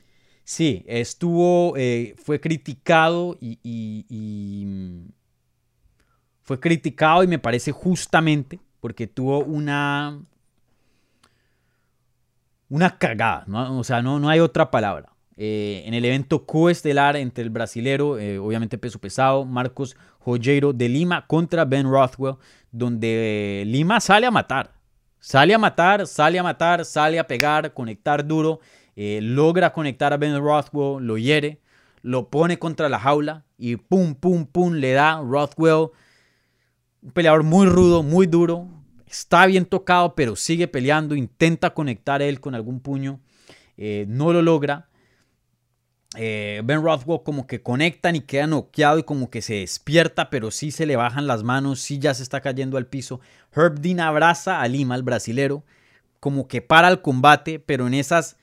Sí, 0.46 0.84
estuvo, 0.88 1.76
eh, 1.78 2.16
fue 2.18 2.40
criticado 2.42 3.38
y, 3.40 4.66
mm, 4.68 5.12
fue 6.42 6.60
criticado 6.60 7.24
y 7.24 7.28
me 7.28 7.40
parece 7.40 7.72
justamente 7.72 8.60
porque 8.82 9.08
tuvo 9.08 9.40
una 9.40 10.20
una 12.70 12.98
cagada, 12.98 13.44
¿no? 13.48 13.80
o 13.80 13.84
sea, 13.84 14.02
no, 14.02 14.20
no 14.20 14.30
hay 14.30 14.40
otra 14.40 14.72
palabra. 14.72 15.13
Eh, 15.36 15.84
en 15.86 15.96
el 15.96 16.06
evento 16.06 16.46
coestelar 16.46 17.16
entre 17.16 17.44
el 17.44 17.50
brasilero, 17.50 18.20
eh, 18.20 18.38
obviamente 18.38 18.78
peso 18.78 19.00
pesado, 19.00 19.46
Marcos 19.46 19.96
Joyeiro 20.20 20.74
de 20.74 20.90
Lima 20.90 21.26
contra 21.26 21.66
Ben 21.66 21.90
Rothwell, 21.90 22.36
donde 22.72 23.64
Lima 23.66 24.00
sale 24.00 24.28
a 24.28 24.32
matar, 24.32 24.74
sale 25.20 25.56
a 25.56 25.58
matar, 25.58 26.06
sale 26.06 26.38
a 26.38 26.44
matar, 26.44 26.86
sale 26.86 27.18
a 27.18 27.26
pegar, 27.26 27.74
conectar 27.74 28.28
duro, 28.28 28.60
eh, 28.96 29.20
logra 29.24 29.74
conectar 29.74 30.14
a 30.14 30.18
Ben 30.18 30.38
Rothwell, 30.38 31.04
lo 31.04 31.18
hiere, 31.18 31.60
lo 32.04 32.30
pone 32.30 32.60
contra 32.60 32.88
la 32.88 33.00
jaula 33.00 33.44
y 33.58 33.78
pum, 33.78 34.14
pum, 34.14 34.46
pum, 34.46 34.74
le 34.74 34.92
da 34.92 35.20
Rothwell, 35.20 35.90
un 37.02 37.12
peleador 37.12 37.42
muy 37.42 37.66
rudo, 37.66 38.04
muy 38.04 38.28
duro, 38.28 38.68
está 39.08 39.48
bien 39.48 39.66
tocado, 39.66 40.14
pero 40.14 40.36
sigue 40.36 40.68
peleando, 40.68 41.16
intenta 41.16 41.74
conectar 41.74 42.22
él 42.22 42.40
con 42.40 42.54
algún 42.54 42.82
puño, 42.82 43.20
eh, 43.78 44.06
no 44.08 44.32
lo 44.32 44.44
logra. 44.44 44.90
Eh, 46.16 46.62
ben 46.64 46.84
Rothwell 46.84 47.22
como 47.24 47.48
que 47.48 47.62
conectan 47.62 48.16
y 48.16 48.22
queda 48.22 48.46
noqueado 48.46 49.00
y 49.00 49.04
como 49.04 49.30
que 49.30 49.42
se 49.42 49.56
despierta, 49.56 50.30
pero 50.30 50.52
sí 50.52 50.72
se 50.72 50.86
le 50.86 50.96
bajan 50.96 51.26
las 51.26 51.44
manos, 51.44 51.80
sí 51.80 51.98
ya 51.98 52.14
se 52.14 52.24
está 52.24 52.42
cayendo 52.42 52.78
al 52.78 52.88
piso. 52.88 53.20
Herb 53.56 53.80
Dean 53.80 54.00
abraza 54.00 54.62
a 54.62 54.68
Lima, 54.68 54.96
el 54.96 55.04
brasilero, 55.04 55.64
como 56.20 56.48
que 56.48 56.62
para 56.62 56.88
el 56.90 57.02
combate, 57.02 57.60
pero 57.60 57.88
en 57.88 57.96
esas 57.96 58.38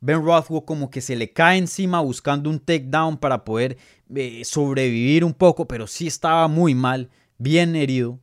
Ben 0.00 0.24
Rothwell 0.24 0.64
como 0.64 0.90
que 0.90 1.00
se 1.00 1.14
le 1.14 1.32
cae 1.32 1.58
encima 1.58 2.00
buscando 2.00 2.50
un 2.50 2.58
takedown 2.58 3.18
para 3.18 3.44
poder 3.44 3.76
eh, 4.14 4.42
sobrevivir 4.44 5.24
un 5.24 5.32
poco, 5.32 5.68
pero 5.68 5.86
sí 5.86 6.08
estaba 6.08 6.48
muy 6.48 6.74
mal, 6.74 7.08
bien 7.38 7.76
herido. 7.76 8.18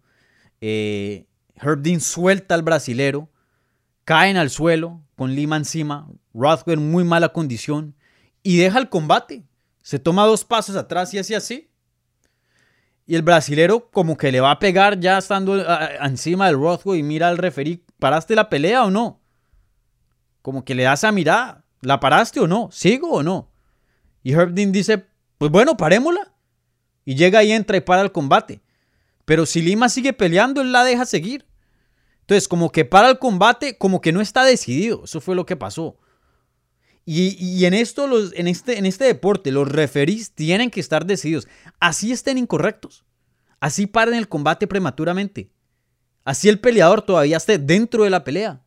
Eh, 0.59 1.25
Herb 1.55 1.81
Dean 1.81 2.01
suelta 2.01 2.55
al 2.55 2.63
brasilero, 2.63 3.29
caen 4.03 4.35
al 4.35 4.49
suelo 4.49 5.01
con 5.15 5.35
Lima 5.35 5.55
encima, 5.57 6.09
Rothwell 6.33 6.79
en 6.79 6.91
muy 6.91 7.03
mala 7.03 7.29
condición 7.29 7.95
y 8.43 8.57
deja 8.57 8.79
el 8.79 8.89
combate. 8.89 9.43
Se 9.81 9.99
toma 9.99 10.25
dos 10.25 10.43
pasos 10.45 10.75
atrás 10.75 11.13
y 11.13 11.19
así 11.19 11.33
así. 11.33 11.69
Y 13.05 13.15
el 13.15 13.21
brasilero 13.23 13.89
como 13.89 14.17
que 14.17 14.31
le 14.31 14.39
va 14.39 14.51
a 14.51 14.59
pegar 14.59 14.99
ya 14.99 15.17
estando 15.17 15.53
a- 15.55 15.75
a- 16.03 16.07
encima 16.07 16.45
del 16.47 16.55
Rothwell 16.57 16.99
y 16.99 17.03
mira 17.03 17.27
al 17.27 17.37
referí, 17.37 17.83
¿paraste 17.97 18.35
la 18.35 18.49
pelea 18.49 18.83
o 18.85 18.91
no? 18.91 19.19
Como 20.41 20.63
que 20.63 20.75
le 20.75 20.83
da 20.83 20.93
esa 20.93 21.11
mirada, 21.11 21.65
¿la 21.81 21.99
paraste 21.99 22.39
o 22.39 22.47
no? 22.47 22.69
¿Sigo 22.71 23.09
o 23.11 23.23
no? 23.23 23.51
Y 24.23 24.33
Herb 24.33 24.53
dice, 24.53 25.05
pues 25.37 25.51
bueno, 25.51 25.75
parémosla. 25.77 26.33
Y 27.05 27.15
llega 27.15 27.43
y 27.43 27.51
entra 27.51 27.77
y 27.77 27.81
para 27.81 28.01
el 28.01 28.11
combate. 28.11 28.61
Pero 29.25 29.45
si 29.45 29.61
Lima 29.61 29.89
sigue 29.89 30.13
peleando, 30.13 30.61
él 30.61 30.71
la 30.71 30.83
deja 30.83 31.05
seguir. 31.05 31.45
Entonces, 32.21 32.47
como 32.47 32.71
que 32.71 32.85
para 32.85 33.09
el 33.09 33.17
combate, 33.17 33.77
como 33.77 34.01
que 34.01 34.11
no 34.11 34.21
está 34.21 34.43
decidido. 34.43 35.03
Eso 35.05 35.19
fue 35.19 35.35
lo 35.35 35.45
que 35.47 35.55
pasó. 35.55 35.97
Y, 37.11 37.65
en 37.65 37.73
esto, 37.73 38.05
los, 38.05 38.33
en, 38.35 38.47
este, 38.47 38.87
este 38.87 39.05
deporte, 39.05 39.51
los 39.51 39.67
referís 39.67 40.31
tienen 40.35 40.69
que 40.69 40.79
estar 40.79 41.07
decididos. 41.07 41.47
Así 41.79 42.11
estén 42.11 42.37
incorrectos. 42.37 43.03
Así 43.59 43.87
paren 43.87 44.13
el 44.13 44.29
combate 44.29 44.67
prematuramente. 44.67 45.49
Así 46.23 46.49
el 46.49 46.59
peleador 46.59 47.01
todavía 47.01 47.37
esté 47.37 47.57
dentro 47.57 48.03
de 48.03 48.11
la 48.11 48.23
pelea. 48.23 48.63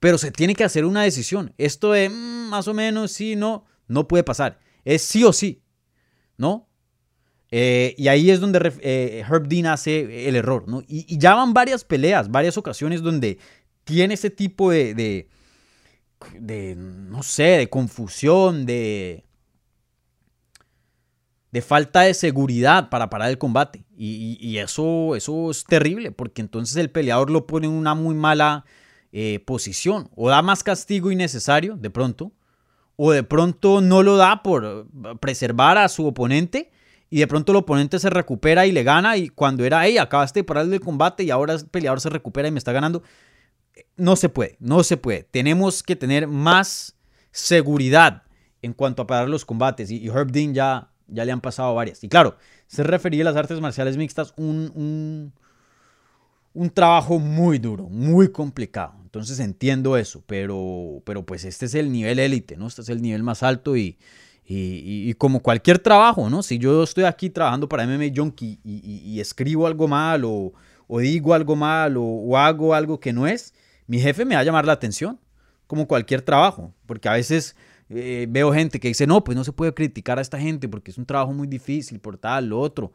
Pero 0.00 0.16
se 0.16 0.30
tiene 0.30 0.54
que 0.54 0.64
hacer 0.64 0.86
una 0.86 1.02
decisión. 1.02 1.52
Esto 1.58 1.92
de 1.92 2.08
mm, 2.08 2.48
más 2.48 2.68
o 2.68 2.72
menos, 2.72 3.12
sí, 3.12 3.36
no, 3.36 3.66
no 3.86 4.08
puede 4.08 4.24
pasar. 4.24 4.58
Es 4.86 5.02
sí 5.02 5.22
o 5.22 5.34
sí. 5.34 5.62
¿No? 6.38 6.70
Eh, 7.50 7.94
y 7.98 8.08
ahí 8.08 8.30
es 8.30 8.40
donde 8.40 8.72
eh, 8.80 9.26
Herb 9.28 9.46
Dean 9.46 9.66
hace 9.66 10.26
el 10.26 10.36
error. 10.36 10.64
Y, 10.88 11.18
ya 11.18 11.34
van 11.34 11.52
varias 11.52 11.84
peleas, 11.84 12.30
varias 12.30 12.56
ocasiones 12.56 13.02
donde 13.02 13.38
tiene 13.84 14.14
ese 14.14 14.30
tipo 14.30 14.70
de, 14.70 15.28
de, 16.38 16.74
no 16.76 17.22
sé, 17.22 17.42
de 17.42 17.68
confusión, 17.68 18.66
de, 18.66 19.24
de 21.50 21.62
falta 21.62 22.02
de 22.02 22.14
seguridad 22.14 22.88
para 22.90 23.10
parar 23.10 23.30
el 23.30 23.38
combate. 23.38 23.84
Y, 23.96 24.58
eso, 24.58 25.14
eso 25.14 25.50
es 25.50 25.64
terrible, 25.64 26.10
porque 26.10 26.42
entonces 26.42 26.76
el 26.76 26.90
peleador 26.90 27.30
lo 27.30 27.46
pone 27.46 27.66
en 27.66 27.72
una 27.72 27.94
muy 27.94 28.14
mala 28.14 28.64
eh, 29.12 29.40
posición. 29.46 30.10
O 30.16 30.28
da 30.28 30.42
más 30.42 30.62
castigo 30.62 31.10
innecesario, 31.12 31.76
de 31.76 31.90
pronto, 31.90 32.32
o 32.96 33.12
de 33.12 33.22
pronto 33.22 33.80
no 33.80 34.02
lo 34.02 34.16
da 34.16 34.42
por 34.42 34.88
preservar 35.20 35.78
a 35.78 35.88
su 35.88 36.06
oponente 36.06 36.70
y 37.14 37.18
de 37.18 37.26
pronto 37.26 37.52
el 37.52 37.56
oponente 37.58 37.98
se 38.00 38.10
recupera 38.10 38.66
y 38.66 38.72
le 38.72 38.82
gana 38.82 39.16
y 39.16 39.28
cuando 39.28 39.64
era, 39.64 39.86
hey, 39.86 39.98
acabaste 39.98 40.40
de 40.40 40.44
parar 40.44 40.66
el 40.66 40.80
combate 40.80 41.22
y 41.22 41.30
ahora 41.30 41.54
el 41.54 41.66
peleador 41.66 42.00
se 42.00 42.10
recupera 42.10 42.48
y 42.48 42.50
me 42.50 42.58
está 42.58 42.72
ganando. 42.72 43.04
No 43.96 44.16
se 44.16 44.28
puede, 44.28 44.56
no 44.60 44.82
se 44.84 44.96
puede. 44.96 45.24
Tenemos 45.24 45.82
que 45.82 45.96
tener 45.96 46.26
más 46.26 46.96
seguridad 47.30 48.22
en 48.62 48.72
cuanto 48.72 49.02
a 49.02 49.06
parar 49.06 49.28
los 49.28 49.44
combates 49.44 49.90
y, 49.90 50.06
Herb 50.06 50.30
Dean 50.30 50.54
ya, 50.54 50.90
ya 51.08 51.24
le 51.24 51.32
han 51.32 51.40
pasado 51.40 51.74
varias. 51.74 52.02
Y 52.04 52.08
claro, 52.08 52.36
se 52.66 52.82
refería 52.82 53.22
a 53.22 53.26
las 53.26 53.36
artes 53.36 53.60
marciales 53.60 53.96
mixtas 53.96 54.32
un, 54.36 54.72
un, 54.74 55.32
un 56.54 56.70
trabajo 56.70 57.18
muy 57.18 57.58
duro, 57.58 57.88
muy 57.88 58.28
complicado. 58.28 58.94
Entonces 59.02 59.38
entiendo 59.40 59.96
eso, 59.96 60.22
pero, 60.26 61.02
pero 61.04 61.24
pues 61.24 61.44
este 61.44 61.66
es 61.66 61.74
el 61.74 61.90
nivel 61.92 62.18
élite, 62.18 62.56
¿no? 62.56 62.66
Este 62.66 62.82
es 62.82 62.88
el 62.88 63.02
nivel 63.02 63.22
más 63.22 63.42
alto 63.42 63.76
y, 63.76 63.98
y, 64.46 65.12
como 65.14 65.40
cualquier 65.40 65.78
trabajo, 65.78 66.28
¿no? 66.30 66.42
Si 66.42 66.58
yo 66.58 66.82
estoy 66.82 67.04
aquí 67.04 67.30
trabajando 67.30 67.68
para 67.68 67.84
MMA 67.84 68.12
Junkie 68.14 68.60
y, 68.64 69.00
y- 69.14 69.20
escribo 69.20 69.66
algo 69.66 69.88
mal 69.88 70.22
o, 70.24 70.52
digo 71.00 71.34
algo 71.34 71.56
mal 71.56 71.96
o 71.96 72.36
hago 72.36 72.74
algo 72.74 72.98
que 73.00 73.12
no 73.12 73.26
es, 73.26 73.52
mi 73.86 74.00
jefe 74.00 74.24
me 74.24 74.34
va 74.34 74.40
a 74.40 74.44
llamar 74.44 74.66
la 74.66 74.72
atención, 74.72 75.18
como 75.66 75.86
cualquier 75.88 76.22
trabajo, 76.22 76.74
porque 76.86 77.08
a 77.08 77.12
veces 77.12 77.56
eh, 77.90 78.26
veo 78.28 78.52
gente 78.52 78.80
que 78.80 78.88
dice, 78.88 79.06
no, 79.06 79.24
pues 79.24 79.36
no 79.36 79.44
se 79.44 79.52
puede 79.52 79.74
criticar 79.74 80.18
a 80.18 80.22
esta 80.22 80.38
gente 80.38 80.68
porque 80.68 80.90
es 80.90 80.98
un 80.98 81.06
trabajo 81.06 81.32
muy 81.32 81.46
difícil 81.46 82.00
por 82.00 82.18
tal, 82.18 82.48
lo 82.48 82.60
otro, 82.60 82.92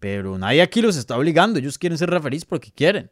pero 0.00 0.36
nadie 0.38 0.62
aquí 0.62 0.82
los 0.82 0.96
está 0.96 1.16
obligando, 1.16 1.58
ellos 1.58 1.78
quieren 1.78 1.98
ser 1.98 2.10
referís 2.10 2.44
porque 2.44 2.70
quieren. 2.70 3.10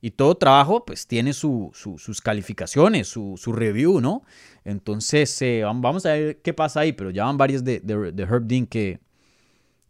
Y 0.00 0.12
todo 0.12 0.36
trabajo, 0.36 0.84
pues, 0.84 1.08
tiene 1.08 1.32
su- 1.32 1.70
su- 1.74 1.98
sus 1.98 2.20
calificaciones, 2.20 3.08
su, 3.08 3.34
su 3.36 3.52
review, 3.52 4.00
¿no? 4.00 4.22
Entonces, 4.64 5.42
eh, 5.42 5.62
vam- 5.64 5.80
vamos 5.80 6.06
a 6.06 6.12
ver 6.12 6.40
qué 6.40 6.54
pasa 6.54 6.80
ahí, 6.80 6.92
pero 6.92 7.10
ya 7.10 7.24
van 7.24 7.36
varios 7.36 7.64
de, 7.64 7.80
de, 7.80 8.12
de 8.12 8.22
Herb 8.22 8.44
Dean 8.46 8.66
que, 8.66 9.00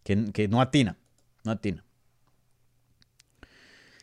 que 0.04 0.48
no 0.48 0.60
atina, 0.62 0.96
no 1.44 1.52
atina. 1.52 1.84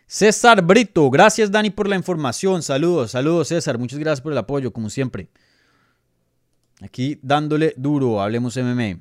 César 0.08 0.62
Brito, 0.62 1.10
gracias 1.10 1.52
Dani 1.52 1.72
por 1.72 1.88
la 1.88 1.96
información, 1.96 2.62
saludos, 2.62 3.12
saludos 3.12 3.48
César, 3.48 3.78
muchas 3.78 4.00
gracias 4.00 4.22
por 4.22 4.32
el 4.32 4.38
apoyo, 4.38 4.72
como 4.72 4.90
siempre. 4.90 5.30
Aquí 6.82 7.20
dándole 7.22 7.74
duro, 7.78 8.22
hablemos 8.22 8.56
MMA. 8.58 9.00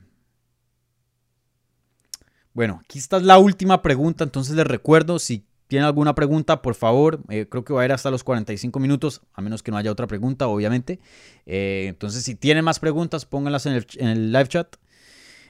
Bueno, 2.55 2.80
aquí 2.84 2.98
está 2.98 3.18
la 3.20 3.38
última 3.38 3.82
pregunta, 3.82 4.24
entonces 4.24 4.55
les 4.55 4.66
recuerdo, 4.66 5.18
si 5.18 5.44
tienen 5.66 5.86
alguna 5.86 6.14
pregunta, 6.14 6.62
por 6.62 6.74
favor, 6.74 7.20
eh, 7.28 7.46
creo 7.48 7.64
que 7.64 7.72
va 7.72 7.82
a 7.82 7.84
ir 7.84 7.92
hasta 7.92 8.11
los 8.11 8.22
45 8.22 8.78
minutos, 8.78 9.22
a 9.32 9.42
menos 9.42 9.62
que 9.62 9.72
no 9.72 9.76
haya 9.76 9.90
otra 9.90 10.07
pregunta, 10.07 10.46
obviamente. 10.46 11.00
Eh, 11.46 11.86
entonces, 11.88 12.22
si 12.22 12.36
tienen 12.36 12.64
más 12.64 12.78
preguntas, 12.78 13.24
pónganlas 13.24 13.66
en 13.66 13.72
el, 13.72 13.86
en 13.96 14.09
el 14.09 14.32
live 14.32 14.46
chat. 14.46 14.76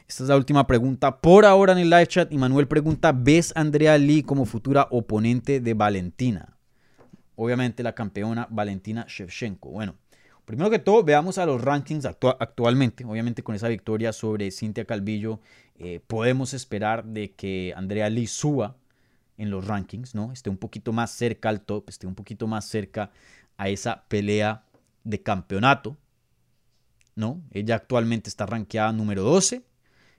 Esta 0.06 0.24
es 0.24 0.28
la 0.28 0.36
última 0.36 0.66
pregunta 0.66 1.20
por 1.20 1.46
ahora 1.46 1.72
en 1.72 1.78
el 1.78 1.90
live 1.90 2.06
chat. 2.06 2.32
Y 2.32 2.36
Manuel 2.38 2.68
pregunta, 2.68 3.12
¿ves 3.12 3.52
a 3.56 3.60
Andrea 3.60 3.96
Lee 3.96 4.22
como 4.22 4.44
futura 4.44 4.86
oponente 4.90 5.60
de 5.60 5.74
Valentina? 5.74 6.56
Obviamente 7.36 7.82
la 7.82 7.94
campeona 7.94 8.46
Valentina 8.50 9.06
Shevchenko. 9.08 9.70
Bueno, 9.70 9.94
primero 10.44 10.70
que 10.70 10.78
todo, 10.78 11.02
veamos 11.02 11.38
a 11.38 11.46
los 11.46 11.62
rankings 11.62 12.04
actua- 12.04 12.36
actualmente. 12.38 13.04
Obviamente 13.04 13.42
con 13.42 13.54
esa 13.54 13.68
victoria 13.68 14.12
sobre 14.12 14.50
Cintia 14.50 14.84
Calvillo, 14.84 15.40
eh, 15.78 16.00
podemos 16.06 16.52
esperar 16.54 17.04
de 17.04 17.32
que 17.32 17.72
Andrea 17.74 18.08
Lee 18.10 18.26
suba 18.26 18.76
en 19.36 19.50
los 19.50 19.66
rankings, 19.66 20.14
¿no? 20.14 20.32
Esté 20.32 20.50
un 20.50 20.58
poquito 20.58 20.92
más 20.92 21.10
cerca 21.10 21.48
al 21.48 21.62
top, 21.62 21.88
esté 21.88 22.06
un 22.06 22.14
poquito 22.14 22.46
más 22.46 22.66
cerca 22.66 23.10
a 23.56 23.68
esa 23.68 24.04
pelea 24.06 24.64
de 25.02 25.22
campeonato, 25.22 25.96
¿no? 27.16 27.40
Ella 27.50 27.76
actualmente 27.76 28.28
está 28.28 28.46
rankeada 28.46 28.92
número 28.92 29.22
12, 29.24 29.64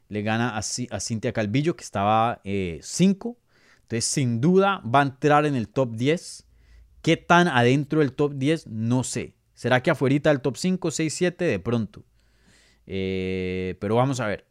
le 0.10 0.22
gana 0.22 0.58
a, 0.58 0.62
Ci- 0.62 0.88
a 0.91 0.99
Cintia 0.99 1.34
Calvillo, 1.34 1.76
que 1.76 1.84
estaba 1.84 2.41
5, 2.82 3.38
entonces 3.84 4.06
sin 4.06 4.41
duda 4.41 4.82
va 4.84 4.99
a 4.99 5.03
entrar 5.03 5.45
en 5.45 5.56
el 5.56 5.68
top 5.68 5.95
10. 5.95 6.45
¿Qué 7.01 7.18
tan 7.18 7.47
adentro 7.47 7.99
del 7.99 8.14
top 8.14 8.34
10? 8.36 8.68
No 8.68 9.03
sé. 9.03 9.36
¿Será 9.53 9.82
que 9.84 9.91
afuera 9.91 10.32
del 10.32 10.41
top 10.41 10.58
5, 10.58 10.91
6, 10.91 11.14
7? 11.14 11.45
De 11.45 11.60
pronto. 11.60 12.03
Eh, 12.88 13.76
pero 13.80 13.95
vamos 13.95 14.20
a 14.20 14.28
ver. 14.28 14.45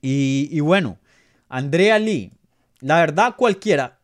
Y, 0.00 0.48
y 0.50 0.60
bueno, 0.60 0.98
Andrea 1.48 1.98
Lee, 1.98 2.32
la 2.80 2.98
verdad 3.00 3.34
cualquiera 3.36 3.98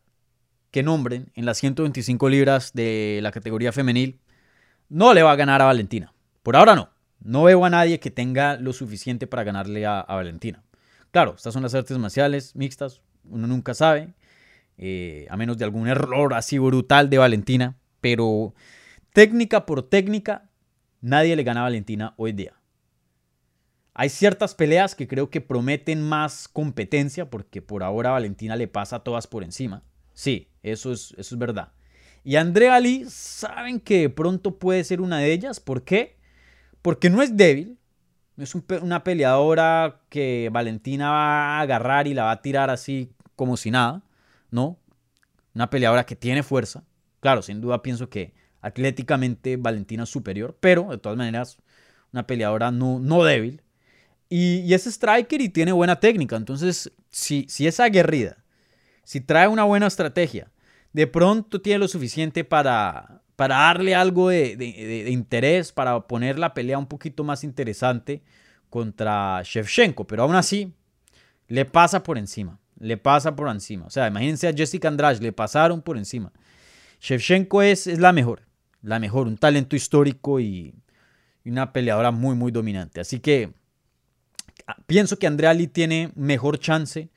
que 0.71 0.83
nombren 0.83 1.31
en 1.35 1.45
las 1.45 1.57
125 1.57 2.27
libras 2.29 2.73
de 2.73 3.19
la 3.21 3.31
categoría 3.31 3.71
femenil, 3.71 4.19
no 4.89 5.13
le 5.13 5.23
va 5.23 5.31
a 5.31 5.35
ganar 5.37 5.61
a 5.61 5.65
Valentina. 5.65 6.13
Por 6.43 6.55
ahora 6.55 6.75
no. 6.75 6.89
No 7.25 7.43
veo 7.43 7.65
a 7.65 7.69
nadie 7.71 7.99
que 7.99 8.11
tenga 8.11 8.55
lo 8.55 8.71
suficiente 8.71 9.25
para 9.25 9.43
ganarle 9.43 9.85
a, 9.85 10.05
Valentina. 10.07 10.63
Claro, 11.09 11.33
estas 11.35 11.53
son 11.53 11.63
las 11.63 11.73
artes 11.73 11.97
marciales 11.97 12.55
mixtas, 12.55 13.01
uno 13.23 13.47
nunca 13.47 13.73
sabe, 13.73 14.13
eh, 14.77 15.25
a 15.31 15.35
menos 15.35 15.57
de 15.57 15.65
algún 15.65 15.87
error 15.87 16.35
así 16.35 16.59
brutal 16.59 17.09
de 17.09 17.17
Valentina, 17.17 17.77
pero 17.99 18.53
técnica 19.11 19.65
por 19.65 19.89
técnica, 19.89 20.49
nadie 21.01 21.35
le 21.35 21.43
gana 21.43 21.61
a 21.61 21.63
Valentina 21.63 22.13
hoy 22.17 22.31
día. 22.31 22.53
Hay 23.95 24.09
ciertas 24.09 24.53
peleas 24.53 24.93
que 24.93 25.07
creo 25.07 25.31
que 25.31 25.41
prometen 25.41 26.03
más 26.03 26.47
competencia, 26.47 27.31
porque 27.31 27.61
por 27.61 27.81
ahora 27.81 28.11
Valentina 28.11 28.55
le 28.55 28.67
pasa 28.67 28.97
a 28.97 29.03
todas 29.03 29.25
por 29.25 29.43
encima. 29.43 29.81
Sí, 30.13 30.49
eso 30.61 30.91
es, 30.91 31.15
eso 31.17 31.33
es 31.35 31.39
verdad. 31.39 31.71
Y 32.23 32.35
Andrea 32.35 32.79
Lee 32.79 33.05
saben 33.07 33.79
que 33.79 34.01
de 34.01 34.09
pronto 34.09 34.59
puede 34.59 34.83
ser 34.83 35.01
una 35.01 35.19
de 35.19 35.31
ellas. 35.31 35.59
¿Por 35.59 35.83
qué? 35.83 36.14
Porque 36.85 37.09
no 37.09 37.23
es 37.23 37.35
débil. 37.35 37.79
No 38.35 38.43
es 38.43 38.53
una 38.53 39.03
peleadora 39.03 40.01
que 40.07 40.51
Valentina 40.53 41.09
va 41.09 41.57
a 41.57 41.61
agarrar 41.61 42.05
y 42.05 42.13
la 42.13 42.25
va 42.25 42.31
a 42.31 42.43
tirar 42.43 42.69
así 42.69 43.11
como 43.35 43.57
si 43.57 43.71
nada. 43.71 44.03
No. 44.51 44.77
Una 45.55 45.71
peleadora 45.71 46.05
que 46.05 46.15
tiene 46.15 46.43
fuerza. 46.43 46.83
Claro, 47.21 47.41
sin 47.41 47.59
duda 47.59 47.81
pienso 47.81 48.07
que 48.07 48.35
atléticamente 48.61 49.57
Valentina 49.57 50.03
es 50.03 50.09
superior. 50.09 50.59
Pero 50.59 50.91
de 50.91 50.99
todas 50.99 51.17
maneras, 51.17 51.57
una 52.13 52.27
peleadora 52.27 52.69
no, 52.69 52.99
no 52.99 53.23
débil. 53.23 53.63
Y, 54.29 54.71
es 54.71 54.85
striker 54.85 55.41
y 55.41 55.49
tiene 55.49 55.71
buena 55.71 55.99
técnica. 55.99 56.35
Entonces, 56.35 56.91
si, 57.09 57.47
si 57.49 57.65
es 57.65 57.79
aguerrida, 57.79 58.43
si 59.03 59.21
trae 59.21 59.47
una 59.47 59.63
buena 59.63 59.87
estrategia, 59.87 60.51
de 60.93 61.07
pronto 61.07 61.59
tiene 61.61 61.79
lo 61.79 61.87
suficiente 61.87 62.43
para, 62.43 63.23
para 63.35 63.55
darle 63.55 63.95
algo 63.95 64.29
de, 64.29 65.07
interés, 65.09 65.71
para 65.71 66.07
poner 66.07 66.39
la 66.39 66.53
pelea 66.53 66.77
un 66.77 66.87
poquito 66.87 67.23
más 67.23 67.43
interesante 67.43 68.21
contra 68.69 69.41
Shevchenko. 69.43 70.05
Pero 70.07 70.23
aún 70.23 70.35
así, 70.35 70.73
le 71.47 71.65
pasa 71.65 72.03
por 72.03 72.17
encima. 72.17 72.59
Le 72.79 72.97
pasa 72.97 73.35
por 73.35 73.49
encima. 73.49 73.85
O 73.85 73.89
sea, 73.89 74.07
imagínense 74.07 74.47
a 74.47 74.53
Jessica 74.53 74.87
Andrade, 74.87 75.19
le 75.19 75.31
pasaron 75.31 75.81
por 75.81 75.97
encima. 75.97 76.31
Shevchenko 76.99 77.61
es, 77.61 77.87
la 77.87 78.13
mejor. 78.13 78.43
La 78.81 78.99
mejor, 78.99 79.27
un 79.27 79.37
talento 79.37 79.75
histórico 79.75 80.39
y, 80.39 80.75
y 81.43 81.49
una 81.49 81.73
peleadora 81.73 82.11
muy, 82.11 82.35
muy 82.35 82.51
dominante. 82.51 83.01
Así 83.01 83.19
que 83.19 83.53
pienso 84.85 85.17
que 85.17 85.27
Andrea 85.27 85.53
Lee 85.53 85.67
tiene 85.67 86.11
mejor 86.15 86.59
chance, 86.59 87.09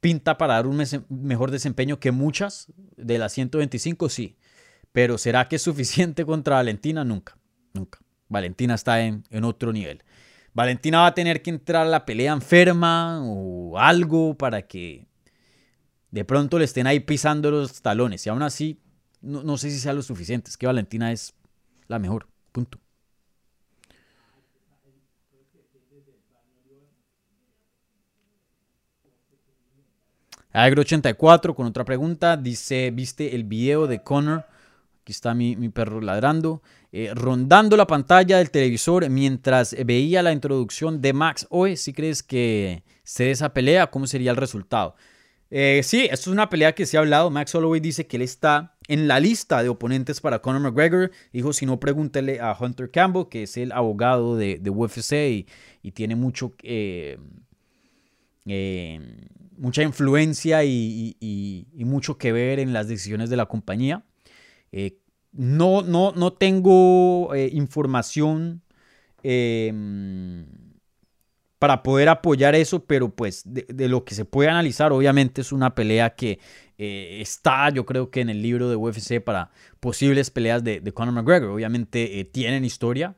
pinta 0.00 0.38
para 0.38 0.54
dar 0.54 0.66
un 0.66 0.82
mejor 1.08 1.50
desempeño 1.50 2.00
que 2.00 2.10
muchas 2.10 2.72
de 2.96 3.18
las 3.18 3.32
125, 3.32 4.08
sí. 4.08 4.36
Pero 4.92 5.18
¿será 5.18 5.48
que 5.48 5.56
es 5.56 5.62
suficiente 5.62 6.24
contra 6.24 6.56
Valentina? 6.56 7.04
Nunca, 7.04 7.36
nunca. 7.72 7.98
Valentina 8.28 8.74
está 8.74 9.00
en, 9.02 9.24
en 9.30 9.44
otro 9.44 9.72
nivel. 9.72 10.02
Valentina 10.54 11.00
va 11.00 11.06
a 11.08 11.14
tener 11.14 11.42
que 11.42 11.50
entrar 11.50 11.86
a 11.86 11.90
la 11.90 12.04
pelea 12.04 12.32
enferma 12.32 13.22
o 13.24 13.78
algo 13.78 14.36
para 14.36 14.62
que 14.62 15.06
de 16.10 16.24
pronto 16.26 16.58
le 16.58 16.66
estén 16.66 16.86
ahí 16.86 17.00
pisando 17.00 17.50
los 17.50 17.80
talones. 17.80 18.26
Y 18.26 18.30
aún 18.30 18.42
así, 18.42 18.78
no, 19.22 19.42
no 19.42 19.56
sé 19.56 19.70
si 19.70 19.78
sea 19.78 19.94
lo 19.94 20.02
suficiente. 20.02 20.50
Es 20.50 20.56
que 20.56 20.66
Valentina 20.66 21.10
es 21.10 21.34
la 21.88 21.98
mejor. 21.98 22.28
Punto. 22.52 22.78
Agro84 30.52 31.54
con 31.54 31.66
otra 31.66 31.84
pregunta. 31.86 32.36
Dice, 32.36 32.90
¿viste 32.90 33.34
el 33.34 33.44
video 33.44 33.86
de 33.86 34.02
Connor? 34.02 34.51
Aquí 35.02 35.10
está 35.10 35.34
mi, 35.34 35.56
perro 35.70 36.00
ladrando. 36.00 36.62
Eh, 36.92 37.10
rondando 37.12 37.76
la 37.76 37.88
pantalla 37.88 38.38
del 38.38 38.52
televisor 38.52 39.10
mientras 39.10 39.74
veía 39.84 40.22
la 40.22 40.32
introducción 40.32 41.02
de 41.02 41.12
Max 41.12 41.46
Hoy. 41.50 41.76
¿Sí 41.76 41.92
crees 41.92 42.22
que 42.22 42.84
se 43.02 43.32
esa 43.32 43.52
pelea? 43.52 43.88
¿Cómo 43.88 44.06
sería 44.06 44.30
el 44.30 44.36
resultado? 44.36 44.94
Eh, 45.50 45.80
sí, 45.82 46.04
esto 46.04 46.30
es 46.30 46.34
una 46.34 46.48
pelea 46.48 46.72
que 46.76 46.86
se 46.86 46.96
ha 46.96 47.00
hablado. 47.00 47.30
Max 47.30 47.52
Holloway 47.52 47.80
dice 47.80 48.06
que 48.06 48.16
él 48.16 48.22
está 48.22 48.76
en 48.86 49.08
la 49.08 49.18
lista 49.18 49.60
de 49.64 49.70
oponentes 49.70 50.20
para 50.20 50.40
Conor 50.40 50.60
McGregor. 50.62 51.10
Dijo, 51.32 51.52
si 51.52 51.66
no, 51.66 51.80
pregúntele 51.80 52.38
a 52.40 52.56
Hunter 52.58 52.88
Campbell, 52.92 53.26
que 53.28 53.42
es 53.42 53.56
el 53.56 53.72
abogado 53.72 54.36
de, 54.36 54.60
UFC 54.70 55.46
y, 55.82 55.90
tiene 55.90 56.14
mucho... 56.14 56.54
Eh, 56.62 57.18
mucha 59.56 59.82
influencia 59.82 60.64
y, 60.64 61.66
mucho 61.74 62.18
que 62.18 62.32
ver 62.32 62.58
en 62.60 62.72
las 62.72 62.88
decisiones 62.88 63.30
de 63.30 63.36
la 63.36 63.46
compañía. 63.46 64.04
Eh, 64.72 64.98
no, 65.32 65.82
no, 65.82 66.12
no 66.12 66.32
tengo 66.32 67.34
eh, 67.34 67.50
información 67.52 68.62
em, 69.22 70.46
para 71.58 71.82
poder 71.82 72.08
apoyar 72.08 72.54
eso, 72.54 72.84
pero 72.84 73.14
pues 73.14 73.42
de, 73.46 73.88
lo 73.88 74.04
que 74.04 74.14
se 74.14 74.24
puede 74.24 74.50
analizar, 74.50 74.92
obviamente 74.92 75.40
es 75.40 75.52
una 75.52 75.74
pelea 75.74 76.14
que 76.14 76.40
eh, 76.78 77.18
está, 77.20 77.70
yo 77.70 77.86
creo 77.86 78.10
que 78.10 78.20
en 78.20 78.30
el 78.30 78.42
libro 78.42 78.68
de 78.68 78.76
UFC 78.76 79.20
para 79.22 79.50
posibles 79.80 80.30
peleas 80.30 80.64
de, 80.64 80.80
de 80.80 80.92
Conor 80.92 81.14
McGregor. 81.14 81.50
Obviamente 81.50 82.28
tienen 82.32 82.64
historia. 82.64 83.16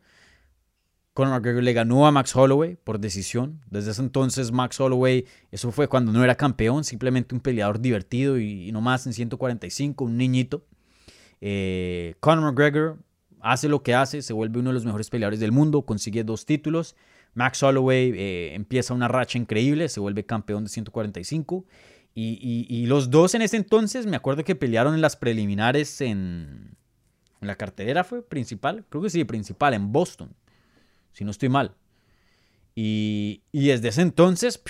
Conor 1.14 1.34
McGregor 1.34 1.62
le 1.62 1.72
ganó 1.72 2.08
a 2.08 2.10
Max 2.10 2.34
Holloway 2.34 2.74
por 2.74 2.98
decisión. 2.98 3.60
Desde 3.70 3.92
ese 3.92 4.02
entonces 4.02 4.50
Max 4.50 4.80
Holloway, 4.80 5.24
eso 5.52 5.70
fue 5.70 5.86
cuando 5.86 6.12
no 6.12 6.24
era 6.24 6.34
campeón, 6.34 6.82
simplemente 6.82 7.36
un 7.36 7.40
peleador 7.40 7.80
divertido 7.80 8.36
y, 8.38 8.72
no 8.72 8.80
más 8.80 9.06
en 9.06 9.12
145, 9.12 10.04
un 10.04 10.16
niñito. 10.16 10.66
Eh, 11.46 12.14
Conor 12.20 12.42
McGregor 12.42 12.98
hace 13.40 13.68
lo 13.68 13.82
que 13.82 13.94
hace, 13.94 14.22
se 14.22 14.32
vuelve 14.32 14.60
uno 14.60 14.70
de 14.70 14.74
los 14.74 14.86
mejores 14.86 15.10
peleadores 15.10 15.40
del 15.40 15.52
mundo, 15.52 15.82
consigue 15.82 16.24
dos 16.24 16.46
títulos. 16.46 16.96
Max 17.34 17.62
Holloway 17.62 18.12
eh, 18.16 18.54
empieza 18.54 18.94
una 18.94 19.08
racha 19.08 19.36
increíble, 19.36 19.90
se 19.90 20.00
vuelve 20.00 20.24
campeón 20.24 20.64
de 20.64 20.70
145. 20.70 21.66
Y, 22.14 22.66
y, 22.68 22.86
los 22.86 23.10
dos 23.10 23.34
en 23.34 23.42
ese 23.42 23.56
entonces, 23.56 24.06
me 24.06 24.16
acuerdo 24.16 24.44
que 24.44 24.54
pelearon 24.54 24.94
en 24.94 25.00
las 25.00 25.16
preliminares 25.16 26.00
en, 26.00 26.76
en 27.40 27.46
la 27.48 27.56
cartelera, 27.56 28.04
fue 28.04 28.22
principal, 28.22 28.86
creo 28.88 29.02
que 29.02 29.10
sí, 29.10 29.24
principal, 29.24 29.74
en 29.74 29.90
Boston 29.90 30.30
si 31.14 31.24
no 31.24 31.30
estoy 31.30 31.48
mal. 31.48 31.74
Y, 32.76 33.42
desde 33.52 33.88
ese 33.88 34.02
entonces, 34.02 34.60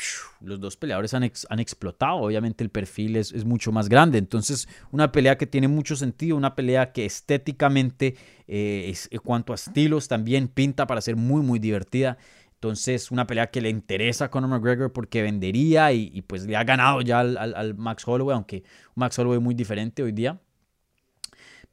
los 0.41 0.61
dos 0.61 0.77
peleadores 0.77 1.15
han, 1.15 1.23
explotado. 1.61 2.17
Obviamente 2.17 2.63
el 2.63 2.71
perfil 2.71 3.17
es, 3.17 3.45
mucho 3.45 3.73
más 3.73 3.89
grande. 3.89 4.19
Entonces, 4.19 4.69
una 4.91 5.11
pelea 5.11 5.39
que 5.39 5.47
tiene 5.47 5.69
mucho 5.69 5.97
sentido, 5.97 6.37
una 6.37 6.55
pelea 6.55 6.93
que 6.93 7.07
estéticamente, 7.07 8.17
eh, 8.47 8.95
en 9.11 9.21
cuanto 9.21 9.53
a 9.53 9.57
estilos, 9.57 10.09
también 10.09 10.49
pinta 10.49 10.87
para 10.87 11.01
ser 11.01 11.17
muy, 11.17 11.41
muy 11.41 11.59
divertida. 11.59 12.19
Entonces, 12.55 13.11
una 13.11 13.27
pelea 13.27 13.51
que 13.51 13.63
le 13.63 13.71
interesa 13.71 14.27
a 14.27 14.31
Conor 14.31 14.51
McGregor 14.51 14.93
porque 14.93 15.23
vendería 15.23 15.93
y, 15.93 16.23
pues 16.23 16.47
le 16.47 16.57
ha 16.57 16.65
ganado 16.65 17.01
ya 17.01 17.21
al, 17.21 17.75
Max 17.75 18.07
Holloway, 18.07 18.35
aunque 18.35 18.65
Max 18.95 19.19
Holloway 19.19 19.39
muy 19.39 19.55
diferente 19.55 20.03
hoy 20.03 20.13
día. 20.13 20.41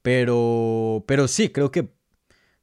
Pero, 0.02 1.04
pero 1.08 1.28
sí, 1.28 1.50
creo 1.50 1.72
que, 1.72 1.94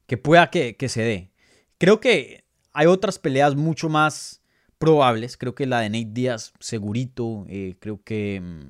que 0.07 0.17
pueda 0.17 0.49
que 0.49 0.89
se 0.89 1.01
dé. 1.01 1.31
Creo 1.77 1.99
que 1.99 2.48
hay 2.79 2.87
otras 2.87 3.19
peleas 3.19 3.57
mucho 3.57 3.89
más 3.89 4.41
probables. 4.77 5.35
Creo 5.35 5.53
que 5.53 5.65
la 5.65 5.81
de 5.81 5.89
Nate 5.89 6.11
Díaz, 6.13 6.53
segurito. 6.61 7.45
Eh, 7.49 7.75
creo 7.77 8.01
que 8.01 8.39
mm, 8.41 8.61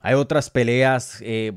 hay 0.00 0.14
otras 0.14 0.50
peleas 0.50 1.18
eh, 1.20 1.52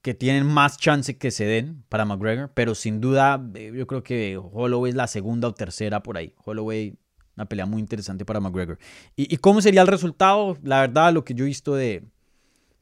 que 0.00 0.14
tienen 0.14 0.46
más 0.46 0.78
chance 0.78 1.18
que 1.18 1.32
se 1.32 1.44
den 1.44 1.82
para 1.88 2.04
McGregor. 2.04 2.52
Pero 2.54 2.76
sin 2.76 3.00
duda, 3.00 3.44
eh, 3.56 3.72
yo 3.74 3.88
creo 3.88 4.04
que 4.04 4.36
Holloway 4.36 4.90
es 4.90 4.94
la 4.96 5.08
segunda 5.08 5.48
o 5.48 5.54
tercera 5.54 6.04
por 6.04 6.18
ahí. 6.18 6.36
Holloway, 6.44 6.96
una 7.36 7.46
pelea 7.46 7.66
muy 7.66 7.80
interesante 7.80 8.24
para 8.24 8.38
McGregor. 8.38 8.78
¿Y, 9.16 9.38
cómo 9.38 9.60
sería 9.60 9.82
el 9.82 9.88
resultado? 9.88 10.56
La 10.62 10.82
verdad, 10.82 11.12
lo 11.12 11.24
que 11.24 11.34
yo 11.34 11.44
he 11.44 11.48
visto 11.48 11.74
de, 11.74 12.04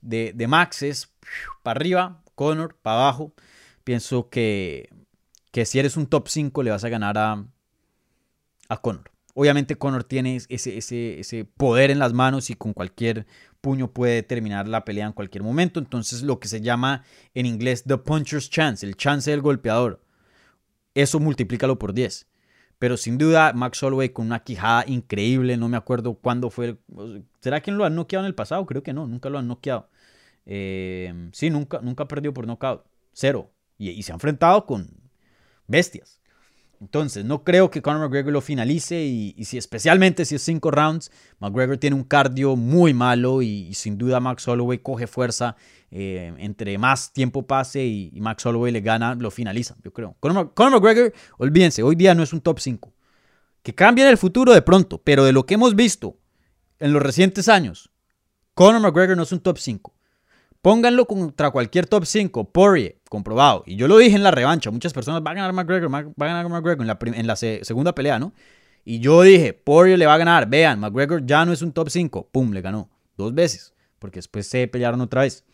de, 0.03 0.35
de 0.35 0.47
Max 0.47 0.83
es 0.83 1.11
para 1.63 1.79
arriba, 1.79 2.23
Conor, 2.35 2.77
para 2.83 2.97
abajo. 2.97 3.33
Pienso 3.83 4.29
que 4.29 4.91
que 5.53 5.67
si 5.67 5.79
eres 5.79 5.97
un 5.97 6.07
top 6.07 6.29
5 6.29 6.63
le 6.65 6.71
vas 6.73 6.83
a 6.83 6.89
ganar 6.89 7.17
a, 7.19 7.47
a 8.69 8.77
Conor. 8.79 9.13
Obviamente 9.35 9.77
Conor 9.77 10.03
tiene 10.05 10.37
ese, 10.37 10.77
ese, 10.77 11.21
ese, 11.21 11.45
poder 11.45 11.91
en 11.91 11.99
las 11.99 12.13
manos 12.13 12.51
y 12.51 12.55
con 12.55 12.73
cualquier 12.73 13.27
puño 13.61 13.93
puede 13.93 14.23
terminar 14.23 14.67
la 14.67 14.85
pelea 14.85 15.07
en 15.07 15.13
cualquier 15.13 15.43
momento. 15.43 15.79
Entonces 15.79 16.23
lo 16.23 16.41
que 16.41 16.49
se 16.49 16.61
llama 16.61 17.05
en 17.35 17.47
inglés 17.47 17.85
the 17.85 17.99
puncher's 17.99 18.51
chance, 18.51 18.85
el 18.85 18.97
chance 18.97 19.31
del 19.31 19.41
golpeador. 19.41 20.03
Eso 20.95 21.21
multiplícalo 21.21 21.79
por 21.79 21.93
10. 21.95 22.27
Pero 22.79 22.97
sin 22.97 23.17
duda 23.17 23.53
Max 23.53 23.83
Holloway 23.83 24.09
con 24.09 24.27
una 24.27 24.43
quijada 24.43 24.85
increíble, 24.87 25.57
no 25.57 25.69
me 25.69 25.77
acuerdo 25.77 26.15
cuándo 26.15 26.51
fue. 26.51 26.79
¿Será 27.41 27.63
que 27.63 27.71
lo 27.71 27.85
han 27.85 27.95
noqueado 27.95 28.25
en 28.25 28.29
el 28.29 28.35
pasado? 28.35 28.67
Creo 28.67 28.83
que 28.83 28.93
no, 28.93 29.07
nunca 29.07 29.31
lo 29.31 29.39
han 29.39 29.49
noqueado. 29.49 29.89
Eh, 30.47 31.31
sí, 31.33 31.49
nunca, 31.49 31.81
nunca 31.81 32.09
perdió 32.09 32.35
por 32.35 32.47
knockout. 32.47 32.85
Cero. 33.13 33.53
Y, 33.79 33.91
y 33.91 34.03
se 34.03 34.13
ha 34.13 34.15
enfrentado 34.15 34.67
con 34.67 35.02
bestias. 35.67 36.23
Entonces, 36.83 37.25
no 37.25 37.45
creo 37.45 37.71
que 37.71 37.81
Conor 37.81 38.01
McGregor 38.01 38.33
lo 38.33 38.41
finalice 38.41 39.05
y, 39.05 39.45
si 39.45 39.57
especialmente 39.57 40.25
si 40.25 40.35
es 40.35 40.43
cinco 40.43 40.73
rounds, 40.73 41.13
McGregor 41.39 41.79
tiene 41.79 41.95
un 41.95 42.03
cardio 42.03 42.57
muy 42.57 42.93
malo 42.93 43.41
y, 43.41 43.73
sin 43.75 43.97
duda 43.97 44.19
Max 44.19 44.49
Holloway 44.49 44.79
coge 44.79 45.07
fuerza. 45.07 45.55
Eh, 45.93 46.35
entre 46.39 46.79
más 46.79 47.13
tiempo 47.13 47.47
pase 47.47 47.85
y, 47.85 48.11
Max 48.21 48.45
Holloway 48.45 48.73
le 48.73 48.81
gana, 48.81 49.15
lo 49.15 49.31
finaliza, 49.31 49.77
yo 49.85 49.93
creo. 49.93 50.17
Conor, 50.19 50.55
Conor 50.55 50.73
McGregor, 50.73 51.13
olvídense, 51.39 51.85
hoy 51.85 51.95
día 51.95 52.17
no 52.17 52.25
es 52.25 52.33
un 52.33 52.41
top 52.41 52.59
5. 52.59 52.93
Que 53.63 53.77
cambie 53.77 54.05
en 54.05 54.11
el 54.11 54.19
futuro 54.19 54.53
de 54.53 54.63
pronto, 54.63 55.01
pero 55.01 55.25
de 55.25 55.31
lo 55.31 55.47
que 55.47 55.55
hemos 55.55 55.77
visto 55.77 56.19
en 56.81 56.93
los 56.93 57.01
recientes 57.01 57.49
años, 57.49 57.93
Conor 58.55 58.81
McGregor 58.81 59.17
no 59.17 59.23
es 59.23 59.31
un 59.31 59.39
top 59.39 59.59
5. 59.59 59.95
Pónganlo 60.63 61.07
contra 61.07 61.51
cualquier 61.51 61.87
top 61.87 62.07
5. 62.07 62.53
Poirier, 62.53 62.97
comprobado. 63.11 63.65
Y 63.67 63.75
yo 63.75 63.89
lo 63.89 63.99
dije 63.99 64.15
en 64.15 64.23
la 64.23 64.31
revancha. 64.31 64.71
Muchas 64.71 64.93
personas 64.93 65.21
van 65.21 65.37
a 65.37 65.41
ganar 65.41 65.53
McGregor, 65.53 65.93
va 65.93 65.99
a 65.99 66.25
ganar 66.25 66.49
McGregor 66.49 66.87
en 67.15 67.27
la, 67.27 67.37
segunda 67.37 67.95
pelea, 67.95 68.21
¿no? 68.21 68.33
Y 68.85 69.01
yo 69.01 69.23
dije, 69.23 69.55
Poirier 69.55 69.99
le 69.99 70.07
va 70.07 70.15
a 70.15 70.19
ganar. 70.19 70.49
Vean, 70.49 70.79
McGregor 70.79 71.27
ya 71.27 71.45
no 71.45 71.53
es 71.53 71.63
un 71.63 71.73
top 71.73 71.91
5. 71.91 72.29
Pum, 72.31 72.53
le 72.53 72.61
ganó. 72.61 72.89
Dos 73.17 73.35
veces. 73.35 73.75
Porque 73.99 74.19
después 74.19 74.47
se 74.47 74.69
pelearon 74.69 75.01
otra 75.01 75.23
vez. 75.23 75.45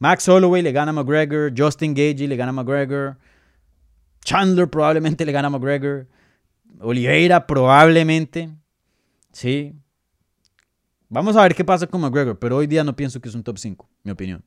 Max 0.00 0.28
Holloway 0.28 0.62
le 0.62 0.72
gana 0.72 0.90
a 0.90 0.92
McGregor. 0.92 1.52
Justin 1.56 1.94
Gagey 1.94 2.26
le 2.26 2.36
gana 2.36 2.50
a 2.50 2.52
McGregor. 2.52 3.16
Chandler 4.24 4.68
probablemente 4.68 5.24
le 5.24 5.30
gana 5.30 5.46
a 5.46 5.50
McGregor. 5.50 6.08
Oliveira 6.80 7.46
probablemente. 7.46 8.50
Sí. 9.32 9.74
Vamos 11.10 11.36
a 11.36 11.42
ver 11.42 11.54
qué 11.54 11.64
pasa 11.64 11.86
con 11.86 12.02
McGregor, 12.02 12.38
pero 12.38 12.56
hoy 12.56 12.66
día 12.66 12.84
no 12.84 12.94
pienso 12.94 13.20
que 13.20 13.30
es 13.30 13.34
un 13.34 13.42
top 13.42 13.58
5, 13.58 13.88
mi 14.04 14.10
opinión. 14.10 14.44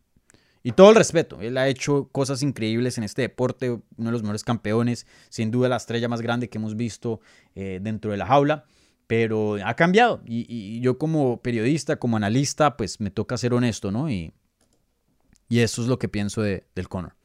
Y 0.63 0.73
todo 0.73 0.91
el 0.91 0.95
respeto, 0.95 1.41
él 1.41 1.57
ha 1.57 1.67
hecho 1.67 2.09
cosas 2.11 2.43
increíbles 2.43 2.99
en 2.99 3.03
este 3.03 3.23
deporte, 3.23 3.71
uno 3.71 3.81
de 3.97 4.11
los 4.11 4.21
mejores 4.21 4.43
campeones, 4.43 5.07
sin 5.29 5.49
duda 5.49 5.69
la 5.69 5.77
estrella 5.77 6.07
más 6.07 6.21
grande 6.21 6.49
que 6.49 6.59
hemos 6.59 6.75
visto 6.75 7.19
eh, 7.55 7.79
dentro 7.81 8.11
de 8.11 8.17
la 8.17 8.27
jaula, 8.27 8.65
pero 9.07 9.57
ha 9.65 9.73
cambiado. 9.73 10.21
Y, 10.23 10.79
yo 10.81 10.99
como 10.99 11.41
periodista, 11.41 11.95
como 11.95 12.17
analista, 12.17 12.77
pues 12.77 12.99
me 12.99 13.09
toca 13.09 13.37
ser 13.37 13.55
honesto, 13.55 13.89
¿no? 13.89 14.11
Y, 14.11 14.31
y 15.49 15.59
eso 15.61 15.81
es 15.81 15.87
lo 15.87 15.97
que 15.97 16.09
pienso 16.09 16.43
de, 16.43 16.67
del 16.75 16.87
Conor. 16.87 17.15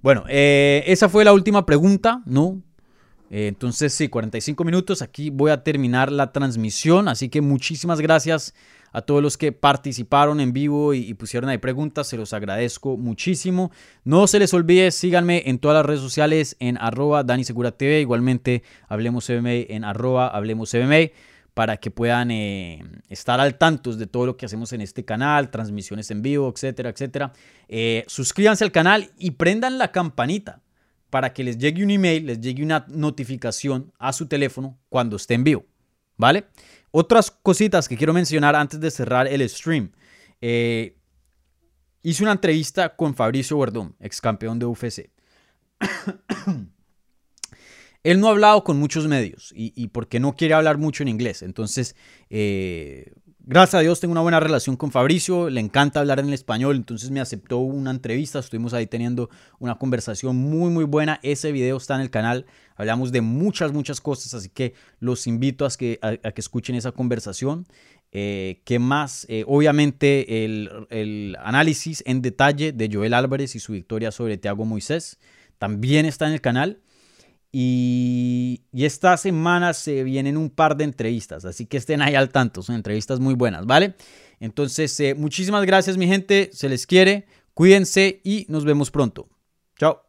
Bueno, 0.00 0.24
eh, 0.28 0.84
esa 0.86 1.08
fue 1.08 1.24
la 1.24 1.32
última 1.32 1.66
pregunta, 1.66 2.22
¿no? 2.26 2.62
Eh, 3.28 3.48
entonces, 3.48 3.92
sí, 3.92 4.08
45 4.08 4.62
minutos. 4.62 5.02
Aquí 5.02 5.30
voy 5.30 5.50
a 5.50 5.64
terminar 5.64 6.12
la 6.12 6.30
transmisión. 6.30 7.08
Así 7.08 7.28
que 7.28 7.40
muchísimas 7.40 8.00
gracias 8.00 8.54
a 8.94 9.02
todos 9.02 9.20
los 9.20 9.36
que 9.36 9.50
participaron 9.50 10.40
en 10.40 10.52
vivo 10.52 10.94
y, 10.94 11.12
pusieron 11.14 11.50
ahí 11.50 11.58
preguntas, 11.58 12.06
se 12.06 12.16
los 12.16 12.32
agradezco 12.32 12.96
muchísimo. 12.96 13.72
No 14.04 14.28
se 14.28 14.38
les 14.38 14.54
olvide, 14.54 14.92
síganme 14.92 15.42
en 15.46 15.58
todas 15.58 15.74
las 15.74 15.84
redes 15.84 16.00
sociales 16.00 16.56
en 16.60 16.78
arroba 16.78 17.24
Dani 17.24 17.42
Segura 17.42 17.72
TV, 17.72 18.00
igualmente 18.00 18.62
Hablemos 18.88 19.28
MMA 19.28 19.50
en 19.68 19.84
arroba 19.84 20.28
Hablemos 20.28 20.72
para 21.54 21.76
que 21.76 21.90
puedan 21.90 22.30
eh, 22.30 22.84
estar 23.08 23.40
al 23.40 23.58
tanto 23.58 23.92
de 23.96 24.06
todo 24.06 24.26
lo 24.26 24.36
que 24.36 24.46
hacemos 24.46 24.72
en 24.72 24.80
este 24.80 25.04
canal, 25.04 25.50
transmisiones 25.50 26.12
en 26.12 26.22
vivo, 26.22 26.52
etcétera, 26.54 26.90
etcétera. 26.90 27.32
Eh, 27.68 28.04
suscríbanse 28.06 28.62
al 28.62 28.70
canal 28.70 29.10
y 29.18 29.32
prendan 29.32 29.76
la 29.76 29.90
campanita 29.90 30.62
para 31.10 31.32
que 31.32 31.42
les 31.42 31.58
llegue 31.58 31.82
un 31.82 31.90
email, 31.90 32.26
les 32.26 32.40
llegue 32.40 32.62
una 32.62 32.86
notificación 32.88 33.92
a 33.98 34.12
su 34.12 34.26
teléfono 34.26 34.78
cuando 34.88 35.16
esté 35.16 35.34
en 35.34 35.42
vivo, 35.42 35.64
¿vale? 36.16 36.44
Otras 36.96 37.28
cositas 37.28 37.88
que 37.88 37.96
quiero 37.96 38.12
mencionar 38.12 38.54
antes 38.54 38.78
de 38.78 38.88
cerrar 38.88 39.26
el 39.26 39.48
stream. 39.48 39.90
Eh, 40.40 40.96
hice 42.02 42.22
una 42.22 42.30
entrevista 42.30 42.94
con 42.94 43.16
Fabricio 43.16 43.58
Verdón, 43.58 43.96
ex 43.98 44.20
campeón 44.20 44.60
de 44.60 44.66
UFC. 44.66 45.10
Él 48.04 48.20
no 48.20 48.28
ha 48.28 48.30
hablado 48.30 48.62
con 48.62 48.78
muchos 48.78 49.08
medios 49.08 49.52
y, 49.56 49.88
porque 49.88 50.20
no 50.20 50.36
quiere 50.36 50.54
hablar 50.54 50.78
mucho 50.78 51.02
en 51.02 51.08
inglés. 51.08 51.42
Entonces, 51.42 51.96
eh, 52.30 53.10
gracias 53.46 53.74
a 53.74 53.80
Dios 53.80 54.00
tengo 54.00 54.12
una 54.12 54.20
buena 54.20 54.40
relación 54.40 54.76
con 54.76 54.90
Fabricio, 54.90 55.50
le 55.50 55.60
encanta 55.60 56.00
hablar 56.00 56.18
en 56.18 56.28
el 56.28 56.34
español, 56.34 56.76
entonces 56.76 57.10
me 57.10 57.20
aceptó 57.20 57.58
una 57.58 57.90
entrevista, 57.90 58.38
estuvimos 58.38 58.74
ahí 58.74 58.86
teniendo 58.86 59.30
una 59.58 59.76
conversación 59.76 60.36
muy 60.36 60.70
muy 60.70 60.84
buena, 60.84 61.20
ese 61.22 61.52
video 61.52 61.76
está 61.76 61.94
en 61.94 62.00
el 62.00 62.10
canal, 62.10 62.46
hablamos 62.76 63.12
de 63.12 63.20
muchas 63.20 63.72
muchas 63.72 64.00
cosas, 64.00 64.34
así 64.34 64.48
que 64.48 64.74
los 65.00 65.26
invito 65.26 65.66
a 65.66 65.70
que, 65.70 65.98
a, 66.02 66.16
que 66.16 66.40
escuchen 66.40 66.74
esa 66.74 66.92
conversación. 66.92 67.66
Eh, 68.16 68.62
¿Qué 68.64 68.78
más? 68.78 69.26
Eh, 69.28 69.44
obviamente 69.48 70.44
el, 70.44 70.70
el, 70.90 71.36
análisis 71.40 72.00
en 72.06 72.22
detalle 72.22 72.70
de 72.70 72.88
Joel 72.92 73.12
Álvarez 73.12 73.56
y 73.56 73.58
su 73.58 73.72
victoria 73.72 74.12
sobre 74.12 74.38
Thiago 74.38 74.64
Moisés 74.64 75.18
también 75.58 76.06
está 76.06 76.28
en 76.28 76.34
el 76.34 76.40
canal. 76.40 76.80
Y, 77.56 78.62
esta 78.72 79.16
semana 79.16 79.74
se 79.74 80.02
vienen 80.02 80.36
un 80.36 80.50
par 80.50 80.76
de 80.76 80.82
entrevistas, 80.82 81.44
así 81.44 81.66
que 81.66 81.76
estén 81.76 82.02
ahí 82.02 82.16
al 82.16 82.30
tanto, 82.30 82.62
son 82.62 82.74
entrevistas 82.74 83.20
muy 83.20 83.34
buenas, 83.34 83.64
¿vale? 83.64 83.94
Entonces, 84.40 84.98
eh, 84.98 85.14
muchísimas 85.14 85.64
gracias 85.64 85.96
mi 85.96 86.08
gente, 86.08 86.50
se 86.52 86.68
les 86.68 86.84
quiere, 86.84 87.26
cuídense 87.54 88.20
y 88.24 88.44
nos 88.48 88.64
vemos 88.64 88.90
pronto. 88.90 89.28
Chao. 89.78 90.02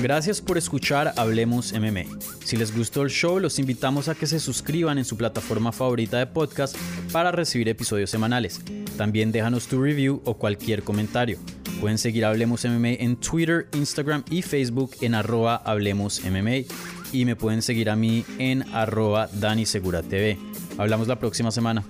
Gracias 0.00 0.40
por 0.40 0.56
escuchar 0.56 1.14
Hablemos 1.16 1.72
MMA. 1.72 2.04
Si 2.44 2.56
les 2.56 2.72
gustó 2.76 3.02
el 3.02 3.10
show, 3.10 3.40
los 3.40 3.58
invitamos 3.58 4.08
a 4.08 4.14
que 4.14 4.28
se 4.28 4.38
suscriban 4.38 4.98
en 4.98 5.04
su 5.04 5.16
plataforma 5.16 5.72
favorita 5.72 6.18
de 6.18 6.28
podcast 6.28 6.76
para 7.10 7.32
recibir 7.32 7.68
episodios 7.68 8.08
semanales. 8.08 8.60
También 8.98 9.30
déjanos 9.30 9.68
tu 9.68 9.80
review 9.80 10.20
o 10.24 10.34
cualquier 10.34 10.82
comentario. 10.82 11.38
Pueden 11.80 11.98
seguir 11.98 12.24
Hablemos 12.24 12.64
MMA 12.64 12.94
en 12.98 13.14
Twitter, 13.14 13.68
Instagram 13.72 14.24
y 14.28 14.42
Facebook 14.42 14.90
en 15.00 15.14
arroba 15.14 15.54
Hablemos 15.54 16.20
MMA. 16.24 16.66
Y 17.12 17.24
me 17.24 17.36
pueden 17.36 17.62
seguir 17.62 17.90
a 17.90 17.96
mí 17.96 18.24
en 18.40 18.64
arroba 18.74 19.28
Dani 19.32 19.66
Segura 19.66 20.02
TV. 20.02 20.36
Hablamos 20.78 21.06
la 21.06 21.20
próxima 21.20 21.52
semana. 21.52 21.84